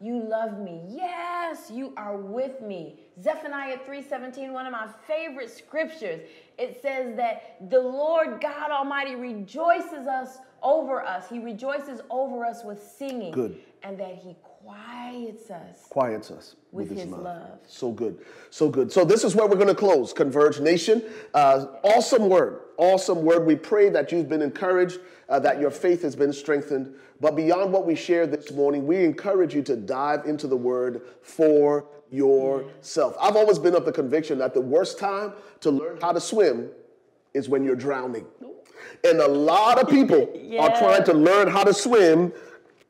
you 0.01 0.21
love 0.21 0.59
me. 0.59 0.81
Yes, 0.89 1.71
you 1.73 1.93
are 1.95 2.17
with 2.17 2.61
me. 2.61 2.99
Zephaniah 3.21 3.77
3:17, 3.87 4.51
one 4.51 4.65
of 4.65 4.73
my 4.73 4.87
favorite 5.07 5.49
scriptures. 5.49 6.21
It 6.57 6.81
says 6.81 7.15
that 7.15 7.69
the 7.69 7.79
Lord 7.79 8.41
God 8.41 8.69
Almighty 8.69 9.15
rejoices 9.15 10.07
us 10.07 10.39
over 10.61 11.01
us. 11.01 11.29
He 11.29 11.39
rejoices 11.39 12.01
over 12.09 12.45
us 12.45 12.63
with 12.63 12.81
singing. 12.81 13.31
Good. 13.31 13.61
And 13.83 13.97
that 13.99 14.15
he 14.15 14.35
quiets 14.43 14.92
us. 15.13 15.85
Quiets 15.89 16.31
us 16.31 16.55
with, 16.71 16.89
with 16.89 16.97
his, 16.97 17.05
his 17.05 17.11
love. 17.11 17.23
love. 17.23 17.59
So 17.67 17.91
good. 17.91 18.19
So 18.49 18.69
good. 18.69 18.91
So 18.91 19.05
this 19.05 19.23
is 19.23 19.35
where 19.35 19.47
we're 19.47 19.55
going 19.55 19.67
to 19.67 19.75
close. 19.75 20.13
Converge 20.13 20.59
Nation. 20.59 21.03
Uh, 21.33 21.67
awesome 21.83 22.29
word. 22.29 22.61
Awesome 22.77 23.23
word. 23.23 23.45
We 23.45 23.55
pray 23.55 23.89
that 23.89 24.11
you've 24.11 24.29
been 24.29 24.41
encouraged, 24.41 24.99
uh, 25.29 25.39
that 25.39 25.59
your 25.59 25.71
faith 25.71 26.01
has 26.01 26.15
been 26.15 26.33
strengthened. 26.33 26.95
But 27.21 27.35
beyond 27.35 27.71
what 27.71 27.85
we 27.85 27.95
shared 27.95 28.31
this 28.31 28.51
morning, 28.51 28.87
we 28.87 29.03
encourage 29.03 29.53
you 29.53 29.61
to 29.63 29.75
dive 29.75 30.25
into 30.25 30.47
the 30.47 30.57
word 30.57 31.01
for 31.21 31.85
yourself. 32.11 33.15
I've 33.19 33.35
always 33.35 33.59
been 33.59 33.75
of 33.75 33.85
the 33.85 33.91
conviction 33.91 34.37
that 34.39 34.53
the 34.53 34.61
worst 34.61 34.99
time 34.99 35.33
to 35.61 35.71
learn 35.71 35.99
how 36.01 36.11
to 36.11 36.21
swim 36.21 36.69
is 37.33 37.49
when 37.49 37.63
you're 37.63 37.75
drowning. 37.75 38.25
And 39.03 39.19
a 39.19 39.27
lot 39.27 39.81
of 39.81 39.89
people 39.89 40.31
yeah. 40.35 40.61
are 40.63 40.77
trying 40.77 41.03
to 41.05 41.13
learn 41.13 41.47
how 41.47 41.63
to 41.63 41.73
swim 41.73 42.31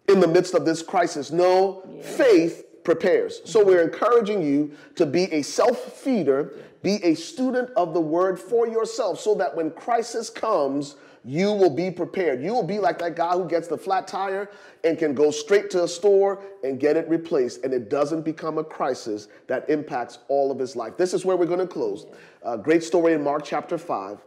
in 0.08 0.20
the 0.20 0.28
midst 0.28 0.54
of 0.54 0.66
this 0.66 0.82
crisis. 0.82 1.32
No, 1.32 1.84
yeah. 1.88 2.02
faith 2.04 2.66
prepares. 2.84 3.42
So 3.46 3.64
we're 3.64 3.82
encouraging 3.82 4.44
you 4.44 4.72
to 4.96 5.06
be 5.06 5.24
a 5.32 5.42
self 5.42 5.78
feeder, 6.02 6.54
be 6.82 6.96
a 7.04 7.16
student 7.16 7.70
of 7.76 7.94
the 7.94 8.02
word 8.02 8.40
for 8.40 8.68
yourself, 8.68 9.20
so 9.20 9.36
that 9.36 9.56
when 9.56 9.72
crisis 9.72 10.30
comes, 10.30 10.96
you 11.26 11.54
will 11.54 11.70
be 11.70 11.90
prepared. 11.90 12.44
You 12.44 12.54
will 12.54 12.68
be 12.68 12.80
like 12.80 13.00
that 13.00 13.16
guy 13.16 13.34
who 13.34 13.48
gets 13.48 13.68
the 13.68 13.78
flat 13.78 14.08
tire 14.08 14.50
and 14.84 14.98
can 14.98 15.14
go 15.14 15.32
straight 15.32 15.70
to 15.72 15.86
a 15.86 15.88
store 15.88 16.44
and 16.64 16.80
get 16.80 16.98
it 16.98 17.08
replaced, 17.08 17.64
and 17.64 17.74
it 17.74 17.90
doesn't 17.90 18.24
become 18.24 18.58
a 18.58 18.64
crisis 18.64 19.30
that 19.48 19.70
impacts 19.70 20.20
all 20.28 20.52
of 20.52 20.60
his 20.60 20.76
life. 20.76 20.98
This 20.98 21.14
is 21.14 21.24
where 21.24 21.38
we're 21.38 21.46
going 21.46 21.60
to 21.60 21.68
close. 21.68 22.08
Uh, 22.44 22.58
great 22.58 22.84
story 22.84 23.14
in 23.14 23.24
Mark 23.24 23.46
chapter 23.46 23.78
5. 23.78 24.20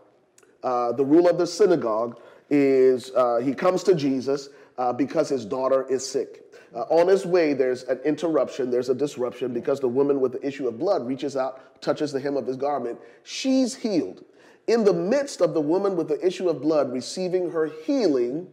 Uh, 0.63 0.93
the 0.93 1.05
ruler 1.05 1.31
of 1.31 1.39
the 1.39 1.47
synagogue 1.47 2.19
is, 2.49 3.11
uh, 3.15 3.37
he 3.37 3.53
comes 3.53 3.83
to 3.83 3.95
Jesus 3.95 4.49
uh, 4.79 4.93
because 4.93 5.29
his 5.29 5.45
daughter 5.45 5.87
is 5.89 6.07
sick. 6.07 6.43
Uh, 6.75 6.81
on 6.91 7.09
his 7.09 7.25
way, 7.25 7.55
there's 7.55 7.85
an 7.85 7.99
interruption, 8.05 8.71
there's 8.71 8.89
a 8.89 8.95
disruption 8.95 9.53
because 9.53 9.81
the 9.81 9.89
woman 9.89 10.21
with 10.21 10.33
the 10.33 10.47
issue 10.47 10.69
of 10.69 10.79
blood 10.79 11.07
reaches 11.07 11.37
out, 11.37 11.81
touches 11.81 12.13
the 12.13 12.21
hem 12.21 12.37
of 12.37 12.47
his 12.47 12.57
garment. 12.57 12.99
She's 13.23 13.75
healed. 13.75 14.25
In 14.67 14.85
the 14.85 14.93
midst 14.93 15.41
of 15.41 15.55
the 15.55 15.61
woman 15.61 15.97
with 15.97 16.09
the 16.09 16.25
issue 16.27 16.49
of 16.49 16.61
blood 16.61 16.93
receiving 16.93 17.51
her 17.51 17.67
healing, 17.85 18.49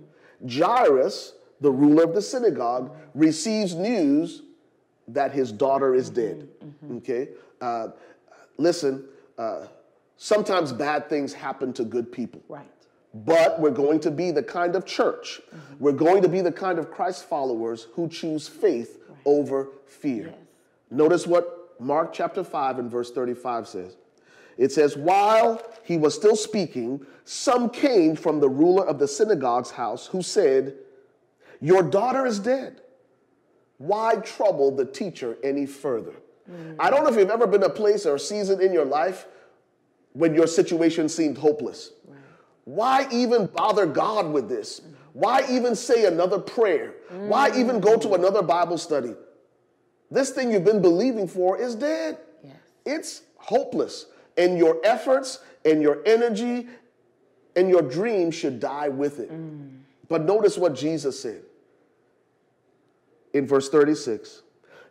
Jairus, 0.50 1.34
the 1.60 1.72
ruler 1.72 2.04
of 2.04 2.14
the 2.14 2.22
synagogue, 2.22 2.96
receives 3.16 3.74
news 3.74 4.44
that 5.08 5.32
his 5.32 5.52
daughter 5.52 5.96
is 5.96 6.10
dead. 6.10 6.48
Mm-hmm. 6.64 6.98
Okay? 6.98 7.30
Uh, 7.60 7.88
listen, 8.58 9.06
uh, 9.38 9.66
sometimes 10.18 10.72
bad 10.72 11.10
things 11.10 11.34
happen 11.34 11.74
to 11.74 11.84
good 11.84 12.12
people. 12.12 12.42
Right. 12.48 12.70
But 13.14 13.60
we're 13.60 13.72
going 13.72 14.00
to 14.02 14.12
be 14.12 14.32
the 14.32 14.42
kind 14.42 14.76
of 14.76 14.86
church, 14.86 15.40
mm-hmm. 15.48 15.76
we're 15.80 15.92
going 15.92 16.22
to 16.24 16.30
be 16.30 16.42
the 16.42 16.52
kind 16.52 16.80
of 16.80 16.90
Christ 16.90 17.26
followers 17.26 17.88
who 17.94 18.10
choose 18.10 18.48
faith 18.48 19.00
right. 19.08 19.18
over 19.26 19.70
fear. 19.86 20.28
Yes. 20.28 20.36
Notice 20.90 21.28
what 21.28 21.76
Mark 21.80 22.14
chapter 22.14 22.44
5 22.44 22.80
and 22.80 22.90
verse 22.90 23.12
35 23.12 23.68
says. 23.68 23.98
It 24.58 24.72
says, 24.72 24.96
While 24.96 25.62
he 25.84 25.98
was 25.98 26.16
still 26.16 26.36
speaking, 26.36 27.06
some 27.26 27.70
came 27.70 28.16
from 28.16 28.40
the 28.40 28.50
ruler 28.50 28.86
of 28.86 29.00
the 29.00 29.08
synagogue's 29.08 29.72
house 29.72 30.08
who 30.08 30.22
said, 30.22 30.76
Your 31.62 31.84
daughter 31.84 32.26
is 32.26 32.40
dead. 32.40 32.82
Why 33.78 34.16
trouble 34.18 34.72
the 34.72 34.86
teacher 34.86 35.38
any 35.44 35.66
further? 35.66 36.14
Mm-hmm. 36.50 36.76
I 36.80 36.90
don't 36.90 37.04
know 37.04 37.10
if 37.10 37.18
you've 37.18 37.30
ever 37.30 37.48
been 37.48 37.64
a 37.64 37.70
place 37.70 38.06
or 38.06 38.16
a 38.16 38.20
season 38.20 38.62
in 38.62 38.74
your 38.74 38.86
life 38.86 39.26
when 40.14 40.36
your 40.36 40.48
situation 40.48 41.10
seemed 41.10 41.38
hopeless. 41.38 41.92
Why 42.66 43.08
even 43.12 43.48
bother 43.48 43.86
God 43.86 44.32
with 44.32 44.48
this? 44.50 44.82
Why 45.14 45.46
even 45.50 45.76
say 45.76 46.06
another 46.06 46.40
prayer? 46.40 46.96
Why 47.10 47.52
even 47.56 47.80
go 47.80 47.98
to 47.98 48.14
another 48.14 48.42
Bible 48.42 48.78
study? 48.78 49.14
This 50.10 50.32
thing 50.32 50.52
you've 50.52 50.64
been 50.64 50.82
believing 50.82 51.28
for 51.28 51.60
is 51.60 51.76
dead. 51.76 52.18
Yes. 52.44 52.54
It's 52.86 53.22
hopeless. 53.38 54.08
And 54.38 54.58
your 54.58 54.80
efforts 54.84 55.40
and 55.66 55.82
your 55.82 56.02
energy 56.06 56.68
and 57.56 57.70
your 57.70 57.82
dream 57.82 58.32
should 58.32 58.60
die 58.60 58.90
with 58.90 59.20
it. 59.20 59.32
Mm. 59.32 59.80
But 60.10 60.24
notice 60.24 60.58
what 60.58 60.76
Jesus 60.76 61.20
said 61.20 61.42
in 63.34 63.48
verse 63.48 63.70
36. 63.70 64.42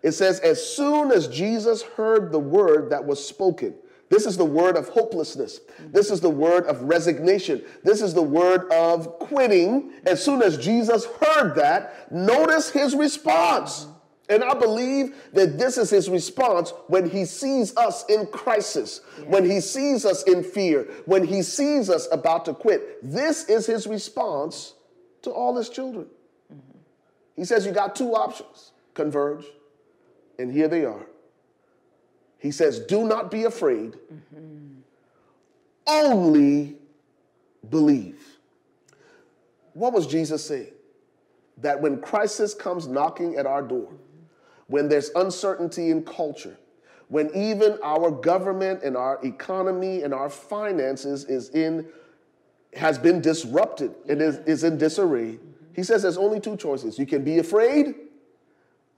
It 0.02 0.12
says, 0.12 0.40
As 0.40 0.64
soon 0.64 1.12
as 1.12 1.28
Jesus 1.28 1.82
heard 1.82 2.32
the 2.32 2.38
word 2.38 2.90
that 2.90 3.04
was 3.04 3.24
spoken, 3.24 3.74
this 4.12 4.26
is 4.26 4.36
the 4.36 4.44
word 4.44 4.76
of 4.76 4.90
hopelessness. 4.90 5.60
This 5.90 6.10
is 6.10 6.20
the 6.20 6.28
word 6.28 6.66
of 6.66 6.82
resignation. 6.82 7.64
This 7.82 8.02
is 8.02 8.12
the 8.12 8.20
word 8.20 8.70
of 8.70 9.18
quitting. 9.18 9.94
As 10.04 10.22
soon 10.22 10.42
as 10.42 10.58
Jesus 10.58 11.06
heard 11.18 11.54
that, 11.54 12.12
notice 12.12 12.68
his 12.68 12.94
response. 12.94 13.86
And 14.28 14.44
I 14.44 14.52
believe 14.52 15.14
that 15.32 15.58
this 15.58 15.78
is 15.78 15.88
his 15.88 16.10
response 16.10 16.74
when 16.88 17.08
he 17.08 17.24
sees 17.24 17.74
us 17.78 18.04
in 18.10 18.26
crisis, 18.26 19.00
yeah. 19.18 19.24
when 19.30 19.50
he 19.50 19.62
sees 19.62 20.04
us 20.04 20.24
in 20.24 20.44
fear, 20.44 20.82
when 21.06 21.24
he 21.26 21.40
sees 21.40 21.88
us 21.88 22.06
about 22.12 22.44
to 22.44 22.52
quit. 22.52 22.98
This 23.02 23.48
is 23.48 23.64
his 23.64 23.86
response 23.86 24.74
to 25.22 25.30
all 25.30 25.56
his 25.56 25.70
children. 25.70 26.04
Mm-hmm. 26.52 26.78
He 27.34 27.46
says, 27.46 27.64
You 27.64 27.72
got 27.72 27.96
two 27.96 28.14
options 28.14 28.72
converge, 28.92 29.46
and 30.38 30.52
here 30.52 30.68
they 30.68 30.84
are. 30.84 31.06
He 32.42 32.50
says, 32.50 32.80
Do 32.80 33.06
not 33.06 33.30
be 33.30 33.44
afraid, 33.44 33.92
mm-hmm. 34.12 34.80
only 35.86 36.74
believe. 37.70 38.20
What 39.74 39.92
was 39.92 40.08
Jesus 40.08 40.44
saying? 40.44 40.72
That 41.58 41.80
when 41.80 42.00
crisis 42.00 42.52
comes 42.52 42.88
knocking 42.88 43.36
at 43.36 43.46
our 43.46 43.62
door, 43.62 43.92
when 44.66 44.88
there's 44.88 45.10
uncertainty 45.10 45.90
in 45.90 46.04
culture, 46.04 46.58
when 47.06 47.30
even 47.32 47.78
our 47.84 48.10
government 48.10 48.82
and 48.82 48.96
our 48.96 49.24
economy 49.24 50.02
and 50.02 50.12
our 50.12 50.28
finances 50.28 51.24
is 51.24 51.50
in 51.50 51.86
has 52.74 52.98
been 52.98 53.20
disrupted 53.20 53.94
and 54.08 54.20
is, 54.20 54.38
is 54.38 54.64
in 54.64 54.78
disarray, 54.78 55.38
he 55.74 55.84
says 55.84 56.02
there's 56.02 56.16
only 56.16 56.40
two 56.40 56.56
choices. 56.56 56.98
You 56.98 57.06
can 57.06 57.22
be 57.22 57.38
afraid 57.38 57.94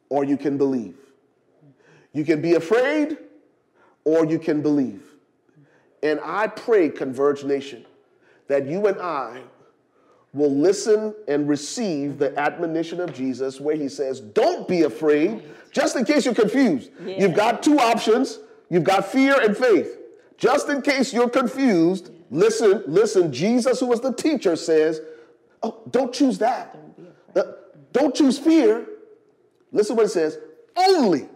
or 0.08 0.24
you 0.24 0.38
can 0.38 0.56
believe. 0.56 0.96
You 2.14 2.24
can 2.24 2.40
be 2.40 2.54
afraid 2.54 3.18
or 4.04 4.24
you 4.24 4.38
can 4.38 4.62
believe. 4.62 5.02
And 6.02 6.20
I 6.22 6.46
pray, 6.48 6.90
Converge 6.90 7.44
Nation, 7.44 7.84
that 8.48 8.66
you 8.66 8.86
and 8.86 9.00
I 9.00 9.40
will 10.34 10.54
listen 10.54 11.14
and 11.28 11.48
receive 11.48 12.18
the 12.18 12.38
admonition 12.38 13.00
of 13.00 13.14
Jesus 13.14 13.60
where 13.60 13.76
he 13.76 13.88
says, 13.88 14.20
Don't 14.20 14.68
be 14.68 14.82
afraid, 14.82 15.42
just 15.70 15.96
in 15.96 16.04
case 16.04 16.24
you're 16.26 16.34
confused. 16.34 16.90
Yeah. 17.04 17.20
You've 17.20 17.34
got 17.34 17.62
two 17.62 17.78
options 17.78 18.38
you've 18.68 18.84
got 18.84 19.06
fear 19.06 19.40
and 19.40 19.56
faith. 19.56 19.98
Just 20.36 20.68
in 20.68 20.82
case 20.82 21.12
you're 21.12 21.30
confused, 21.30 22.10
listen, 22.30 22.82
listen. 22.86 23.32
Jesus, 23.32 23.80
who 23.80 23.86
was 23.86 24.00
the 24.00 24.12
teacher, 24.12 24.56
says, 24.56 25.00
Oh, 25.62 25.80
don't 25.90 26.12
choose 26.12 26.38
that. 26.38 26.76
Don't, 27.34 27.46
uh, 27.46 27.52
don't 27.92 28.14
choose 28.14 28.38
fear. 28.38 28.86
Listen 29.72 29.96
what 29.96 30.06
it 30.06 30.10
says 30.10 30.38
only, 30.76 31.28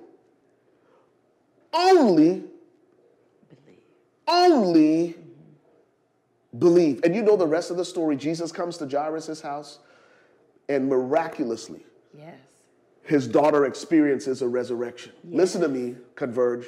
only 1.73 2.45
only 4.29 5.17
believe. 6.57 7.01
And 7.05 7.15
you 7.15 7.23
know 7.23 7.37
the 7.37 7.47
rest 7.47 7.71
of 7.71 7.77
the 7.77 7.85
story. 7.85 8.17
Jesus 8.17 8.53
comes 8.53 8.77
to 8.79 8.87
Jairus' 8.87 9.41
house, 9.41 9.79
and 10.69 10.89
miraculously, 10.89 11.85
yes. 12.17 12.39
his 13.03 13.27
daughter 13.27 13.65
experiences 13.65 14.43
a 14.43 14.49
resurrection. 14.49 15.13
Yes. 15.25 15.37
Listen 15.37 15.61
to 15.63 15.69
me, 15.69 15.97
Converge. 16.15 16.67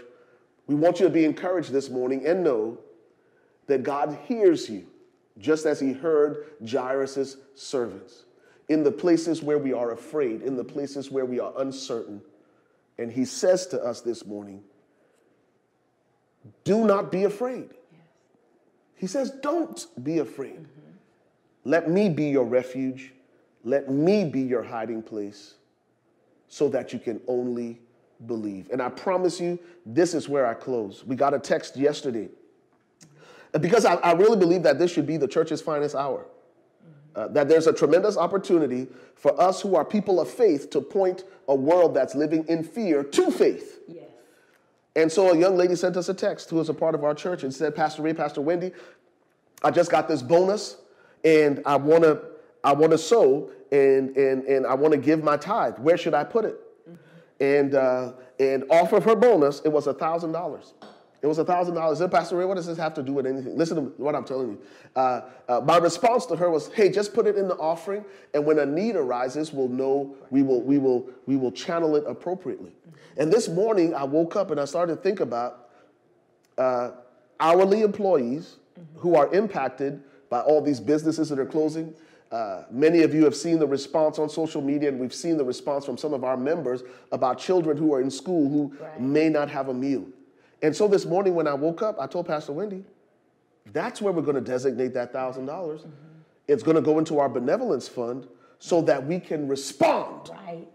We 0.66 0.74
want 0.74 1.00
you 1.00 1.06
to 1.06 1.12
be 1.12 1.24
encouraged 1.24 1.72
this 1.72 1.90
morning 1.90 2.26
and 2.26 2.42
know 2.42 2.78
that 3.66 3.82
God 3.82 4.18
hears 4.26 4.68
you 4.68 4.86
just 5.38 5.66
as 5.66 5.80
he 5.80 5.92
heard 5.92 6.46
Jairus' 6.68 7.36
servants 7.54 8.24
in 8.68 8.84
the 8.84 8.92
places 8.92 9.42
where 9.42 9.58
we 9.58 9.72
are 9.72 9.92
afraid, 9.92 10.42
in 10.42 10.56
the 10.56 10.64
places 10.64 11.10
where 11.10 11.24
we 11.24 11.40
are 11.40 11.52
uncertain. 11.58 12.22
And 12.98 13.10
he 13.10 13.24
says 13.24 13.66
to 13.68 13.82
us 13.82 14.00
this 14.00 14.24
morning, 14.24 14.62
do 16.64 16.84
not 16.84 17.10
be 17.12 17.24
afraid. 17.24 17.70
He 18.94 19.06
says, 19.06 19.30
Don't 19.30 19.86
be 20.02 20.18
afraid. 20.18 20.60
Mm-hmm. 20.60 20.90
Let 21.64 21.90
me 21.90 22.08
be 22.08 22.24
your 22.24 22.44
refuge. 22.44 23.12
Let 23.64 23.90
me 23.90 24.24
be 24.24 24.40
your 24.40 24.62
hiding 24.62 25.02
place 25.02 25.54
so 26.48 26.68
that 26.70 26.92
you 26.92 26.98
can 26.98 27.20
only 27.26 27.80
believe. 28.26 28.68
And 28.70 28.82
I 28.82 28.88
promise 28.88 29.40
you, 29.40 29.58
this 29.86 30.14
is 30.14 30.28
where 30.28 30.46
I 30.46 30.54
close. 30.54 31.04
We 31.04 31.16
got 31.16 31.34
a 31.34 31.38
text 31.38 31.76
yesterday. 31.76 32.28
Because 33.60 33.84
I, 33.84 33.94
I 33.96 34.12
really 34.12 34.36
believe 34.38 34.62
that 34.62 34.78
this 34.78 34.90
should 34.90 35.06
be 35.06 35.16
the 35.16 35.28
church's 35.28 35.60
finest 35.60 35.94
hour. 35.94 36.26
Uh, 37.16 37.26
that 37.28 37.48
there's 37.48 37.66
a 37.66 37.72
tremendous 37.72 38.16
opportunity 38.16 38.86
for 39.16 39.38
us 39.40 39.60
who 39.60 39.74
are 39.74 39.84
people 39.84 40.20
of 40.20 40.28
faith 40.28 40.70
to 40.70 40.80
point 40.80 41.24
a 41.48 41.54
world 41.54 41.92
that's 41.92 42.14
living 42.14 42.44
in 42.46 42.62
fear 42.62 43.02
to 43.02 43.30
faith. 43.30 43.79
And 44.96 45.10
so 45.10 45.30
a 45.30 45.36
young 45.36 45.56
lady 45.56 45.76
sent 45.76 45.96
us 45.96 46.08
a 46.08 46.14
text 46.14 46.50
who 46.50 46.60
is 46.60 46.68
a 46.68 46.74
part 46.74 46.94
of 46.94 47.04
our 47.04 47.14
church 47.14 47.42
and 47.42 47.54
said, 47.54 47.76
Pastor 47.76 48.02
Ray, 48.02 48.12
Pastor 48.12 48.40
Wendy, 48.40 48.72
I 49.62 49.70
just 49.70 49.90
got 49.90 50.08
this 50.08 50.22
bonus 50.22 50.76
and 51.24 51.62
I 51.64 51.76
want 51.76 52.02
to 52.02 52.22
I 52.62 52.72
want 52.72 52.92
to 52.92 52.98
sow 52.98 53.50
and, 53.72 54.16
and, 54.16 54.44
and 54.44 54.66
I 54.66 54.74
want 54.74 54.92
to 54.92 54.98
give 54.98 55.22
my 55.22 55.36
tithe. 55.36 55.78
Where 55.78 55.96
should 55.96 56.14
I 56.14 56.24
put 56.24 56.44
it? 56.44 56.60
Mm-hmm. 56.88 57.42
And, 57.42 57.74
uh, 57.74 58.12
and 58.38 58.64
off 58.70 58.92
of 58.92 59.04
her 59.04 59.16
bonus, 59.16 59.60
it 59.60 59.70
was 59.70 59.86
a 59.86 59.94
$1,000. 59.94 60.72
It 61.22 61.26
was 61.26 61.38
a 61.38 61.44
$1,000. 61.44 61.96
Said, 61.96 62.10
Pastor 62.10 62.36
Ray, 62.36 62.46
what 62.46 62.56
does 62.56 62.66
this 62.66 62.78
have 62.78 62.94
to 62.94 63.02
do 63.02 63.12
with 63.12 63.26
anything? 63.26 63.56
Listen 63.56 63.76
to 63.76 64.02
what 64.02 64.14
I'm 64.14 64.24
telling 64.24 64.52
you. 64.52 64.60
Uh, 64.96 65.22
uh, 65.48 65.60
my 65.60 65.76
response 65.76 66.24
to 66.26 66.36
her 66.36 66.50
was, 66.50 66.68
hey, 66.72 66.90
just 66.90 67.12
put 67.12 67.26
it 67.26 67.36
in 67.36 67.46
the 67.46 67.56
offering, 67.56 68.04
and 68.32 68.46
when 68.46 68.58
a 68.58 68.64
need 68.64 68.96
arises, 68.96 69.52
we'll 69.52 69.68
know, 69.68 70.14
we 70.30 70.42
will, 70.42 70.62
we 70.62 70.78
will, 70.78 71.08
we 71.26 71.36
will 71.36 71.52
channel 71.52 71.94
it 71.96 72.04
appropriately. 72.06 72.72
And 73.18 73.30
this 73.30 73.48
morning, 73.48 73.94
I 73.94 74.04
woke 74.04 74.34
up 74.34 74.50
and 74.50 74.58
I 74.58 74.64
started 74.64 74.96
to 74.96 75.02
think 75.02 75.20
about 75.20 75.68
uh, 76.56 76.92
hourly 77.38 77.82
employees 77.82 78.56
who 78.96 79.14
are 79.14 79.32
impacted 79.34 80.02
by 80.30 80.40
all 80.40 80.62
these 80.62 80.80
businesses 80.80 81.28
that 81.28 81.38
are 81.38 81.46
closing. 81.46 81.92
Uh, 82.30 82.62
many 82.70 83.02
of 83.02 83.12
you 83.12 83.24
have 83.24 83.34
seen 83.34 83.58
the 83.58 83.66
response 83.66 84.18
on 84.18 84.28
social 84.28 84.62
media, 84.62 84.88
and 84.88 84.98
we've 85.00 85.12
seen 85.12 85.36
the 85.36 85.44
response 85.44 85.84
from 85.84 85.98
some 85.98 86.14
of 86.14 86.22
our 86.22 86.36
members 86.36 86.82
about 87.12 87.38
children 87.38 87.76
who 87.76 87.92
are 87.92 88.00
in 88.00 88.10
school 88.10 88.48
who 88.48 88.74
right. 88.80 89.00
may 89.00 89.28
not 89.28 89.50
have 89.50 89.68
a 89.68 89.74
meal. 89.74 90.06
And 90.62 90.74
so 90.74 90.88
this 90.88 91.06
morning 91.06 91.34
when 91.34 91.46
I 91.46 91.54
woke 91.54 91.82
up, 91.82 91.98
I 91.98 92.06
told 92.06 92.26
Pastor 92.26 92.52
Wendy, 92.52 92.84
that's 93.72 94.00
where 94.02 94.12
we're 94.12 94.22
going 94.22 94.34
to 94.36 94.40
designate 94.40 94.94
that 94.94 95.12
1,000. 95.14 95.46
dollars 95.46 95.80
mm-hmm. 95.82 95.90
It's 96.48 96.62
going 96.62 96.74
to 96.74 96.82
go 96.82 96.98
into 96.98 97.18
our 97.18 97.28
benevolence 97.28 97.86
fund 97.86 98.26
so 98.58 98.82
that 98.82 99.06
we 99.06 99.20
can 99.20 99.46
respond. 99.46 100.30
Right 100.30 100.66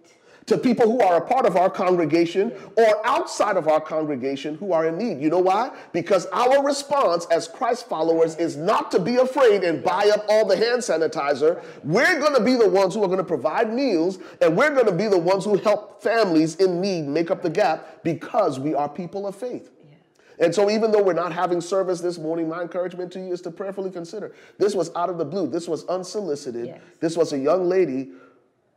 to 0.47 0.57
people 0.57 0.86
who 0.86 0.99
are 0.99 1.17
a 1.17 1.27
part 1.27 1.45
of 1.45 1.55
our 1.55 1.69
congregation 1.69 2.51
or 2.77 3.07
outside 3.07 3.57
of 3.57 3.67
our 3.67 3.81
congregation 3.81 4.55
who 4.55 4.73
are 4.73 4.88
in 4.88 4.97
need. 4.97 5.21
You 5.21 5.29
know 5.29 5.39
why? 5.39 5.75
Because 5.91 6.27
our 6.27 6.63
response 6.63 7.25
as 7.31 7.47
Christ 7.47 7.89
followers 7.89 8.36
is 8.36 8.55
not 8.55 8.91
to 8.91 8.99
be 8.99 9.15
afraid 9.15 9.63
and 9.63 9.83
buy 9.83 10.11
up 10.13 10.25
all 10.29 10.45
the 10.45 10.55
hand 10.55 10.81
sanitizer. 10.81 11.63
We're 11.83 12.19
going 12.19 12.36
to 12.36 12.43
be 12.43 12.55
the 12.55 12.69
ones 12.69 12.93
who 12.93 13.03
are 13.03 13.07
going 13.07 13.17
to 13.17 13.23
provide 13.23 13.73
meals 13.73 14.19
and 14.41 14.55
we're 14.55 14.73
going 14.73 14.86
to 14.86 14.91
be 14.91 15.07
the 15.07 15.17
ones 15.17 15.45
who 15.45 15.57
help 15.57 16.01
families 16.01 16.55
in 16.57 16.79
need 16.79 17.07
make 17.07 17.31
up 17.31 17.41
the 17.41 17.49
gap 17.49 18.03
because 18.03 18.59
we 18.59 18.75
are 18.75 18.88
people 18.88 19.27
of 19.27 19.36
faith. 19.36 19.71
And 20.39 20.53
so, 20.53 20.69
even 20.69 20.91
though 20.91 21.01
we're 21.01 21.13
not 21.13 21.31
having 21.31 21.61
service 21.61 22.01
this 22.01 22.17
morning, 22.17 22.49
my 22.49 22.61
encouragement 22.61 23.11
to 23.13 23.19
you 23.19 23.33
is 23.33 23.41
to 23.41 23.51
prayerfully 23.51 23.91
consider. 23.91 24.33
This 24.57 24.75
was 24.75 24.93
out 24.95 25.09
of 25.09 25.17
the 25.17 25.25
blue. 25.25 25.47
This 25.47 25.67
was 25.67 25.86
unsolicited. 25.86 26.67
Yes. 26.67 26.81
This 26.99 27.17
was 27.17 27.33
a 27.33 27.38
young 27.38 27.69
lady 27.69 28.11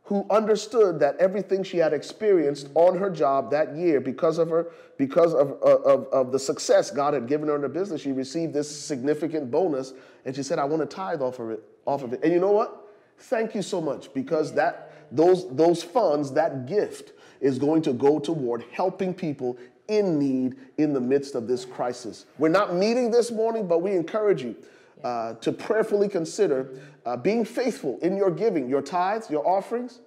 who 0.09 0.25
understood 0.31 0.99
that 0.99 1.15
everything 1.17 1.63
she 1.63 1.77
had 1.77 1.93
experienced 1.93 2.69
mm-hmm. 2.69 2.77
on 2.77 2.97
her 2.97 3.11
job 3.11 3.51
that 3.51 3.75
year 3.75 4.01
because 4.01 4.39
of 4.39 4.49
her 4.49 4.71
because 4.97 5.35
of, 5.35 5.51
uh, 5.63 5.77
of, 5.83 6.07
of 6.07 6.31
the 6.31 6.39
success 6.39 6.89
god 6.89 7.13
had 7.13 7.27
given 7.27 7.47
her 7.47 7.55
in 7.55 7.61
her 7.61 7.69
business 7.69 8.01
she 8.01 8.11
received 8.11 8.51
this 8.51 8.67
significant 8.67 9.51
bonus 9.51 9.93
and 10.25 10.35
she 10.35 10.41
said 10.41 10.57
i 10.57 10.63
want 10.63 10.81
to 10.81 10.87
tithe 10.87 11.21
off 11.21 11.37
of 11.37 11.51
it 11.51 11.63
off 11.85 12.01
of 12.01 12.11
it 12.11 12.23
and 12.23 12.33
you 12.33 12.39
know 12.39 12.51
what 12.51 12.87
thank 13.19 13.53
you 13.53 13.61
so 13.61 13.79
much 13.79 14.11
because 14.15 14.51
that 14.51 14.91
those 15.11 15.47
those 15.55 15.83
funds 15.83 16.31
that 16.31 16.65
gift 16.65 17.13
is 17.39 17.59
going 17.59 17.81
to 17.83 17.93
go 17.93 18.17
toward 18.17 18.63
helping 18.71 19.13
people 19.13 19.57
in 19.89 20.17
need 20.17 20.55
in 20.77 20.93
the 20.93 21.01
midst 21.01 21.35
of 21.35 21.47
this 21.47 21.65
crisis 21.65 22.25
we're 22.37 22.47
not 22.47 22.75
meeting 22.75 23.11
this 23.11 23.31
morning 23.31 23.67
but 23.67 23.81
we 23.81 23.91
encourage 23.91 24.41
you 24.41 24.55
uh, 25.03 25.33
to 25.35 25.51
prayerfully 25.51 26.09
consider 26.09 26.69
uh, 27.05 27.15
being 27.15 27.45
faithful 27.45 27.97
in 28.01 28.17
your 28.17 28.29
giving, 28.29 28.69
your 28.69 28.81
tithes, 28.81 29.29
your 29.29 29.47
offerings. 29.47 29.99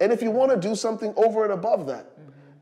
And 0.00 0.12
if 0.12 0.22
you 0.22 0.30
want 0.30 0.50
to 0.50 0.56
do 0.56 0.74
something 0.74 1.12
over 1.16 1.44
and 1.44 1.52
above 1.52 1.86
that, 1.86 2.10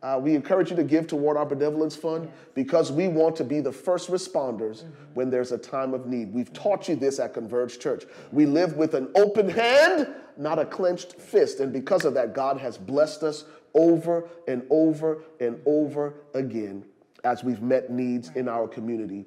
uh, 0.02 0.18
we 0.20 0.34
encourage 0.34 0.70
you 0.70 0.76
to 0.76 0.84
give 0.84 1.08
toward 1.08 1.36
our 1.36 1.46
benevolence 1.46 1.96
fund 1.96 2.30
because 2.54 2.92
we 2.92 3.08
want 3.08 3.34
to 3.36 3.42
be 3.42 3.60
the 3.60 3.72
first 3.72 4.10
responders 4.10 4.84
mm-hmm. 4.84 4.92
when 5.14 5.30
there's 5.30 5.50
a 5.50 5.58
time 5.58 5.92
of 5.92 6.06
need. 6.06 6.32
We've 6.32 6.52
taught 6.52 6.88
you 6.88 6.94
this 6.94 7.18
at 7.18 7.34
Converge 7.34 7.80
Church. 7.80 8.04
We 8.30 8.46
live 8.46 8.76
with 8.76 8.94
an 8.94 9.08
open 9.16 9.48
hand, 9.48 10.08
not 10.36 10.60
a 10.60 10.64
clenched 10.64 11.14
fist. 11.14 11.58
And 11.58 11.72
because 11.72 12.04
of 12.04 12.14
that, 12.14 12.32
God 12.32 12.58
has 12.58 12.78
blessed 12.78 13.24
us 13.24 13.44
over 13.74 14.28
and 14.46 14.62
over 14.70 15.22
and 15.40 15.60
over 15.66 16.14
again 16.34 16.84
as 17.24 17.44
we've 17.44 17.62
met 17.62 17.90
needs 17.90 18.30
in 18.34 18.48
our 18.48 18.68
community 18.68 19.26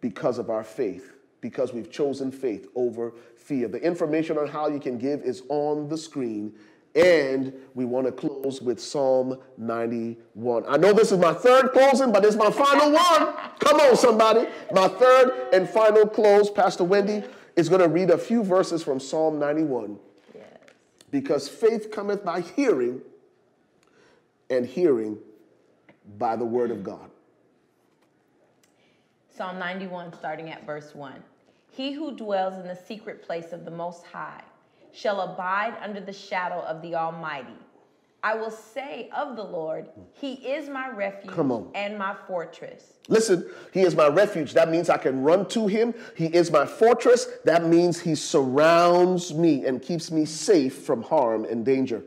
because 0.00 0.38
of 0.38 0.50
our 0.50 0.64
faith 0.64 1.14
because 1.44 1.74
we've 1.74 1.90
chosen 1.90 2.32
faith 2.32 2.68
over 2.74 3.12
fear. 3.36 3.68
The 3.68 3.76
information 3.76 4.38
on 4.38 4.48
how 4.48 4.66
you 4.68 4.80
can 4.80 4.96
give 4.96 5.20
is 5.20 5.42
on 5.50 5.88
the 5.90 5.98
screen. 5.98 6.54
And 6.94 7.52
we 7.74 7.84
want 7.84 8.06
to 8.06 8.12
close 8.12 8.62
with 8.62 8.80
Psalm 8.80 9.38
91. 9.58 10.64
I 10.66 10.78
know 10.78 10.94
this 10.94 11.12
is 11.12 11.18
my 11.18 11.34
third 11.34 11.72
closing, 11.72 12.12
but 12.12 12.24
it's 12.24 12.34
my 12.34 12.50
final 12.50 12.92
one. 12.92 13.34
Come 13.58 13.78
on, 13.78 13.94
somebody. 13.94 14.48
My 14.72 14.88
third 14.88 15.48
and 15.52 15.68
final 15.68 16.06
close, 16.06 16.48
Pastor 16.48 16.84
Wendy 16.84 17.22
is 17.56 17.68
going 17.68 17.82
to 17.82 17.88
read 17.88 18.08
a 18.08 18.16
few 18.16 18.42
verses 18.42 18.82
from 18.82 18.98
Psalm 18.98 19.38
91. 19.38 19.98
Yes. 20.34 20.46
Because 21.10 21.46
faith 21.46 21.90
cometh 21.90 22.24
by 22.24 22.40
hearing, 22.40 23.02
and 24.50 24.66
hearing 24.66 25.18
by 26.18 26.36
the 26.36 26.44
word 26.44 26.70
of 26.70 26.82
God. 26.82 27.10
Psalm 29.36 29.58
91, 29.58 30.12
starting 30.12 30.50
at 30.50 30.64
verse 30.64 30.94
1. 30.94 31.14
He 31.70 31.92
who 31.92 32.14
dwells 32.14 32.54
in 32.54 32.68
the 32.68 32.76
secret 32.76 33.22
place 33.22 33.52
of 33.52 33.64
the 33.64 33.70
Most 33.70 34.04
High 34.04 34.42
shall 34.92 35.20
abide 35.22 35.74
under 35.82 36.00
the 36.00 36.12
shadow 36.12 36.60
of 36.60 36.80
the 36.82 36.94
Almighty. 36.94 37.58
I 38.22 38.34
will 38.36 38.50
say 38.50 39.10
of 39.14 39.36
the 39.36 39.42
Lord, 39.42 39.88
He 40.14 40.34
is 40.34 40.68
my 40.68 40.88
refuge 40.88 41.34
and 41.74 41.98
my 41.98 42.14
fortress. 42.26 42.94
Listen, 43.08 43.44
He 43.72 43.82
is 43.82 43.94
my 43.94 44.06
refuge. 44.06 44.54
That 44.54 44.70
means 44.70 44.88
I 44.88 44.96
can 44.96 45.22
run 45.22 45.46
to 45.48 45.66
Him. 45.66 45.92
He 46.16 46.26
is 46.26 46.50
my 46.50 46.64
fortress. 46.64 47.26
That 47.44 47.66
means 47.66 48.00
He 48.00 48.14
surrounds 48.14 49.34
me 49.34 49.66
and 49.66 49.82
keeps 49.82 50.10
me 50.10 50.24
safe 50.24 50.84
from 50.84 51.02
harm 51.02 51.44
and 51.44 51.66
danger. 51.66 52.02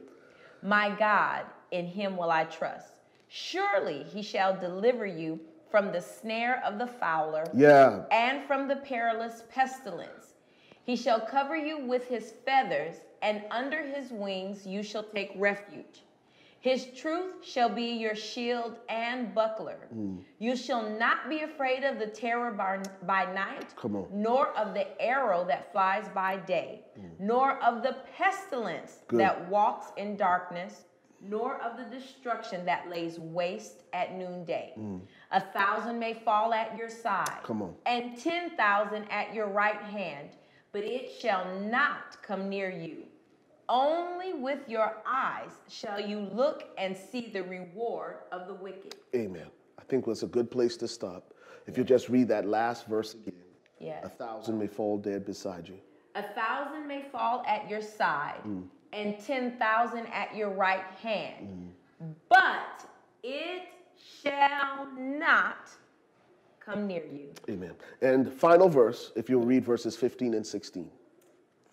My 0.64 0.90
God, 0.98 1.44
in 1.72 1.86
Him 1.86 2.18
will 2.18 2.32
I 2.32 2.46
trust. 2.46 2.94
Surely 3.28 4.04
He 4.04 4.22
shall 4.22 4.58
deliver 4.58 5.06
you 5.06 5.40
from 5.70 5.92
the 5.92 6.02
snare 6.02 6.62
of 6.66 6.80
the 6.80 6.88
fowler, 6.88 7.44
yeah. 7.54 8.04
and 8.12 8.44
from 8.46 8.68
the 8.68 8.78
perilous 8.78 9.44
pestilence. 9.54 10.34
He 10.86 10.96
shall 10.96 11.20
cover 11.20 11.56
you 11.56 11.86
with 11.86 12.08
his 12.08 12.34
feathers, 12.46 12.96
and 13.22 13.44
under 13.52 13.84
his 13.84 14.12
wings 14.12 14.66
you 14.66 14.82
shall 14.82 15.04
take 15.04 15.32
refuge. 15.36 16.04
His 16.60 16.88
truth 16.96 17.46
shall 17.46 17.70
be 17.70 17.92
your 17.92 18.16
shield 18.16 18.78
and 18.90 19.34
buckler. 19.36 19.88
Mm. 19.94 20.20
You 20.40 20.56
shall 20.56 20.90
not 20.90 21.30
be 21.30 21.42
afraid 21.42 21.84
of 21.84 22.00
the 22.00 22.08
terror 22.08 22.52
by, 22.52 22.82
by 23.06 23.32
night, 23.32 23.74
nor 24.12 24.50
of 24.58 24.74
the 24.74 25.00
arrow 25.02 25.46
that 25.46 25.72
flies 25.72 26.10
by 26.16 26.38
day, 26.38 26.82
mm. 27.00 27.10
nor 27.20 27.62
of 27.64 27.84
the 27.84 27.98
pestilence 28.18 29.00
Good. 29.08 29.20
that 29.20 29.48
walks 29.50 29.88
in 29.98 30.18
darkness, 30.18 30.86
nor 31.22 31.62
of 31.62 31.78
the 31.78 31.96
destruction 31.96 32.66
that 32.66 32.90
lays 32.90 33.20
waste 33.20 33.84
at 33.94 34.16
noonday. 34.16 34.74
Mm. 34.78 35.02
A 35.32 35.42
thousand 35.42 36.00
may 36.00 36.14
fall 36.14 36.54
at 36.54 36.78
your 36.78 36.90
side, 36.90 37.40
come 37.44 37.62
on, 37.62 37.76
and 37.86 38.18
ten 38.18 38.52
thousand 38.52 39.06
at 39.10 39.34
your 39.34 39.48
right 39.48 39.82
hand, 39.82 40.30
but 40.72 40.84
it 40.84 41.12
shall 41.20 41.60
not 41.62 42.18
come 42.22 42.50
near 42.50 42.70
you. 42.70 43.04
Only 43.70 44.34
with 44.34 44.60
your 44.68 44.98
eyes 45.06 45.52
shall 45.68 46.00
you 46.00 46.20
look 46.20 46.70
and 46.78 46.96
see 46.96 47.30
the 47.34 47.44
reward 47.44 48.18
of 48.32 48.48
the 48.48 48.54
wicked. 48.54 48.96
Amen. 49.14 49.48
I 49.78 49.84
think 49.84 50.06
that's 50.06 50.24
a 50.24 50.28
good 50.28 50.50
place 50.50 50.78
to 50.78 50.88
stop. 50.88 51.34
If 51.66 51.78
you 51.78 51.84
just 51.84 52.08
read 52.08 52.30
that 52.30 52.46
last 52.46 52.88
verse 52.88 53.14
again. 53.14 53.34
Yes. 53.80 54.06
A 54.06 54.10
thousand 54.10 54.58
may 54.58 54.68
fall 54.68 54.98
dead 54.98 55.26
beside 55.26 55.68
you. 55.68 55.78
A 56.16 56.24
thousand 56.24 56.88
may 56.88 57.04
fall 57.12 57.44
at 57.46 57.70
your 57.70 57.82
side. 57.82 58.40
Mm 58.48 58.64
and 58.94 59.20
10,000 59.20 60.06
at 60.08 60.36
your 60.36 60.50
right 60.50 60.86
hand. 61.02 61.74
Mm. 62.02 62.14
But 62.30 62.88
it 63.24 63.64
shall 64.24 64.88
not 64.98 65.70
come 66.60 66.88
near 66.88 67.04
you. 67.06 67.30
Amen. 67.50 67.74
And 68.02 68.32
final 68.32 68.70
verse, 68.70 69.12
if 69.16 69.30
you'll 69.30 69.46
read 69.46 69.64
verses 69.64 69.96
15 69.96 70.34
and 70.34 70.46
16. 70.46 70.90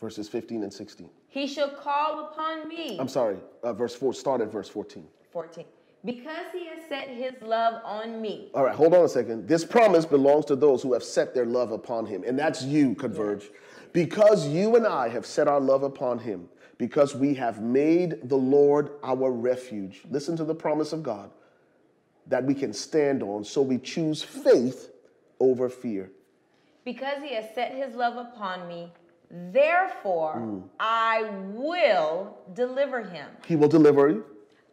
Verses 0.01 0.29
15 0.29 0.63
and 0.63 0.73
16. 0.73 1.09
He 1.29 1.47
shall 1.47 1.71
call 1.71 2.27
upon 2.27 2.69
me. 2.69 2.99
I'm 3.01 3.09
sorry, 3.09 3.37
uh, 3.63 3.73
verse 3.73 3.95
4, 3.95 4.15
start 4.15 4.41
at 4.41 4.53
verse 4.53 4.69
14. 4.69 5.07
14. 5.33 5.65
Because 6.05 6.47
he 6.53 6.67
has 6.67 6.87
set 6.89 7.09
his 7.09 7.33
love 7.43 7.81
on 7.85 8.21
me. 8.21 8.51
All 8.55 8.63
right, 8.65 8.75
hold 8.75 8.93
on 8.93 9.05
a 9.05 9.09
second. 9.09 9.49
This 9.49 9.65
promise 9.65 10.05
belongs 10.05 10.45
to 10.47 10.57
those 10.57 10.83
who 10.83 10.93
have 10.93 11.03
set 11.03 11.35
their 11.35 11.47
love 11.47 11.73
upon 11.73 12.05
him. 12.05 12.23
And 12.27 12.39
that's 12.39 12.63
you, 12.63 12.95
Converge. 12.95 13.51
Because 13.95 14.47
you 14.47 14.77
and 14.77 14.87
I 14.87 15.09
have 15.09 15.25
set 15.25 15.49
our 15.49 15.61
love 15.61 15.83
upon 15.83 16.19
him, 16.19 16.49
because 16.79 17.15
we 17.15 17.35
have 17.35 17.61
made 17.61 18.29
the 18.29 18.37
Lord 18.37 18.91
our 19.03 19.31
refuge. 19.31 20.03
Listen 20.11 20.37
to 20.37 20.45
the 20.45 20.55
promise 20.55 20.93
of 20.93 21.03
God 21.03 21.31
that 22.27 22.45
we 22.45 22.55
can 22.55 22.73
stand 22.73 23.23
on. 23.23 23.45
So 23.45 23.63
we 23.63 23.79
choose 23.79 24.23
faith 24.23 24.91
over 25.41 25.69
fear. 25.69 26.11
Because 26.85 27.23
he 27.23 27.35
has 27.35 27.47
set 27.55 27.73
his 27.73 27.95
love 27.95 28.17
upon 28.17 28.69
me, 28.69 28.93
therefore 29.31 30.37
mm. 30.37 30.63
I 30.79 31.31
will 31.53 32.37
deliver 32.55 33.03
him. 33.03 33.29
He 33.47 33.57
will 33.57 33.69
deliver 33.69 34.09
you. 34.09 34.25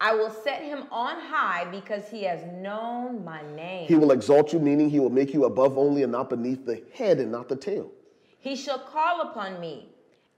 I 0.02 0.16
will 0.16 0.32
set 0.32 0.64
him 0.64 0.86
on 0.91 1.20
high 1.20 1.66
because 1.70 2.10
he 2.10 2.24
has 2.24 2.43
known 2.54 3.24
my 3.24 3.43
name. 3.56 3.88
He 3.88 3.93
will 3.93 4.12
exalt 4.12 4.52
you, 4.52 4.60
meaning 4.60 4.89
he 4.89 4.99
will 4.99 5.12
make 5.12 5.32
you 5.32 5.45
above 5.45 5.78
only 5.78 6.02
and 6.02 6.12
not 6.12 6.28
beneath 6.28 6.66
the 6.66 6.82
head 6.91 7.20
and 7.20 7.32
not 7.32 7.47
the 7.47 7.56
tail. 7.56 7.91
He 8.39 8.56
shall 8.56 8.80
call 8.80 9.22
upon 9.30 9.60
me 9.60 9.91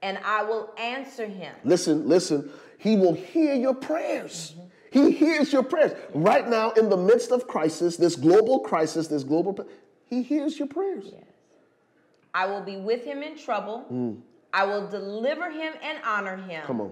and 0.04 0.20
I 0.24 0.44
will 0.44 0.70
answer 0.78 1.26
him. 1.26 1.56
Listen, 1.64 2.08
listen. 2.08 2.52
He 2.78 2.96
will 2.96 3.14
hear 3.14 3.56
your 3.56 3.74
prayers. 3.74 4.54
Mm-hmm. 4.56 4.68
He 4.92 5.12
hears 5.12 5.52
your 5.52 5.64
prayers. 5.64 5.94
Right 6.14 6.48
now, 6.48 6.72
in 6.72 6.90
the 6.90 6.98
midst 6.98 7.32
of 7.32 7.48
crisis, 7.48 7.96
this 7.98 8.16
global 8.16 8.60
crisis, 8.60 9.08
this 9.08 9.24
global, 9.24 9.66
he 10.06 10.22
hears 10.22 10.60
your 10.60 10.68
prayers. 10.68 11.06
Yes. 11.12 11.24
I 12.34 12.46
will 12.46 12.62
be 12.62 12.78
with 12.78 13.04
him 13.04 13.24
in 13.24 13.38
trouble. 13.38 13.86
Mm. 13.92 14.20
I 14.52 14.66
will 14.66 14.88
deliver 14.88 15.50
him 15.50 15.74
and 15.82 15.98
honor 16.06 16.36
him. 16.36 16.64
Come 16.68 16.82
on. 16.82 16.92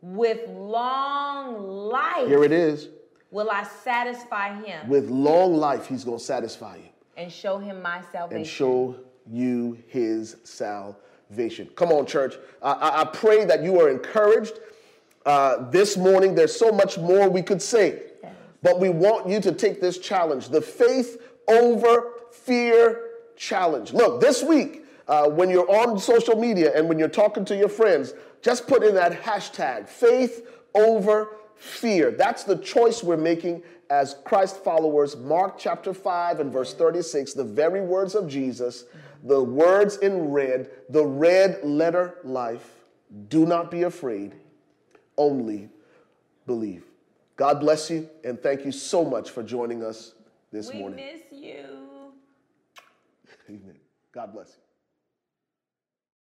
With 0.00 0.48
long 0.48 1.60
life. 1.88 2.28
Here 2.28 2.44
it 2.44 2.52
is. 2.52 2.88
Will 3.30 3.50
I 3.50 3.64
satisfy 3.64 4.62
him? 4.62 4.88
With 4.88 5.10
long 5.10 5.54
life, 5.54 5.86
he's 5.86 6.04
going 6.04 6.18
to 6.18 6.24
satisfy 6.24 6.76
you. 6.76 6.90
And 7.16 7.32
show 7.32 7.58
him 7.58 7.82
my 7.82 8.02
salvation. 8.12 8.38
And 8.38 8.46
show 8.46 8.96
you 9.26 9.76
his 9.88 10.36
salvation 10.44 11.00
vision. 11.30 11.68
Come 11.76 11.90
on, 11.90 12.06
church. 12.06 12.34
I, 12.62 13.02
I 13.02 13.04
pray 13.04 13.44
that 13.44 13.62
you 13.62 13.80
are 13.80 13.88
encouraged 13.88 14.58
uh, 15.26 15.70
this 15.70 15.96
morning. 15.96 16.34
There's 16.34 16.56
so 16.56 16.70
much 16.70 16.98
more 16.98 17.28
we 17.28 17.42
could 17.42 17.62
say, 17.62 18.02
but 18.62 18.80
we 18.80 18.88
want 18.88 19.28
you 19.28 19.40
to 19.40 19.52
take 19.52 19.80
this 19.80 19.98
challenge 19.98 20.48
the 20.48 20.60
faith 20.60 21.22
over 21.48 22.12
fear 22.32 23.00
challenge. 23.36 23.92
Look, 23.92 24.20
this 24.20 24.42
week, 24.42 24.84
uh, 25.06 25.28
when 25.28 25.50
you're 25.50 25.70
on 25.70 25.98
social 25.98 26.36
media 26.36 26.72
and 26.74 26.88
when 26.88 26.98
you're 26.98 27.08
talking 27.08 27.44
to 27.46 27.56
your 27.56 27.68
friends, 27.68 28.14
just 28.42 28.66
put 28.66 28.82
in 28.82 28.94
that 28.94 29.22
hashtag 29.22 29.88
faith 29.88 30.46
over 30.74 31.36
fear. 31.56 32.10
That's 32.10 32.44
the 32.44 32.56
choice 32.56 33.02
we're 33.02 33.16
making 33.16 33.62
as 33.90 34.16
Christ 34.24 34.62
followers. 34.62 35.16
Mark 35.16 35.58
chapter 35.58 35.92
5 35.94 36.40
and 36.40 36.52
verse 36.52 36.74
36, 36.74 37.34
the 37.34 37.44
very 37.44 37.80
words 37.80 38.14
of 38.14 38.28
Jesus, 38.28 38.84
the 39.24 39.42
words 39.42 39.96
in 39.96 40.30
red, 40.30 40.70
the 40.90 41.04
red 41.04 41.64
letter 41.64 42.18
life. 42.22 42.70
Do 43.28 43.46
not 43.46 43.70
be 43.70 43.82
afraid, 43.82 44.34
only 45.16 45.70
believe. 46.46 46.84
God 47.36 47.60
bless 47.60 47.90
you, 47.90 48.08
and 48.22 48.40
thank 48.40 48.64
you 48.64 48.72
so 48.72 49.04
much 49.04 49.30
for 49.30 49.42
joining 49.42 49.82
us 49.82 50.14
this 50.52 50.70
we 50.72 50.78
morning. 50.78 50.98
We 50.98 51.12
miss 51.12 51.22
you. 51.32 52.12
Amen. 53.48 53.76
God 54.12 54.32
bless 54.32 54.48
you. 54.48 54.63